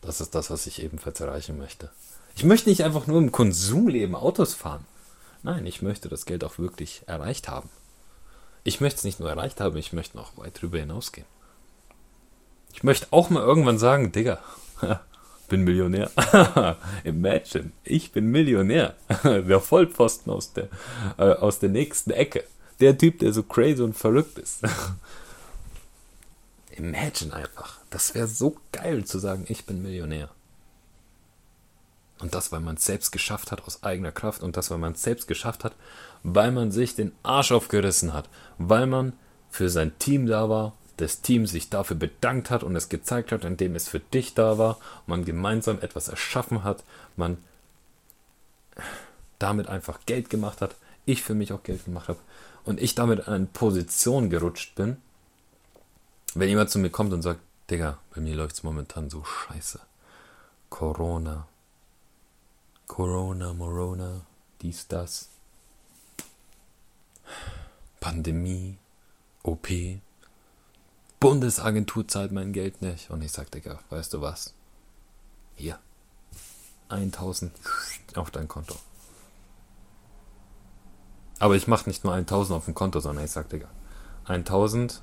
Das 0.00 0.20
ist 0.20 0.32
das, 0.36 0.52
was 0.52 0.68
ich 0.68 0.80
ebenfalls 0.80 1.18
erreichen 1.18 1.58
möchte. 1.58 1.90
Ich 2.36 2.44
möchte 2.44 2.68
nicht 2.68 2.84
einfach 2.84 3.08
nur 3.08 3.18
im 3.18 3.32
Konsumleben 3.32 4.14
Autos 4.14 4.54
fahren. 4.54 4.86
Nein, 5.42 5.66
ich 5.66 5.82
möchte 5.82 6.08
das 6.08 6.24
Geld 6.24 6.44
auch 6.44 6.58
wirklich 6.60 7.02
erreicht 7.08 7.48
haben. 7.48 7.68
Ich 8.64 8.80
möchte 8.80 8.98
es 8.98 9.04
nicht 9.04 9.20
nur 9.20 9.30
erreicht 9.30 9.60
haben, 9.60 9.76
ich 9.76 9.92
möchte 9.92 10.16
noch 10.16 10.36
weit 10.36 10.60
drüber 10.60 10.78
hinausgehen. 10.78 11.26
Ich 12.72 12.82
möchte 12.82 13.08
auch 13.10 13.30
mal 13.30 13.42
irgendwann 13.42 13.78
sagen, 13.78 14.12
Digga, 14.12 14.38
bin 15.48 15.64
Millionär. 15.64 16.10
Imagine, 17.04 17.72
ich 17.84 18.12
bin 18.12 18.26
Millionär. 18.26 18.94
der 19.24 19.60
Vollpfosten 19.60 20.32
aus 20.32 20.52
der, 20.52 20.68
äh, 21.18 21.32
aus 21.32 21.58
der 21.58 21.68
nächsten 21.70 22.10
Ecke. 22.10 22.44
Der 22.80 22.96
Typ, 22.96 23.18
der 23.18 23.32
so 23.32 23.42
crazy 23.42 23.82
und 23.82 23.94
verrückt 23.94 24.38
ist. 24.38 24.62
Imagine 26.70 27.34
einfach. 27.34 27.78
Das 27.90 28.14
wäre 28.14 28.26
so 28.26 28.56
geil 28.72 29.04
zu 29.04 29.18
sagen, 29.18 29.44
ich 29.48 29.66
bin 29.66 29.82
Millionär. 29.82 30.30
Und 32.20 32.34
das, 32.34 32.52
weil 32.52 32.60
man 32.60 32.76
es 32.76 32.84
selbst 32.84 33.12
geschafft 33.12 33.50
hat 33.50 33.64
aus 33.64 33.82
eigener 33.82 34.12
Kraft. 34.12 34.42
Und 34.42 34.56
das, 34.56 34.70
weil 34.70 34.78
man 34.78 34.92
es 34.92 35.02
selbst 35.02 35.26
geschafft 35.26 35.64
hat, 35.64 35.74
weil 36.22 36.52
man 36.52 36.70
sich 36.70 36.94
den 36.94 37.12
Arsch 37.22 37.52
aufgerissen 37.52 38.12
hat. 38.12 38.28
Weil 38.58 38.86
man 38.86 39.14
für 39.50 39.68
sein 39.68 39.98
Team 39.98 40.26
da 40.26 40.48
war, 40.48 40.74
das 40.98 41.22
Team 41.22 41.46
sich 41.46 41.70
dafür 41.70 41.96
bedankt 41.96 42.50
hat 42.50 42.62
und 42.62 42.76
es 42.76 42.90
gezeigt 42.90 43.32
hat, 43.32 43.44
indem 43.44 43.74
es 43.74 43.88
für 43.88 44.00
dich 44.00 44.34
da 44.34 44.58
war. 44.58 44.78
Man 45.06 45.24
gemeinsam 45.24 45.78
etwas 45.80 46.08
erschaffen 46.08 46.62
hat. 46.62 46.84
Man 47.16 47.38
damit 49.38 49.68
einfach 49.68 50.00
Geld 50.04 50.28
gemacht 50.28 50.60
hat. 50.60 50.76
Ich 51.06 51.22
für 51.22 51.34
mich 51.34 51.52
auch 51.52 51.62
Geld 51.62 51.86
gemacht 51.86 52.08
habe. 52.08 52.18
Und 52.64 52.80
ich 52.80 52.94
damit 52.94 53.20
in 53.20 53.32
eine 53.32 53.46
Position 53.46 54.28
gerutscht 54.28 54.74
bin. 54.74 54.98
Wenn 56.34 56.50
jemand 56.50 56.70
zu 56.70 56.78
mir 56.78 56.90
kommt 56.90 57.12
und 57.12 57.22
sagt, 57.22 57.40
Digga, 57.70 57.98
bei 58.14 58.20
mir 58.20 58.36
läuft 58.36 58.56
es 58.56 58.62
momentan 58.62 59.08
so 59.08 59.24
scheiße. 59.24 59.80
Corona, 60.68 61.46
Corona, 62.90 63.54
Morona, 63.54 64.22
dies, 64.60 64.88
das. 64.88 65.28
Pandemie, 68.00 68.78
OP. 69.44 69.68
Bundesagentur 71.20 72.08
zahlt 72.08 72.32
mein 72.32 72.52
Geld 72.52 72.82
nicht. 72.82 73.08
Und 73.10 73.22
ich 73.22 73.30
sag, 73.30 73.48
Digga, 73.52 73.78
weißt 73.90 74.12
du 74.12 74.22
was? 74.22 74.54
Hier. 75.54 75.78
1000 76.88 77.52
auf 78.16 78.32
dein 78.32 78.48
Konto. 78.48 78.74
Aber 81.38 81.54
ich 81.54 81.68
mach 81.68 81.86
nicht 81.86 82.02
nur 82.02 82.12
1000 82.12 82.56
auf 82.56 82.64
dem 82.64 82.74
Konto, 82.74 82.98
sondern 82.98 83.24
ich 83.24 83.30
sag, 83.30 83.48
Digga, 83.50 83.68
1000 84.24 85.00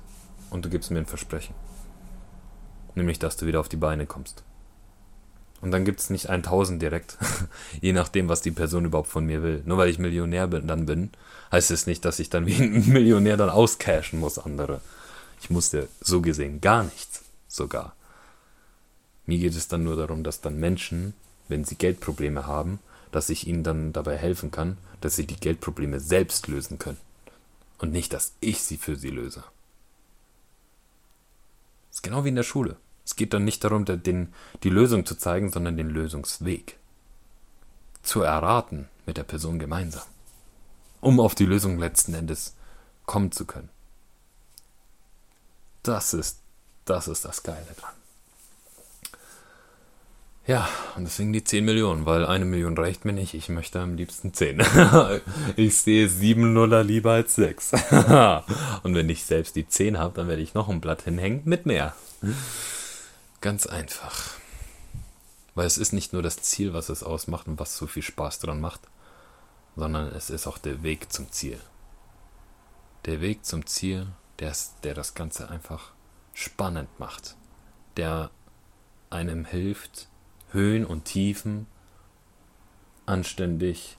und 0.50 0.62
du 0.62 0.68
gibst 0.68 0.90
mir 0.90 0.98
ein 0.98 1.06
Versprechen. 1.06 1.54
Nämlich, 2.94 3.18
dass 3.18 3.38
du 3.38 3.46
wieder 3.46 3.60
auf 3.60 3.70
die 3.70 3.76
Beine 3.76 4.04
kommst. 4.04 4.44
Und 5.60 5.72
dann 5.72 5.84
gibt 5.84 6.00
es 6.00 6.10
nicht 6.10 6.28
1000 6.28 6.80
direkt, 6.80 7.18
je 7.80 7.92
nachdem, 7.92 8.28
was 8.28 8.42
die 8.42 8.50
Person 8.50 8.84
überhaupt 8.84 9.08
von 9.08 9.26
mir 9.26 9.42
will. 9.42 9.62
Nur 9.64 9.78
weil 9.78 9.88
ich 9.88 9.98
Millionär 9.98 10.46
bin, 10.46 10.66
dann 10.66 10.86
bin, 10.86 11.10
heißt 11.50 11.70
es 11.70 11.86
nicht, 11.86 12.04
dass 12.04 12.20
ich 12.20 12.30
dann 12.30 12.46
wie 12.46 12.54
ein 12.54 12.88
Millionär 12.92 13.36
dann 13.36 13.50
auscashen 13.50 14.20
muss, 14.20 14.38
andere. 14.38 14.80
Ich 15.40 15.50
musste 15.50 15.88
so 16.00 16.20
gesehen 16.20 16.60
gar 16.60 16.84
nichts, 16.84 17.22
sogar. 17.48 17.94
Mir 19.26 19.38
geht 19.38 19.54
es 19.54 19.68
dann 19.68 19.84
nur 19.84 19.96
darum, 19.96 20.22
dass 20.22 20.40
dann 20.40 20.58
Menschen, 20.58 21.14
wenn 21.48 21.64
sie 21.64 21.74
Geldprobleme 21.74 22.46
haben, 22.46 22.78
dass 23.12 23.30
ich 23.30 23.46
ihnen 23.46 23.62
dann 23.62 23.92
dabei 23.92 24.16
helfen 24.16 24.50
kann, 24.50 24.78
dass 25.00 25.16
sie 25.16 25.26
die 25.26 25.36
Geldprobleme 25.36 26.00
selbst 26.00 26.48
lösen 26.48 26.78
können. 26.78 26.98
Und 27.78 27.92
nicht, 27.92 28.12
dass 28.12 28.32
ich 28.40 28.62
sie 28.62 28.76
für 28.76 28.96
sie 28.96 29.10
löse. 29.10 29.44
Das 31.88 31.98
ist 31.98 32.02
genau 32.02 32.24
wie 32.24 32.30
in 32.30 32.36
der 32.36 32.42
Schule. 32.42 32.76
Es 33.08 33.16
geht 33.16 33.32
dann 33.32 33.46
nicht 33.46 33.64
darum, 33.64 33.86
den, 33.86 34.34
die 34.64 34.68
Lösung 34.68 35.06
zu 35.06 35.14
zeigen, 35.14 35.50
sondern 35.50 35.78
den 35.78 35.88
Lösungsweg. 35.88 36.76
Zu 38.02 38.20
erraten 38.20 38.86
mit 39.06 39.16
der 39.16 39.22
Person 39.22 39.58
gemeinsam. 39.58 40.02
Um 41.00 41.18
auf 41.18 41.34
die 41.34 41.46
Lösung 41.46 41.78
letzten 41.78 42.12
Endes 42.12 42.54
kommen 43.06 43.32
zu 43.32 43.46
können. 43.46 43.70
Das 45.82 46.12
ist, 46.12 46.40
das 46.84 47.08
ist 47.08 47.24
das 47.24 47.42
Geile 47.42 47.64
dran. 47.80 47.94
Ja, 50.46 50.68
und 50.94 51.04
deswegen 51.04 51.32
die 51.32 51.44
10 51.44 51.64
Millionen, 51.64 52.04
weil 52.04 52.26
eine 52.26 52.44
Million 52.44 52.76
reicht 52.76 53.06
mir 53.06 53.14
nicht. 53.14 53.32
Ich 53.32 53.48
möchte 53.48 53.80
am 53.80 53.96
liebsten 53.96 54.34
10. 54.34 54.62
ich 55.56 55.78
sehe 55.78 56.10
7 56.10 56.52
Nuller 56.52 56.84
lieber 56.84 57.12
als 57.12 57.36
6. 57.36 57.72
und 58.82 58.94
wenn 58.94 59.08
ich 59.08 59.24
selbst 59.24 59.56
die 59.56 59.66
10 59.66 59.96
habe, 59.96 60.12
dann 60.14 60.28
werde 60.28 60.42
ich 60.42 60.52
noch 60.52 60.68
ein 60.68 60.82
Blatt 60.82 61.04
hinhängen 61.04 61.40
mit 61.46 61.64
mehr. 61.64 61.94
Ganz 63.40 63.66
einfach. 63.66 64.34
Weil 65.54 65.66
es 65.66 65.78
ist 65.78 65.92
nicht 65.92 66.12
nur 66.12 66.22
das 66.22 66.38
Ziel, 66.42 66.72
was 66.72 66.88
es 66.88 67.04
ausmacht 67.04 67.46
und 67.46 67.60
was 67.60 67.76
so 67.76 67.86
viel 67.86 68.02
Spaß 68.02 68.40
dran 68.40 68.60
macht, 68.60 68.80
sondern 69.76 70.08
es 70.08 70.28
ist 70.28 70.48
auch 70.48 70.58
der 70.58 70.82
Weg 70.82 71.12
zum 71.12 71.30
Ziel. 71.30 71.60
Der 73.04 73.20
Weg 73.20 73.44
zum 73.44 73.64
Ziel, 73.66 74.08
der, 74.40 74.52
der 74.82 74.94
das 74.94 75.14
Ganze 75.14 75.50
einfach 75.50 75.92
spannend 76.34 76.88
macht. 76.98 77.36
Der 77.96 78.30
einem 79.10 79.44
hilft, 79.44 80.08
Höhen 80.50 80.84
und 80.84 81.04
Tiefen 81.04 81.66
anständig 83.06 83.98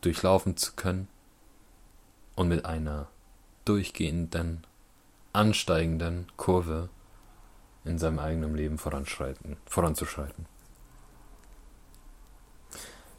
durchlaufen 0.00 0.56
zu 0.56 0.74
können 0.74 1.08
und 2.36 2.48
mit 2.48 2.64
einer 2.64 3.08
durchgehenden, 3.64 4.64
ansteigenden 5.32 6.30
Kurve 6.36 6.88
in 7.84 7.98
seinem 7.98 8.18
eigenen 8.18 8.54
Leben 8.54 8.78
voranschreiten, 8.78 9.56
voranzuschreiten. 9.66 10.46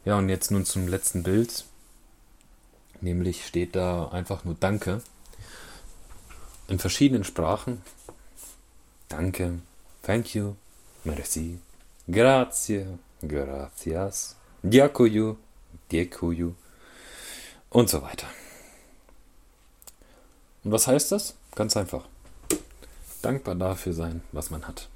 Ja, 0.04 0.18
und 0.18 0.28
jetzt 0.28 0.50
nun 0.50 0.64
zum 0.64 0.88
letzten 0.88 1.22
Bild. 1.22 1.64
Nämlich 3.00 3.46
steht 3.46 3.76
da 3.76 4.08
einfach 4.08 4.44
nur 4.44 4.54
Danke. 4.54 5.02
In 6.68 6.78
verschiedenen 6.78 7.24
Sprachen. 7.24 7.82
Danke, 9.08 9.60
thank 10.02 10.34
you, 10.34 10.56
merci, 11.04 11.60
grazie, 12.10 12.98
gracias, 13.22 14.34
diakuyu, 14.62 15.36
diakuyu 15.92 16.54
und 17.70 17.88
so 17.88 18.02
weiter. 18.02 18.26
Und 20.64 20.72
was 20.72 20.88
heißt 20.88 21.12
das? 21.12 21.36
Ganz 21.54 21.76
einfach. 21.76 22.08
Dankbar 23.22 23.54
dafür 23.54 23.92
sein, 23.92 24.22
was 24.32 24.50
man 24.50 24.66
hat. 24.66 24.88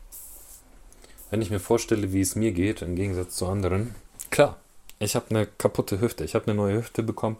Wenn 1.30 1.42
ich 1.42 1.50
mir 1.50 1.60
vorstelle, 1.60 2.12
wie 2.12 2.20
es 2.20 2.34
mir 2.34 2.52
geht, 2.52 2.82
im 2.82 2.96
Gegensatz 2.96 3.36
zu 3.36 3.46
anderen, 3.46 3.94
klar, 4.30 4.56
ich 4.98 5.14
habe 5.14 5.26
eine 5.30 5.46
kaputte 5.46 6.00
Hüfte. 6.00 6.24
Ich 6.24 6.34
habe 6.34 6.46
eine 6.46 6.54
neue 6.54 6.76
Hüfte 6.78 7.02
bekommen 7.02 7.38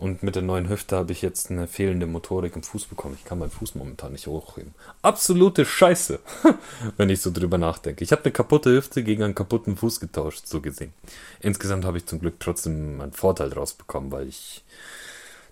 und 0.00 0.22
mit 0.22 0.34
der 0.34 0.42
neuen 0.42 0.70
Hüfte 0.70 0.96
habe 0.96 1.12
ich 1.12 1.20
jetzt 1.20 1.50
eine 1.50 1.68
fehlende 1.68 2.06
Motorik 2.06 2.56
im 2.56 2.62
Fuß 2.62 2.86
bekommen. 2.86 3.16
Ich 3.18 3.26
kann 3.26 3.38
meinen 3.38 3.50
Fuß 3.50 3.74
momentan 3.74 4.12
nicht 4.12 4.26
hochheben. 4.26 4.74
Absolute 5.02 5.66
Scheiße, 5.66 6.18
wenn 6.96 7.10
ich 7.10 7.20
so 7.20 7.30
drüber 7.30 7.58
nachdenke. 7.58 8.02
Ich 8.02 8.10
habe 8.10 8.24
eine 8.24 8.32
kaputte 8.32 8.70
Hüfte 8.70 9.04
gegen 9.04 9.22
einen 9.22 9.34
kaputten 9.34 9.76
Fuß 9.76 10.00
getauscht, 10.00 10.46
so 10.46 10.62
gesehen. 10.62 10.94
Insgesamt 11.40 11.84
habe 11.84 11.98
ich 11.98 12.06
zum 12.06 12.18
Glück 12.18 12.40
trotzdem 12.40 13.00
einen 13.02 13.12
Vorteil 13.12 13.50
draus 13.50 13.74
bekommen, 13.74 14.10
weil 14.10 14.26
ich 14.26 14.64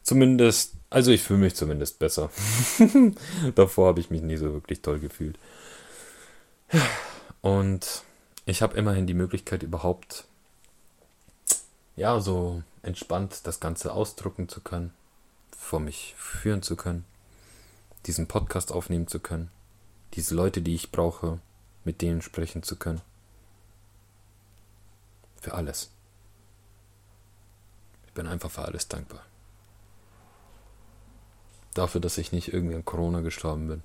zumindest, 0.08 0.74
also 0.88 1.10
ich 1.10 1.22
fühle 1.22 1.40
mich 1.40 1.54
zumindest 1.54 1.98
besser. 1.98 2.30
Davor 3.54 3.88
habe 3.88 4.00
ich 4.00 4.10
mich 4.10 4.22
nie 4.22 4.38
so 4.38 4.52
wirklich 4.54 4.80
toll 4.80 4.98
gefühlt. 4.98 5.38
Und 7.42 8.02
ich 8.46 8.62
habe 8.62 8.76
immerhin 8.76 9.06
die 9.06 9.14
Möglichkeit 9.14 9.62
überhaupt, 9.62 10.24
ja, 11.96 12.20
so 12.20 12.62
entspannt 12.82 13.40
das 13.46 13.60
Ganze 13.60 13.92
ausdrucken 13.92 14.48
zu 14.48 14.60
können, 14.62 14.92
vor 15.56 15.80
mich 15.80 16.14
führen 16.16 16.62
zu 16.62 16.74
können, 16.74 17.04
diesen 18.06 18.26
Podcast 18.26 18.72
aufnehmen 18.72 19.08
zu 19.08 19.20
können, 19.20 19.50
diese 20.14 20.34
Leute, 20.34 20.62
die 20.62 20.74
ich 20.74 20.90
brauche, 20.90 21.38
mit 21.84 22.00
denen 22.00 22.22
sprechen 22.22 22.62
zu 22.62 22.76
können. 22.76 23.02
Für 25.42 25.52
alles. 25.52 25.90
Ich 28.06 28.14
bin 28.14 28.26
einfach 28.26 28.50
für 28.50 28.62
alles 28.62 28.88
dankbar. 28.88 29.27
Dafür, 31.78 32.00
dass 32.00 32.18
ich 32.18 32.32
nicht 32.32 32.52
irgendwie 32.52 32.74
an 32.74 32.84
Corona 32.84 33.20
gestorben 33.20 33.68
bin. 33.68 33.82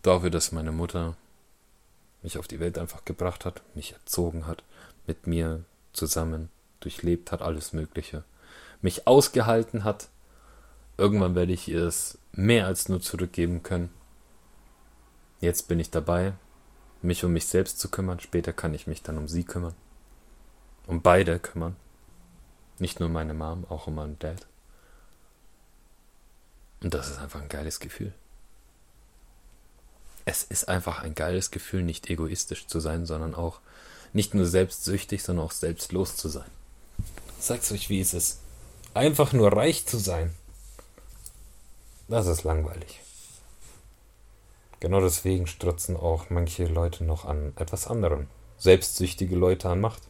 Dafür, 0.00 0.30
dass 0.30 0.50
meine 0.50 0.72
Mutter 0.72 1.14
mich 2.22 2.38
auf 2.38 2.48
die 2.48 2.58
Welt 2.58 2.78
einfach 2.78 3.04
gebracht 3.04 3.44
hat, 3.44 3.60
mich 3.74 3.92
erzogen 3.92 4.46
hat, 4.46 4.64
mit 5.06 5.26
mir 5.26 5.62
zusammen 5.92 6.48
durchlebt 6.80 7.32
hat, 7.32 7.42
alles 7.42 7.74
Mögliche. 7.74 8.24
Mich 8.80 9.06
ausgehalten 9.06 9.84
hat. 9.84 10.08
Irgendwann 10.96 11.34
werde 11.34 11.52
ich 11.52 11.68
ihr 11.68 11.84
es 11.84 12.16
mehr 12.32 12.66
als 12.66 12.88
nur 12.88 13.02
zurückgeben 13.02 13.62
können. 13.62 13.90
Jetzt 15.40 15.68
bin 15.68 15.78
ich 15.78 15.90
dabei, 15.90 16.32
mich 17.02 17.26
um 17.26 17.34
mich 17.34 17.46
selbst 17.46 17.78
zu 17.78 17.90
kümmern. 17.90 18.20
Später 18.20 18.54
kann 18.54 18.72
ich 18.72 18.86
mich 18.86 19.02
dann 19.02 19.18
um 19.18 19.28
sie 19.28 19.44
kümmern. 19.44 19.74
Um 20.86 21.02
beide 21.02 21.38
kümmern. 21.38 21.76
Nicht 22.78 23.00
nur 23.00 23.10
meine 23.10 23.34
Mom, 23.34 23.66
auch 23.68 23.86
um 23.86 23.96
meinen 23.96 24.18
Dad. 24.18 24.46
Und 26.82 26.94
das 26.94 27.10
ist 27.10 27.18
einfach 27.18 27.40
ein 27.40 27.48
geiles 27.48 27.80
Gefühl. 27.80 28.12
Es 30.24 30.44
ist 30.44 30.68
einfach 30.68 31.02
ein 31.02 31.14
geiles 31.14 31.50
Gefühl, 31.50 31.82
nicht 31.82 32.08
egoistisch 32.08 32.66
zu 32.66 32.80
sein, 32.80 33.06
sondern 33.06 33.34
auch 33.34 33.60
nicht 34.12 34.34
nur 34.34 34.46
selbstsüchtig, 34.46 35.22
sondern 35.22 35.46
auch 35.46 35.52
selbstlos 35.52 36.16
zu 36.16 36.28
sein. 36.28 36.50
Sag's 37.38 37.72
euch, 37.72 37.88
wie 37.88 38.00
es 38.00 38.14
ist. 38.14 38.40
Einfach 38.92 39.32
nur 39.32 39.52
reich 39.52 39.86
zu 39.86 39.98
sein. 39.98 40.34
Das 42.08 42.26
ist 42.26 42.42
langweilig. 42.44 43.00
Genau 44.80 45.00
deswegen 45.00 45.46
strotzen 45.46 45.96
auch 45.96 46.30
manche 46.30 46.64
Leute 46.64 47.04
noch 47.04 47.24
an 47.24 47.52
etwas 47.56 47.86
anderem. 47.86 48.28
Selbstsüchtige 48.58 49.36
Leute 49.36 49.68
an 49.68 49.80
Macht. 49.80 50.02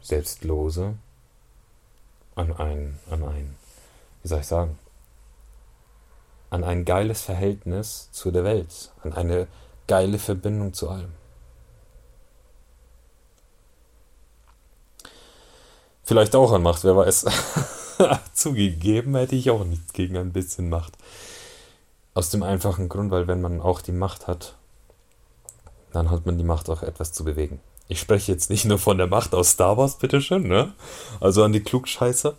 Selbstlose 0.00 0.96
an 2.34 2.52
ein, 2.56 2.98
an 3.10 3.24
ein 3.24 3.56
wie 4.22 4.28
soll 4.28 4.40
ich 4.40 4.46
sagen, 4.46 4.78
an 6.50 6.64
ein 6.64 6.84
geiles 6.84 7.22
Verhältnis 7.22 8.10
zu 8.12 8.30
der 8.30 8.44
Welt, 8.44 8.92
an 9.02 9.12
eine 9.12 9.46
geile 9.86 10.18
Verbindung 10.18 10.74
zu 10.74 10.88
allem. 10.88 11.12
Vielleicht 16.02 16.34
auch 16.34 16.52
an 16.52 16.62
Macht, 16.62 16.82
wer 16.82 16.96
weiß. 16.96 17.26
Zugegeben 18.32 19.14
hätte 19.14 19.36
ich 19.36 19.50
auch 19.50 19.64
nichts 19.64 19.92
gegen 19.92 20.16
ein 20.16 20.32
bisschen 20.32 20.68
Macht. 20.68 20.94
Aus 22.14 22.30
dem 22.30 22.42
einfachen 22.42 22.88
Grund, 22.88 23.12
weil 23.12 23.28
wenn 23.28 23.40
man 23.40 23.60
auch 23.60 23.80
die 23.80 23.92
Macht 23.92 24.26
hat, 24.26 24.56
dann 25.92 26.10
hat 26.10 26.26
man 26.26 26.36
die 26.36 26.44
Macht 26.44 26.68
auch 26.68 26.82
etwas 26.82 27.12
zu 27.12 27.24
bewegen. 27.24 27.60
Ich 27.86 28.00
spreche 28.00 28.32
jetzt 28.32 28.50
nicht 28.50 28.64
nur 28.64 28.78
von 28.78 28.98
der 28.98 29.06
Macht 29.06 29.34
aus 29.34 29.50
Star 29.50 29.76
Wars, 29.76 29.98
bitteschön, 29.98 30.48
ne? 30.48 30.72
Also 31.20 31.44
an 31.44 31.52
die 31.52 31.62
Klugscheißer 31.62 32.36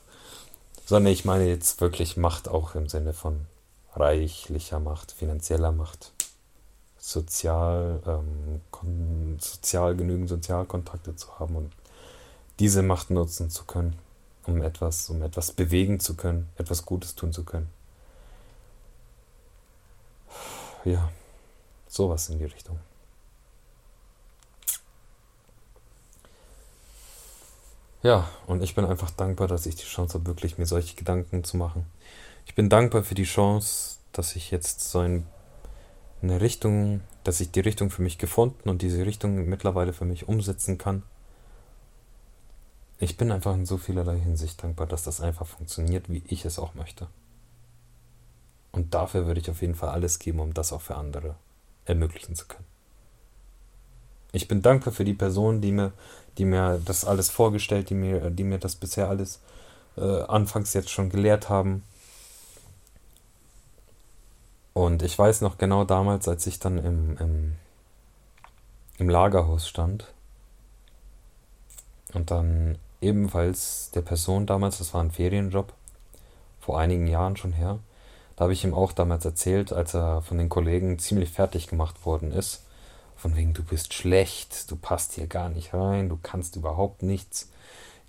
sondern 0.92 1.14
ich 1.14 1.24
meine 1.24 1.48
jetzt 1.48 1.80
wirklich 1.80 2.18
Macht 2.18 2.50
auch 2.50 2.76
im 2.76 2.90
Sinne 2.90 3.14
von 3.14 3.46
reichlicher 3.94 4.82
Macht, 4.82 5.14
finanzieller 5.14 5.72
Macht, 5.72 6.12
sozial, 6.98 8.02
ähm, 8.06 8.60
sozial 9.40 9.96
genügend 9.96 10.28
Sozialkontakte 10.28 11.16
zu 11.16 11.40
haben 11.40 11.56
und 11.56 11.72
diese 12.60 12.84
Macht 12.84 13.10
nutzen 13.10 13.50
zu 13.50 13.64
können, 13.64 13.96
um 14.46 14.62
etwas, 14.62 15.10
um 15.10 15.22
etwas 15.24 15.54
bewegen 15.54 16.02
zu 16.02 16.18
können, 16.18 16.50
etwas 16.58 16.86
Gutes 16.86 17.16
tun 17.16 17.32
zu 17.32 17.46
können. 17.46 17.70
Ja, 20.84 21.10
sowas 21.88 22.28
in 22.28 22.40
die 22.40 22.44
Richtung. 22.44 22.78
Ja, 28.04 28.28
und 28.48 28.64
ich 28.64 28.74
bin 28.74 28.86
einfach 28.86 29.12
dankbar, 29.12 29.48
dass 29.48 29.66
ich 29.68 29.76
die 29.76 29.86
Chance 29.86 30.16
habe, 30.16 30.26
wirklich 30.26 30.58
mir 30.58 30.66
solche 30.66 30.96
Gedanken 30.96 31.44
zu 31.44 31.58
machen. 31.58 31.86
Ich 32.46 32.56
bin 32.56 32.68
dankbar 32.68 33.04
für 33.04 33.14
die 33.14 33.24
Chance, 33.24 33.98
dass 34.12 34.36
ich 34.36 34.50
jetzt 34.50 34.90
so 34.90 35.00
ein, 35.00 35.28
eine 36.24 36.42
Richtung, 36.42 37.02
dass 37.24 37.40
ich 37.40 37.52
die 37.52 37.60
Richtung 37.60 37.92
für 37.92 38.02
mich 38.02 38.18
gefunden 38.18 38.70
und 38.70 38.82
diese 38.82 39.06
Richtung 39.06 39.46
mittlerweile 39.46 39.94
für 39.94 40.06
mich 40.06 40.28
umsetzen 40.28 40.80
kann. 40.80 41.04
Ich 42.98 43.18
bin 43.18 43.32
einfach 43.32 43.54
in 43.54 43.66
so 43.66 43.78
vielerlei 43.78 44.20
Hinsicht 44.20 44.64
dankbar, 44.64 44.88
dass 44.88 45.04
das 45.04 45.22
einfach 45.22 45.46
funktioniert, 45.46 46.10
wie 46.10 46.24
ich 46.28 46.46
es 46.46 46.58
auch 46.58 46.74
möchte. 46.74 47.08
Und 48.72 48.94
dafür 48.94 49.28
würde 49.28 49.40
ich 49.40 49.50
auf 49.50 49.62
jeden 49.62 49.76
Fall 49.76 49.90
alles 49.90 50.18
geben, 50.18 50.40
um 50.40 50.54
das 50.54 50.74
auch 50.74 50.82
für 50.82 50.96
andere 50.96 51.36
ermöglichen 51.86 52.36
zu 52.36 52.48
können. 52.48 52.66
Ich 54.32 54.48
bin 54.48 54.62
dankbar 54.62 54.94
für 54.94 55.04
die 55.04 55.14
Personen, 55.14 55.62
die 55.62 55.72
mir 55.72 55.92
die 56.38 56.46
mir 56.46 56.82
das 56.84 57.06
alles 57.06 57.30
vorgestellt, 57.30 57.90
die 57.90 57.96
mir, 57.96 58.30
die 58.30 58.44
mir 58.44 58.58
das 58.58 58.76
bisher 58.76 59.10
alles 59.10 59.40
äh, 59.98 60.22
anfangs 60.24 60.74
jetzt 60.74 60.90
schon 60.90 61.10
gelehrt 61.10 61.50
haben. 61.50 61.84
Und 64.74 65.04
ich 65.04 65.18
weiß 65.18 65.42
noch 65.42 65.58
genau 65.58 65.84
damals, 65.84 66.28
als 66.28 66.48
ich 66.48 66.60
dann 66.60 66.78
im, 66.78 67.18
im, 67.18 67.56
im 68.98 69.10
Lagerhaus 69.10 69.68
stand 69.68 70.06
und 72.14 72.32
dann 72.32 72.78
ebenfalls 73.02 73.92
der 73.94 74.02
Person 74.02 74.46
damals, 74.46 74.78
das 74.78 74.94
war 74.94 75.04
ein 75.04 75.12
Ferienjob, 75.12 75.74
vor 76.60 76.80
einigen 76.80 77.08
Jahren 77.08 77.36
schon 77.36 77.54
her, 77.54 77.80
da 78.36 78.44
habe 78.44 78.54
ich 78.54 78.64
ihm 78.64 78.74
auch 78.74 78.92
damals 78.92 79.26
erzählt, 79.26 79.74
als 79.74 79.94
er 79.94 80.22
von 80.22 80.38
den 80.38 80.50
Kollegen 80.50 81.00
ziemlich 81.00 81.32
fertig 81.32 81.68
gemacht 81.68 82.06
worden 82.06 82.32
ist, 82.32 82.64
von 83.22 83.36
wegen, 83.36 83.54
du 83.54 83.62
bist 83.62 83.94
schlecht, 83.94 84.72
du 84.72 84.76
passt 84.76 85.14
hier 85.14 85.28
gar 85.28 85.48
nicht 85.48 85.76
rein, 85.76 86.10
du 86.10 86.18
kannst 86.22 86.56
überhaupt 86.56 87.04
nichts. 87.04 87.52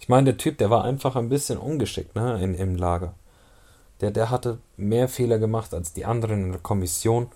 Ich 0.01 0.09
meine, 0.09 0.25
der 0.25 0.37
Typ, 0.39 0.57
der 0.57 0.71
war 0.71 0.85
einfach 0.85 1.17
ein 1.17 1.29
bisschen 1.29 1.59
ungeschickt, 1.59 2.17
ne, 2.17 2.43
in, 2.43 2.55
im 2.55 2.77
Lager. 2.77 3.13
Der, 4.01 4.11
der 4.11 4.31
hatte 4.31 4.59
mehr 4.79 5.09
Fehler 5.09 5.39
gemacht 5.39 5.75
als 5.75 5.93
die 5.93 6.07
anderen 6.07 6.45
in 6.45 6.53
der 6.53 6.63
Kommission. 6.63 7.29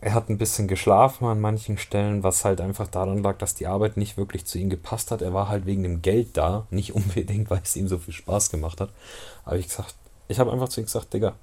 Er 0.00 0.14
hat 0.14 0.30
ein 0.30 0.38
bisschen 0.38 0.68
geschlafen 0.68 1.26
an 1.26 1.38
manchen 1.38 1.76
Stellen, 1.76 2.22
was 2.22 2.46
halt 2.46 2.62
einfach 2.62 2.88
daran 2.88 3.22
lag, 3.22 3.36
dass 3.36 3.54
die 3.54 3.66
Arbeit 3.66 3.98
nicht 3.98 4.16
wirklich 4.16 4.46
zu 4.46 4.58
ihm 4.58 4.70
gepasst 4.70 5.10
hat. 5.10 5.20
Er 5.20 5.34
war 5.34 5.48
halt 5.48 5.66
wegen 5.66 5.82
dem 5.82 6.00
Geld 6.00 6.38
da, 6.38 6.66
nicht 6.70 6.94
unbedingt, 6.94 7.50
weil 7.50 7.60
es 7.62 7.76
ihm 7.76 7.88
so 7.88 7.98
viel 7.98 8.14
Spaß 8.14 8.48
gemacht 8.48 8.80
hat. 8.80 8.88
Aber 9.44 9.58
ich 9.58 9.68
ich 10.28 10.40
habe 10.40 10.50
einfach 10.50 10.70
zu 10.70 10.80
ihm 10.80 10.86
gesagt, 10.86 11.12
Digga, 11.12 11.34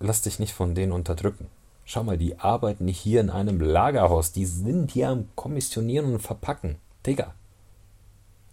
lass 0.00 0.22
dich 0.22 0.38
nicht 0.38 0.54
von 0.54 0.74
denen 0.74 0.92
unterdrücken 0.92 1.50
Schau 1.90 2.04
mal, 2.04 2.18
die 2.18 2.38
arbeiten 2.38 2.84
nicht 2.84 3.00
hier 3.00 3.22
in 3.22 3.30
einem 3.30 3.62
Lagerhaus. 3.62 4.32
Die 4.32 4.44
sind 4.44 4.90
hier 4.90 5.08
am 5.08 5.30
Kommissionieren 5.36 6.12
und 6.12 6.20
Verpacken. 6.20 6.76
Digga. 7.06 7.32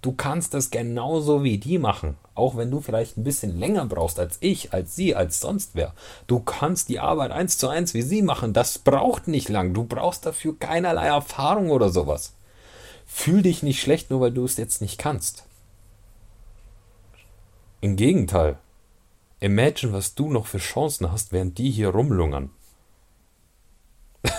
Du 0.01 0.13
kannst 0.13 0.53
das 0.53 0.69
genauso 0.71 1.43
wie 1.43 1.57
die 1.57 1.77
machen. 1.77 2.15
Auch 2.33 2.55
wenn 2.55 2.71
du 2.71 2.79
vielleicht 2.79 3.17
ein 3.17 3.25
bisschen 3.25 3.59
länger 3.59 3.87
brauchst 3.87 4.21
als 4.21 4.37
ich, 4.39 4.71
als 4.71 4.95
sie, 4.95 5.15
als 5.15 5.41
sonst 5.41 5.71
wer. 5.73 5.93
Du 6.27 6.39
kannst 6.39 6.87
die 6.87 7.01
Arbeit 7.01 7.31
eins 7.31 7.57
zu 7.57 7.67
eins 7.67 7.93
wie 7.93 8.03
sie 8.03 8.21
machen. 8.21 8.53
Das 8.53 8.77
braucht 8.77 9.27
nicht 9.27 9.49
lang. 9.49 9.73
Du 9.73 9.83
brauchst 9.83 10.25
dafür 10.25 10.57
keinerlei 10.57 11.07
Erfahrung 11.07 11.71
oder 11.71 11.89
sowas. 11.89 12.35
Fühl 13.05 13.41
dich 13.41 13.63
nicht 13.63 13.81
schlecht, 13.81 14.11
nur 14.11 14.21
weil 14.21 14.31
du 14.31 14.45
es 14.45 14.55
jetzt 14.55 14.79
nicht 14.79 14.97
kannst. 14.97 15.43
Im 17.81 17.97
Gegenteil. 17.97 18.57
Imagine, 19.41 19.91
was 19.91 20.15
du 20.15 20.29
noch 20.29 20.47
für 20.47 20.59
Chancen 20.59 21.11
hast, 21.11 21.33
während 21.33 21.57
die 21.57 21.69
hier 21.69 21.89
rumlungern. 21.89 22.51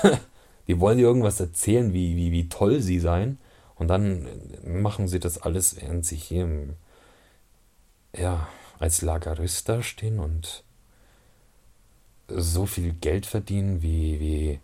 die 0.69 0.81
wollen 0.81 0.99
dir 0.99 1.07
irgendwas 1.07 1.41
erzählen, 1.41 1.93
wie, 1.93 2.17
wie, 2.17 2.33
wie 2.33 2.49
toll 2.49 2.81
sie 2.81 3.01
seien. 3.01 3.39
Und 3.77 3.89
dann 3.89 4.27
machen 4.65 5.07
sie 5.09 5.21
das 5.21 5.39
alles, 5.39 5.81
während 5.81 6.07
sie 6.07 6.17
hier 6.17 6.49
ja, 8.17 8.49
als 8.79 9.03
Lagerist 9.03 9.69
da 9.69 9.83
stehen 9.83 10.19
und 10.19 10.63
so 12.29 12.67
viel 12.67 12.93
Geld 12.93 13.27
verdienen, 13.27 13.83
wie, 13.83 14.21
wie 14.21 14.61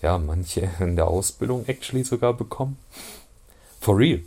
ja, 0.00 0.18
manche 0.18 0.70
in 0.80 0.96
der 0.96 1.06
Ausbildung 1.06 1.66
actually 1.66 2.04
sogar 2.04 2.34
bekommen. 2.34 2.76
For 3.80 3.96
real. 3.96 4.22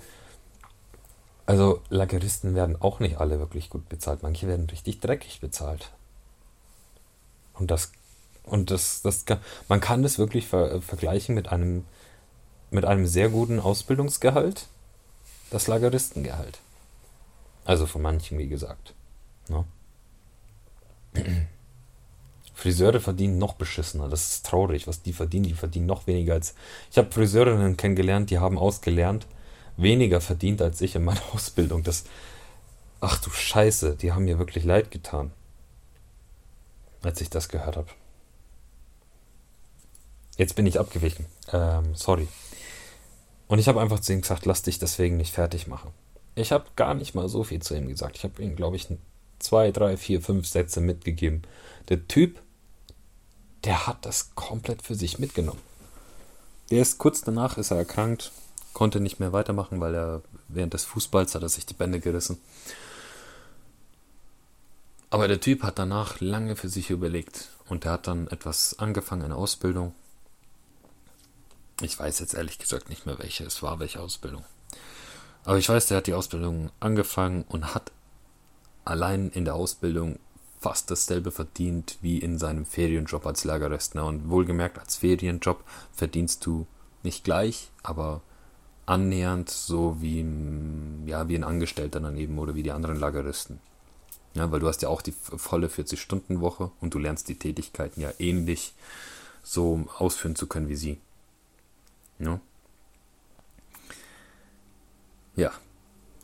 Also 1.46 1.82
Lageristen 1.90 2.56
werden 2.56 2.82
auch 2.82 3.00
nicht 3.00 3.20
alle 3.20 3.40
wirklich 3.40 3.70
gut 3.70 3.88
bezahlt. 3.90 4.24
Manche 4.24 4.48
werden 4.48 4.70
richtig 4.70 5.00
dreckig 5.00 5.42
bezahlt. 5.42 5.92
Und 7.54 7.72
das 7.72 7.92
und 8.46 8.72
das, 8.72 9.02
das 9.02 9.26
kann, 9.26 9.40
man 9.68 9.80
kann 9.80 10.04
das 10.04 10.20
wirklich 10.20 10.48
ver, 10.48 10.82
vergleichen 10.82 11.36
mit 11.36 11.50
einem, 11.50 11.86
mit 12.70 12.86
einem 12.86 13.08
sehr 13.08 13.30
guten 13.30 13.60
Ausbildungsgehalt, 13.60 14.68
das 15.50 15.68
Lageristengehalt. 15.68 16.60
Also 17.66 17.88
von 17.88 18.02
manchen, 18.02 18.38
wie 18.38 18.48
gesagt. 18.48 18.94
Ne? 19.50 19.66
Friseure 22.54 23.02
verdienen 23.02 23.38
noch 23.38 23.54
beschissener. 23.56 24.08
Das 24.08 24.28
ist 24.30 24.46
traurig, 24.46 24.88
was 24.88 25.02
die 25.02 25.14
verdienen. 25.14 25.46
Die 25.46 25.54
verdienen 25.54 25.88
noch 25.88 26.08
weniger 26.08 26.36
als. 26.36 26.56
Ich 26.92 26.98
habe 26.98 27.12
Friseurinnen 27.12 27.76
kennengelernt, 27.76 28.30
die 28.30 28.40
haben 28.40 28.58
ausgelernt, 28.58 29.28
weniger 29.78 30.22
verdient 30.22 30.62
als 30.62 30.80
ich 30.82 30.96
in 30.96 31.04
meiner 31.04 31.22
Ausbildung. 31.34 31.84
Das. 31.84 32.06
Ach 33.02 33.20
du 33.20 33.30
Scheiße, 33.30 33.96
die 33.96 34.14
haben 34.14 34.26
mir 34.26 34.40
wirklich 34.40 34.64
leid 34.64 34.90
getan. 34.90 35.32
Als 37.04 37.22
ich 37.22 37.30
das 37.30 37.50
gehört 37.50 37.76
habe. 37.76 37.90
Jetzt 40.38 40.56
bin 40.56 40.66
ich 40.66 40.80
abgewichen. 40.80 41.26
Ähm, 41.52 41.96
sorry. 41.96 42.28
Und 43.48 43.60
ich 43.60 43.68
habe 43.68 43.82
einfach 43.82 44.00
zu 44.00 44.14
ihm 44.14 44.22
gesagt, 44.22 44.46
lass 44.46 44.64
dich 44.64 44.80
deswegen 44.80 45.18
nicht 45.18 45.34
fertig 45.34 45.68
machen. 45.68 45.92
Ich 46.36 46.52
habe 46.52 46.66
gar 46.76 46.94
nicht 46.94 47.16
mal 47.16 47.30
so 47.30 47.44
viel 47.44 47.62
zu 47.62 47.76
ihm 47.76 47.88
gesagt. 47.88 48.18
Ich 48.18 48.24
habe 48.24 48.42
ihm, 48.42 48.56
glaube 48.56 48.76
ich, 48.76 48.88
zwei, 49.40 49.72
drei, 49.72 49.98
vier, 49.98 50.22
fünf 50.22 50.48
Sätze 50.48 50.82
mitgegeben. 50.82 51.44
Der 51.90 52.08
Typ, 52.08 52.42
der 53.64 53.88
hat 53.88 54.06
das 54.06 54.36
komplett 54.36 54.82
für 54.82 54.96
sich 54.96 55.20
mitgenommen. 55.20 55.62
Der 56.72 56.82
ist 56.82 56.98
kurz 56.98 57.22
danach 57.22 57.58
ist 57.58 57.72
er 57.72 57.78
erkrankt, 57.78 58.32
konnte 58.74 59.00
nicht 59.00 59.20
mehr 59.20 59.34
weitermachen, 59.34 59.80
weil 59.80 59.96
er 59.96 60.22
während 60.48 60.74
des 60.74 60.84
Fußballs 60.84 61.36
hat 61.36 61.44
er 61.44 61.50
sich 61.50 61.66
die 61.66 61.76
Bände 61.76 62.00
gerissen. 62.00 62.40
Aber 65.12 65.28
der 65.28 65.40
Typ 65.40 65.64
hat 65.64 65.80
danach 65.80 66.20
lange 66.20 66.56
für 66.56 66.68
sich 66.68 66.90
überlegt 66.90 67.50
und 67.70 67.86
er 67.86 67.94
hat 67.94 68.08
dann 68.08 68.28
etwas 68.28 68.80
angefangen, 68.80 69.22
eine 69.22 69.36
Ausbildung 69.36 69.94
ich 71.82 72.00
weiß 72.00 72.20
jetzt 72.20 72.34
ehrlich 72.34 72.58
gesagt 72.58 72.90
nicht 72.90 73.06
mehr, 73.06 73.20
welche 73.20 73.44
es 73.44 73.62
war, 73.62 73.80
welche 73.80 74.00
Ausbildung. 74.00 74.44
Aber 75.44 75.58
ich 75.58 75.70
weiß, 75.70 75.88
der 75.88 75.98
hat 75.98 76.08
die 76.08 76.14
Ausbildung 76.14 76.72
angefangen 76.80 77.44
und 77.48 77.74
hat 77.76 77.92
allein 78.84 79.30
in 79.30 79.46
der 79.46 79.56
Ausbildung 79.56 80.20
fast 80.60 80.90
dasselbe 80.90 81.32
verdient 81.32 81.98
wie 82.02 82.18
in 82.18 82.40
seinem 82.40 82.66
Ferienjob 82.66 83.26
als 83.28 83.44
Lagerrestner. 83.44 84.06
Und 84.06 84.30
wohlgemerkt, 84.30 84.80
als 84.80 84.96
Ferienjob 84.96 85.64
verdienst 85.94 86.46
du 86.46 86.66
nicht 87.04 87.24
gleich, 87.24 87.70
aber 87.84 88.22
annähernd 88.88 89.50
so 89.50 90.02
wie, 90.02 90.26
ja, 91.06 91.28
wie 91.28 91.36
ein 91.36 91.44
Angestellter 91.44 92.00
daneben 92.00 92.40
oder 92.40 92.56
wie 92.56 92.64
die 92.64 92.72
anderen 92.72 93.00
Lageristen. 93.00 93.60
Ja, 94.34 94.52
weil 94.52 94.60
du 94.60 94.68
hast 94.68 94.82
ja 94.82 94.90
auch 94.90 95.02
die 95.02 95.14
volle 95.14 95.68
40-Stunden-Woche 95.68 96.72
und 96.82 96.94
du 96.94 97.00
lernst 97.00 97.30
die 97.30 97.40
Tätigkeiten 97.40 98.02
ja 98.02 98.12
ähnlich 98.20 98.74
so 99.44 99.88
ausführen 99.98 100.36
zu 100.36 100.48
können 100.48 100.68
wie 100.68 100.76
sie. 100.76 100.98
Ja. 102.20 102.40
Ja. 105.36 105.52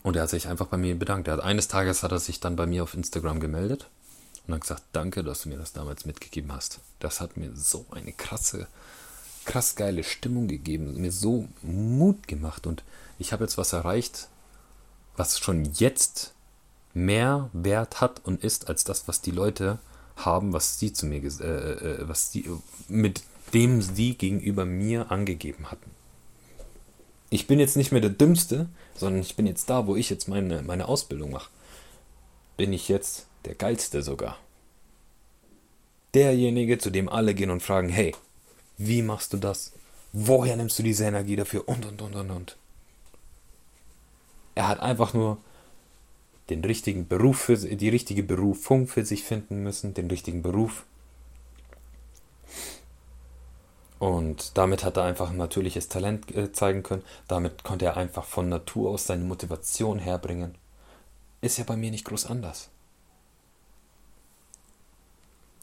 Und 0.04 0.16
er 0.16 0.24
hat 0.24 0.30
sich 0.30 0.48
einfach 0.48 0.68
bei 0.68 0.78
mir 0.78 0.98
bedankt. 0.98 1.28
Hat, 1.28 1.42
eines 1.42 1.68
Tages 1.68 2.04
hat 2.04 2.12
er 2.12 2.20
sich 2.20 2.40
dann 2.40 2.56
bei 2.56 2.66
mir 2.66 2.84
auf 2.84 2.94
Instagram 2.94 3.40
gemeldet 3.40 3.90
und 4.48 4.54
hat 4.56 4.62
gesagt, 4.62 4.84
danke, 4.94 5.24
dass 5.24 5.44
du 5.44 5.50
mir 5.50 5.58
das 5.58 5.74
damals 5.74 6.06
mitgegeben 6.06 6.52
hast. 6.52 6.80
Das 7.00 7.22
hat 7.22 7.38
mir 7.38 7.56
so 7.56 7.86
eine 7.92 8.14
krasse, 8.14 8.68
krass 9.46 9.76
geile 9.76 10.04
Stimmung 10.04 10.48
gegeben, 10.48 11.00
mir 11.00 11.12
so 11.12 11.48
Mut 11.62 12.28
gemacht 12.28 12.66
und 12.66 12.84
ich 13.20 13.34
habe 13.34 13.44
jetzt 13.44 13.58
was 13.58 13.74
erreicht, 13.74 14.28
was 15.16 15.40
schon 15.40 15.66
jetzt 15.74 16.34
mehr 16.94 17.50
Wert 17.54 18.02
hat 18.02 18.26
und 18.26 18.44
ist 18.44 18.68
als 18.68 18.84
das, 18.84 19.08
was 19.08 19.22
die 19.22 19.32
Leute 19.32 19.78
haben, 20.16 20.54
was 20.54 20.80
sie 20.80 20.94
zu 20.94 21.06
mir, 21.06 21.22
äh, 21.24 21.46
äh, 21.46 22.08
was 22.08 22.32
sie 22.32 22.50
mit 22.88 23.24
dem 23.54 23.82
sie 23.82 24.16
gegenüber 24.16 24.66
mir 24.66 25.12
angegeben 25.12 25.72
hatten. 25.72 25.92
Ich 27.30 27.48
bin 27.48 27.60
jetzt 27.60 27.78
nicht 27.78 27.92
mehr 27.92 28.02
der 28.02 28.10
Dümmste, 28.10 28.68
sondern 28.94 29.22
ich 29.22 29.36
bin 29.36 29.48
jetzt 29.48 29.70
da, 29.70 29.88
wo 29.88 29.96
ich 29.96 30.10
jetzt 30.10 30.28
meine, 30.28 30.62
meine 30.64 30.88
Ausbildung 30.88 31.32
mache. 31.32 31.50
Bin 32.58 32.74
ich 32.74 32.90
jetzt 32.90 33.28
der 33.46 33.56
Geilste 33.56 34.04
sogar. 34.04 34.38
Derjenige, 36.14 36.78
zu 36.78 36.90
dem 36.90 37.08
alle 37.08 37.34
gehen 37.34 37.50
und 37.50 37.64
fragen, 37.64 37.88
hey, 37.88 38.14
wie 38.78 39.02
machst 39.02 39.32
du 39.32 39.38
das? 39.38 39.72
Woher 40.12 40.58
nimmst 40.58 40.78
du 40.78 40.84
diese 40.84 41.06
Energie 41.06 41.38
dafür? 41.38 41.68
Und, 41.68 41.86
und, 41.86 42.02
und, 42.02 42.16
und, 42.16 42.32
und. 42.32 42.58
Er 44.56 44.68
hat 44.68 44.82
einfach 44.82 45.14
nur 45.14 45.38
den 46.50 46.66
richtigen 46.66 47.08
Beruf 47.08 47.40
für 47.40 47.56
die 47.56 47.90
richtige 47.90 48.24
Berufung 48.24 48.88
für 48.88 49.06
sich 49.06 49.24
finden 49.24 49.64
müssen, 49.64 49.94
den 49.94 50.08
richtigen 50.08 50.42
Beruf 50.42 50.84
Und 54.02 54.58
damit 54.58 54.84
hat 54.84 54.98
er 54.98 55.04
einfach 55.04 55.30
ein 55.30 55.38
natürliches 55.38 55.88
Talent 55.88 56.36
äh, 56.36 56.52
zeigen 56.52 56.82
können. 56.82 57.04
Damit 57.28 57.64
konnte 57.64 57.86
er 57.86 57.98
einfach 57.98 58.26
von 58.26 58.50
Natur 58.50 58.90
aus 58.90 59.06
seine 59.06 59.24
Motivation 59.24 60.00
herbringen. 60.00 60.56
Ist 61.42 61.60
ja 61.60 61.66
bei 61.66 61.78
mir 61.78 61.92
nicht 61.92 62.06
groß 62.06 62.26
anders. 62.26 62.70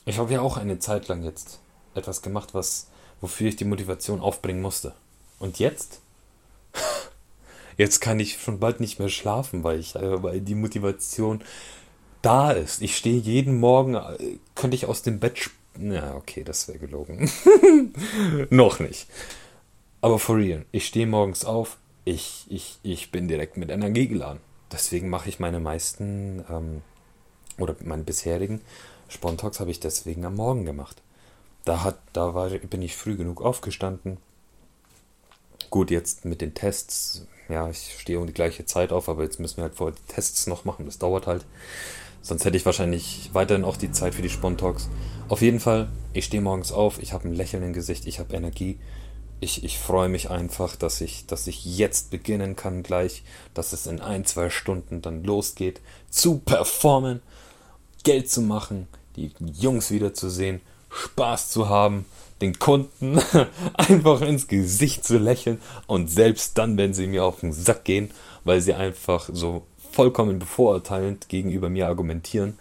Ich 0.04 0.18
habe 0.18 0.32
ja 0.32 0.40
auch 0.40 0.56
eine 0.56 0.78
Zeit 0.78 1.08
lang 1.08 1.24
jetzt 1.24 1.58
etwas 1.96 2.22
gemacht, 2.22 2.54
was, 2.54 2.86
wofür 3.20 3.48
ich 3.48 3.56
die 3.56 3.64
Motivation 3.64 4.20
aufbringen 4.20 4.62
musste. 4.62 4.94
Und 5.40 5.58
jetzt? 5.58 5.98
Jetzt 7.76 8.00
kann 8.00 8.20
ich 8.20 8.40
schon 8.40 8.60
bald 8.60 8.78
nicht 8.78 9.00
mehr 9.00 9.08
schlafen, 9.08 9.64
weil 9.64 9.80
ich, 9.80 9.96
äh, 9.96 10.22
weil 10.22 10.40
die 10.40 10.54
Motivation 10.54 11.42
da 12.22 12.52
ist. 12.52 12.82
Ich 12.82 12.96
stehe 12.96 13.18
jeden 13.18 13.58
Morgen, 13.58 13.96
äh, 13.96 14.38
könnte 14.54 14.76
ich 14.76 14.86
aus 14.86 15.02
dem 15.02 15.18
Bett 15.18 15.50
ja, 15.78 16.14
okay, 16.14 16.44
das 16.44 16.68
wäre 16.68 16.78
gelogen. 16.78 17.30
Noch 18.50 18.80
nicht. 18.80 19.06
Aber 20.00 20.18
for 20.18 20.36
real, 20.36 20.64
ich 20.72 20.86
stehe 20.86 21.06
morgens 21.06 21.44
auf, 21.44 21.78
ich, 22.04 22.46
ich, 22.48 22.78
ich 22.82 23.10
bin 23.10 23.28
direkt 23.28 23.56
mit 23.56 23.70
Energie 23.70 24.08
geladen. 24.08 24.40
Deswegen 24.72 25.08
mache 25.08 25.28
ich 25.28 25.40
meine 25.40 25.60
meisten 25.60 26.44
ähm, 26.50 26.82
oder 27.58 27.74
meine 27.82 28.04
bisherigen 28.04 28.60
Spontalks 29.08 29.58
habe 29.60 29.70
ich 29.70 29.80
deswegen 29.80 30.24
am 30.24 30.36
Morgen 30.36 30.64
gemacht. 30.64 31.02
Da, 31.64 31.82
hat, 31.82 31.98
da 32.12 32.34
war, 32.34 32.50
bin 32.50 32.82
ich 32.82 32.96
früh 32.96 33.16
genug 33.16 33.42
aufgestanden. 33.42 34.18
Gut, 35.70 35.90
jetzt 35.90 36.24
mit 36.24 36.40
den 36.40 36.54
Tests, 36.54 37.26
ja, 37.48 37.68
ich 37.68 37.96
stehe 37.98 38.20
um 38.20 38.26
die 38.26 38.32
gleiche 38.32 38.64
Zeit 38.64 38.92
auf, 38.92 39.08
aber 39.08 39.24
jetzt 39.24 39.40
müssen 39.40 39.58
wir 39.58 39.64
halt 39.64 39.74
vor 39.74 39.92
die 39.92 40.02
Tests 40.08 40.46
noch 40.46 40.64
machen. 40.64 40.86
Das 40.86 40.98
dauert 40.98 41.26
halt. 41.26 41.44
Sonst 42.28 42.44
hätte 42.44 42.58
ich 42.58 42.66
wahrscheinlich 42.66 43.30
weiterhin 43.32 43.64
auch 43.64 43.78
die 43.78 43.90
Zeit 43.90 44.14
für 44.14 44.20
die 44.20 44.28
Spontalks. 44.28 44.90
Auf 45.30 45.40
jeden 45.40 45.60
Fall, 45.60 45.88
ich 46.12 46.26
stehe 46.26 46.42
morgens 46.42 46.72
auf, 46.72 47.00
ich 47.00 47.14
habe 47.14 47.26
ein 47.26 47.34
Lächeln 47.34 47.62
im 47.62 47.72
Gesicht, 47.72 48.06
ich 48.06 48.18
habe 48.18 48.36
Energie. 48.36 48.78
Ich, 49.40 49.64
ich 49.64 49.78
freue 49.78 50.10
mich 50.10 50.28
einfach, 50.28 50.76
dass 50.76 51.00
ich, 51.00 51.24
dass 51.24 51.46
ich 51.46 51.64
jetzt 51.64 52.10
beginnen 52.10 52.54
kann 52.54 52.82
gleich, 52.82 53.22
dass 53.54 53.72
es 53.72 53.86
in 53.86 54.02
ein, 54.02 54.26
zwei 54.26 54.50
Stunden 54.50 55.00
dann 55.00 55.24
losgeht, 55.24 55.80
zu 56.10 56.36
performen, 56.36 57.22
Geld 58.04 58.28
zu 58.28 58.42
machen, 58.42 58.88
die 59.16 59.30
Jungs 59.54 59.90
wiederzusehen, 59.90 60.60
Spaß 60.90 61.48
zu 61.48 61.70
haben, 61.70 62.04
den 62.42 62.58
Kunden 62.58 63.18
einfach 63.72 64.20
ins 64.20 64.48
Gesicht 64.48 65.02
zu 65.02 65.16
lächeln 65.16 65.62
und 65.86 66.10
selbst 66.10 66.58
dann, 66.58 66.76
wenn 66.76 66.92
sie 66.92 67.06
mir 67.06 67.24
auf 67.24 67.40
den 67.40 67.54
Sack 67.54 67.84
gehen, 67.84 68.10
weil 68.44 68.60
sie 68.60 68.74
einfach 68.74 69.30
so 69.32 69.62
vollkommen 69.98 70.38
bevorurteilend 70.38 71.28
gegenüber 71.28 71.68
mir 71.68 71.88
argumentieren, 71.88 72.56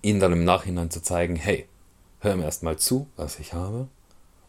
ihnen 0.00 0.20
dann 0.20 0.32
im 0.32 0.44
Nachhinein 0.44 0.88
zu 0.88 1.02
zeigen, 1.02 1.34
hey, 1.34 1.66
hör 2.20 2.36
mir 2.36 2.44
erstmal 2.44 2.78
zu, 2.78 3.08
was 3.16 3.40
ich 3.40 3.52
habe, 3.52 3.88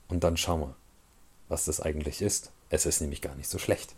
und 0.08 0.24
dann 0.24 0.38
schau 0.38 0.60
mal, 0.60 0.76
was 1.50 1.66
das 1.66 1.82
eigentlich 1.82 2.22
ist. 2.22 2.52
Es 2.70 2.86
ist 2.86 3.02
nämlich 3.02 3.20
gar 3.20 3.34
nicht 3.34 3.50
so 3.50 3.58
schlecht. 3.58 3.96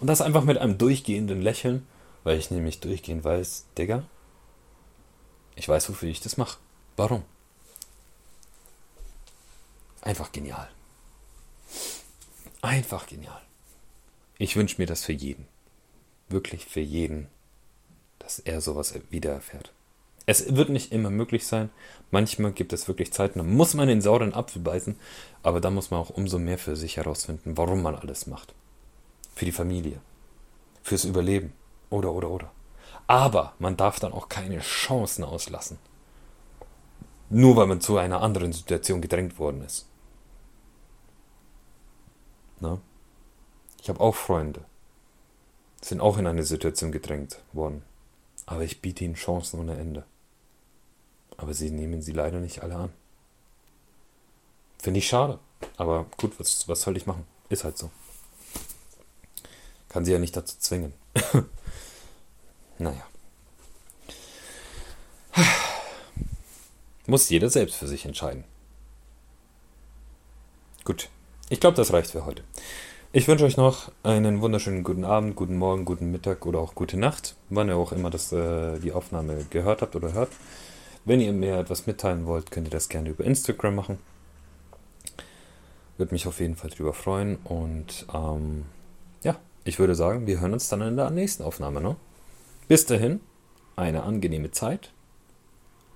Und 0.00 0.08
das 0.08 0.20
einfach 0.20 0.44
mit 0.44 0.58
einem 0.58 0.76
durchgehenden 0.76 1.40
Lächeln, 1.40 1.86
weil 2.24 2.38
ich 2.38 2.50
nämlich 2.50 2.78
durchgehend 2.80 3.24
weiß, 3.24 3.64
Digga, 3.78 4.02
ich 5.54 5.66
weiß, 5.66 5.88
wofür 5.88 6.10
ich 6.10 6.20
das 6.20 6.36
mache. 6.36 6.58
Warum? 6.98 7.22
Einfach 10.02 10.30
genial. 10.30 10.68
Einfach 12.60 13.06
genial. 13.06 13.40
Ich 14.36 14.56
wünsche 14.56 14.76
mir 14.76 14.86
das 14.86 15.06
für 15.06 15.14
jeden. 15.14 15.48
Wirklich 16.28 16.66
für 16.66 16.80
jeden, 16.80 17.28
dass 18.18 18.38
er 18.40 18.60
sowas 18.60 18.94
wieder 19.10 19.32
erfährt. 19.32 19.72
Es 20.26 20.56
wird 20.56 20.70
nicht 20.70 20.90
immer 20.90 21.10
möglich 21.10 21.46
sein. 21.46 21.70
Manchmal 22.10 22.52
gibt 22.52 22.72
es 22.72 22.88
wirklich 22.88 23.12
Zeiten, 23.12 23.38
da 23.38 23.44
muss 23.44 23.74
man 23.74 23.86
den 23.86 24.00
sauren 24.00 24.34
Apfel 24.34 24.60
beißen, 24.60 24.96
aber 25.44 25.60
da 25.60 25.70
muss 25.70 25.92
man 25.92 26.00
auch 26.00 26.10
umso 26.10 26.38
mehr 26.40 26.58
für 26.58 26.74
sich 26.74 26.96
herausfinden, 26.96 27.56
warum 27.56 27.82
man 27.82 27.94
alles 27.94 28.26
macht. 28.26 28.52
Für 29.34 29.44
die 29.44 29.52
Familie, 29.52 30.00
fürs 30.82 31.04
Überleben 31.04 31.52
oder 31.90 32.12
oder 32.12 32.30
oder. 32.30 32.50
Aber 33.06 33.54
man 33.60 33.76
darf 33.76 34.00
dann 34.00 34.12
auch 34.12 34.28
keine 34.28 34.58
Chancen 34.58 35.22
auslassen. 35.22 35.78
Nur 37.30 37.56
weil 37.56 37.66
man 37.66 37.80
zu 37.80 37.96
einer 37.96 38.20
anderen 38.20 38.52
Situation 38.52 39.00
gedrängt 39.00 39.38
worden 39.38 39.62
ist. 39.62 39.86
Na? 42.58 42.80
Ich 43.80 43.88
habe 43.88 44.00
auch 44.00 44.14
Freunde, 44.14 44.64
sind 45.86 46.00
auch 46.00 46.18
in 46.18 46.26
eine 46.26 46.42
Situation 46.42 46.90
gedrängt 46.90 47.38
worden. 47.52 47.82
Aber 48.44 48.62
ich 48.62 48.80
biete 48.80 49.04
ihnen 49.04 49.14
Chancen 49.14 49.60
ohne 49.60 49.76
Ende. 49.76 50.04
Aber 51.36 51.54
sie 51.54 51.70
nehmen 51.70 52.02
sie 52.02 52.12
leider 52.12 52.40
nicht 52.40 52.62
alle 52.62 52.74
an. 52.74 52.92
Finde 54.78 54.98
ich 54.98 55.06
schade. 55.06 55.38
Aber 55.76 56.06
gut, 56.16 56.38
was, 56.40 56.68
was 56.68 56.82
soll 56.82 56.96
ich 56.96 57.06
machen? 57.06 57.24
Ist 57.48 57.62
halt 57.62 57.78
so. 57.78 57.90
Kann 59.88 60.04
sie 60.04 60.12
ja 60.12 60.18
nicht 60.18 60.36
dazu 60.36 60.56
zwingen. 60.58 60.92
naja. 62.78 63.06
Muss 67.06 67.28
jeder 67.28 67.48
selbst 67.48 67.76
für 67.76 67.86
sich 67.86 68.04
entscheiden. 68.04 68.42
Gut. 70.84 71.08
Ich 71.48 71.60
glaube, 71.60 71.76
das 71.76 71.92
reicht 71.92 72.10
für 72.10 72.26
heute. 72.26 72.42
Ich 73.16 73.28
wünsche 73.28 73.46
euch 73.46 73.56
noch 73.56 73.90
einen 74.02 74.42
wunderschönen 74.42 74.84
guten 74.84 75.06
Abend, 75.06 75.36
guten 75.36 75.56
Morgen, 75.56 75.86
guten 75.86 76.12
Mittag 76.12 76.44
oder 76.44 76.58
auch 76.58 76.74
gute 76.74 76.98
Nacht, 76.98 77.34
wann 77.48 77.68
ihr 77.68 77.76
auch 77.78 77.92
immer 77.92 78.10
das, 78.10 78.30
äh, 78.30 78.78
die 78.78 78.92
Aufnahme 78.92 79.46
gehört 79.48 79.80
habt 79.80 79.96
oder 79.96 80.12
hört. 80.12 80.28
Wenn 81.06 81.22
ihr 81.22 81.32
mir 81.32 81.56
etwas 81.56 81.86
mitteilen 81.86 82.26
wollt, 82.26 82.50
könnt 82.50 82.68
ihr 82.68 82.70
das 82.70 82.90
gerne 82.90 83.08
über 83.08 83.24
Instagram 83.24 83.74
machen. 83.74 83.98
Würde 85.96 86.12
mich 86.12 86.26
auf 86.26 86.40
jeden 86.40 86.56
Fall 86.56 86.68
drüber 86.68 86.92
freuen. 86.92 87.36
Und 87.36 88.04
ähm, 88.12 88.66
ja, 89.22 89.36
ich 89.64 89.78
würde 89.78 89.94
sagen, 89.94 90.26
wir 90.26 90.38
hören 90.38 90.52
uns 90.52 90.68
dann 90.68 90.82
in 90.82 90.98
der 90.98 91.08
nächsten 91.08 91.42
Aufnahme. 91.42 91.80
Ne? 91.80 91.96
Bis 92.68 92.84
dahin, 92.84 93.20
eine 93.76 94.02
angenehme 94.02 94.50
Zeit 94.50 94.92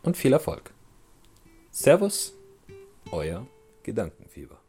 und 0.02 0.16
viel 0.16 0.32
Erfolg. 0.32 0.72
Servus, 1.70 2.32
euer 3.12 3.46
Gedankenfieber. 3.82 4.59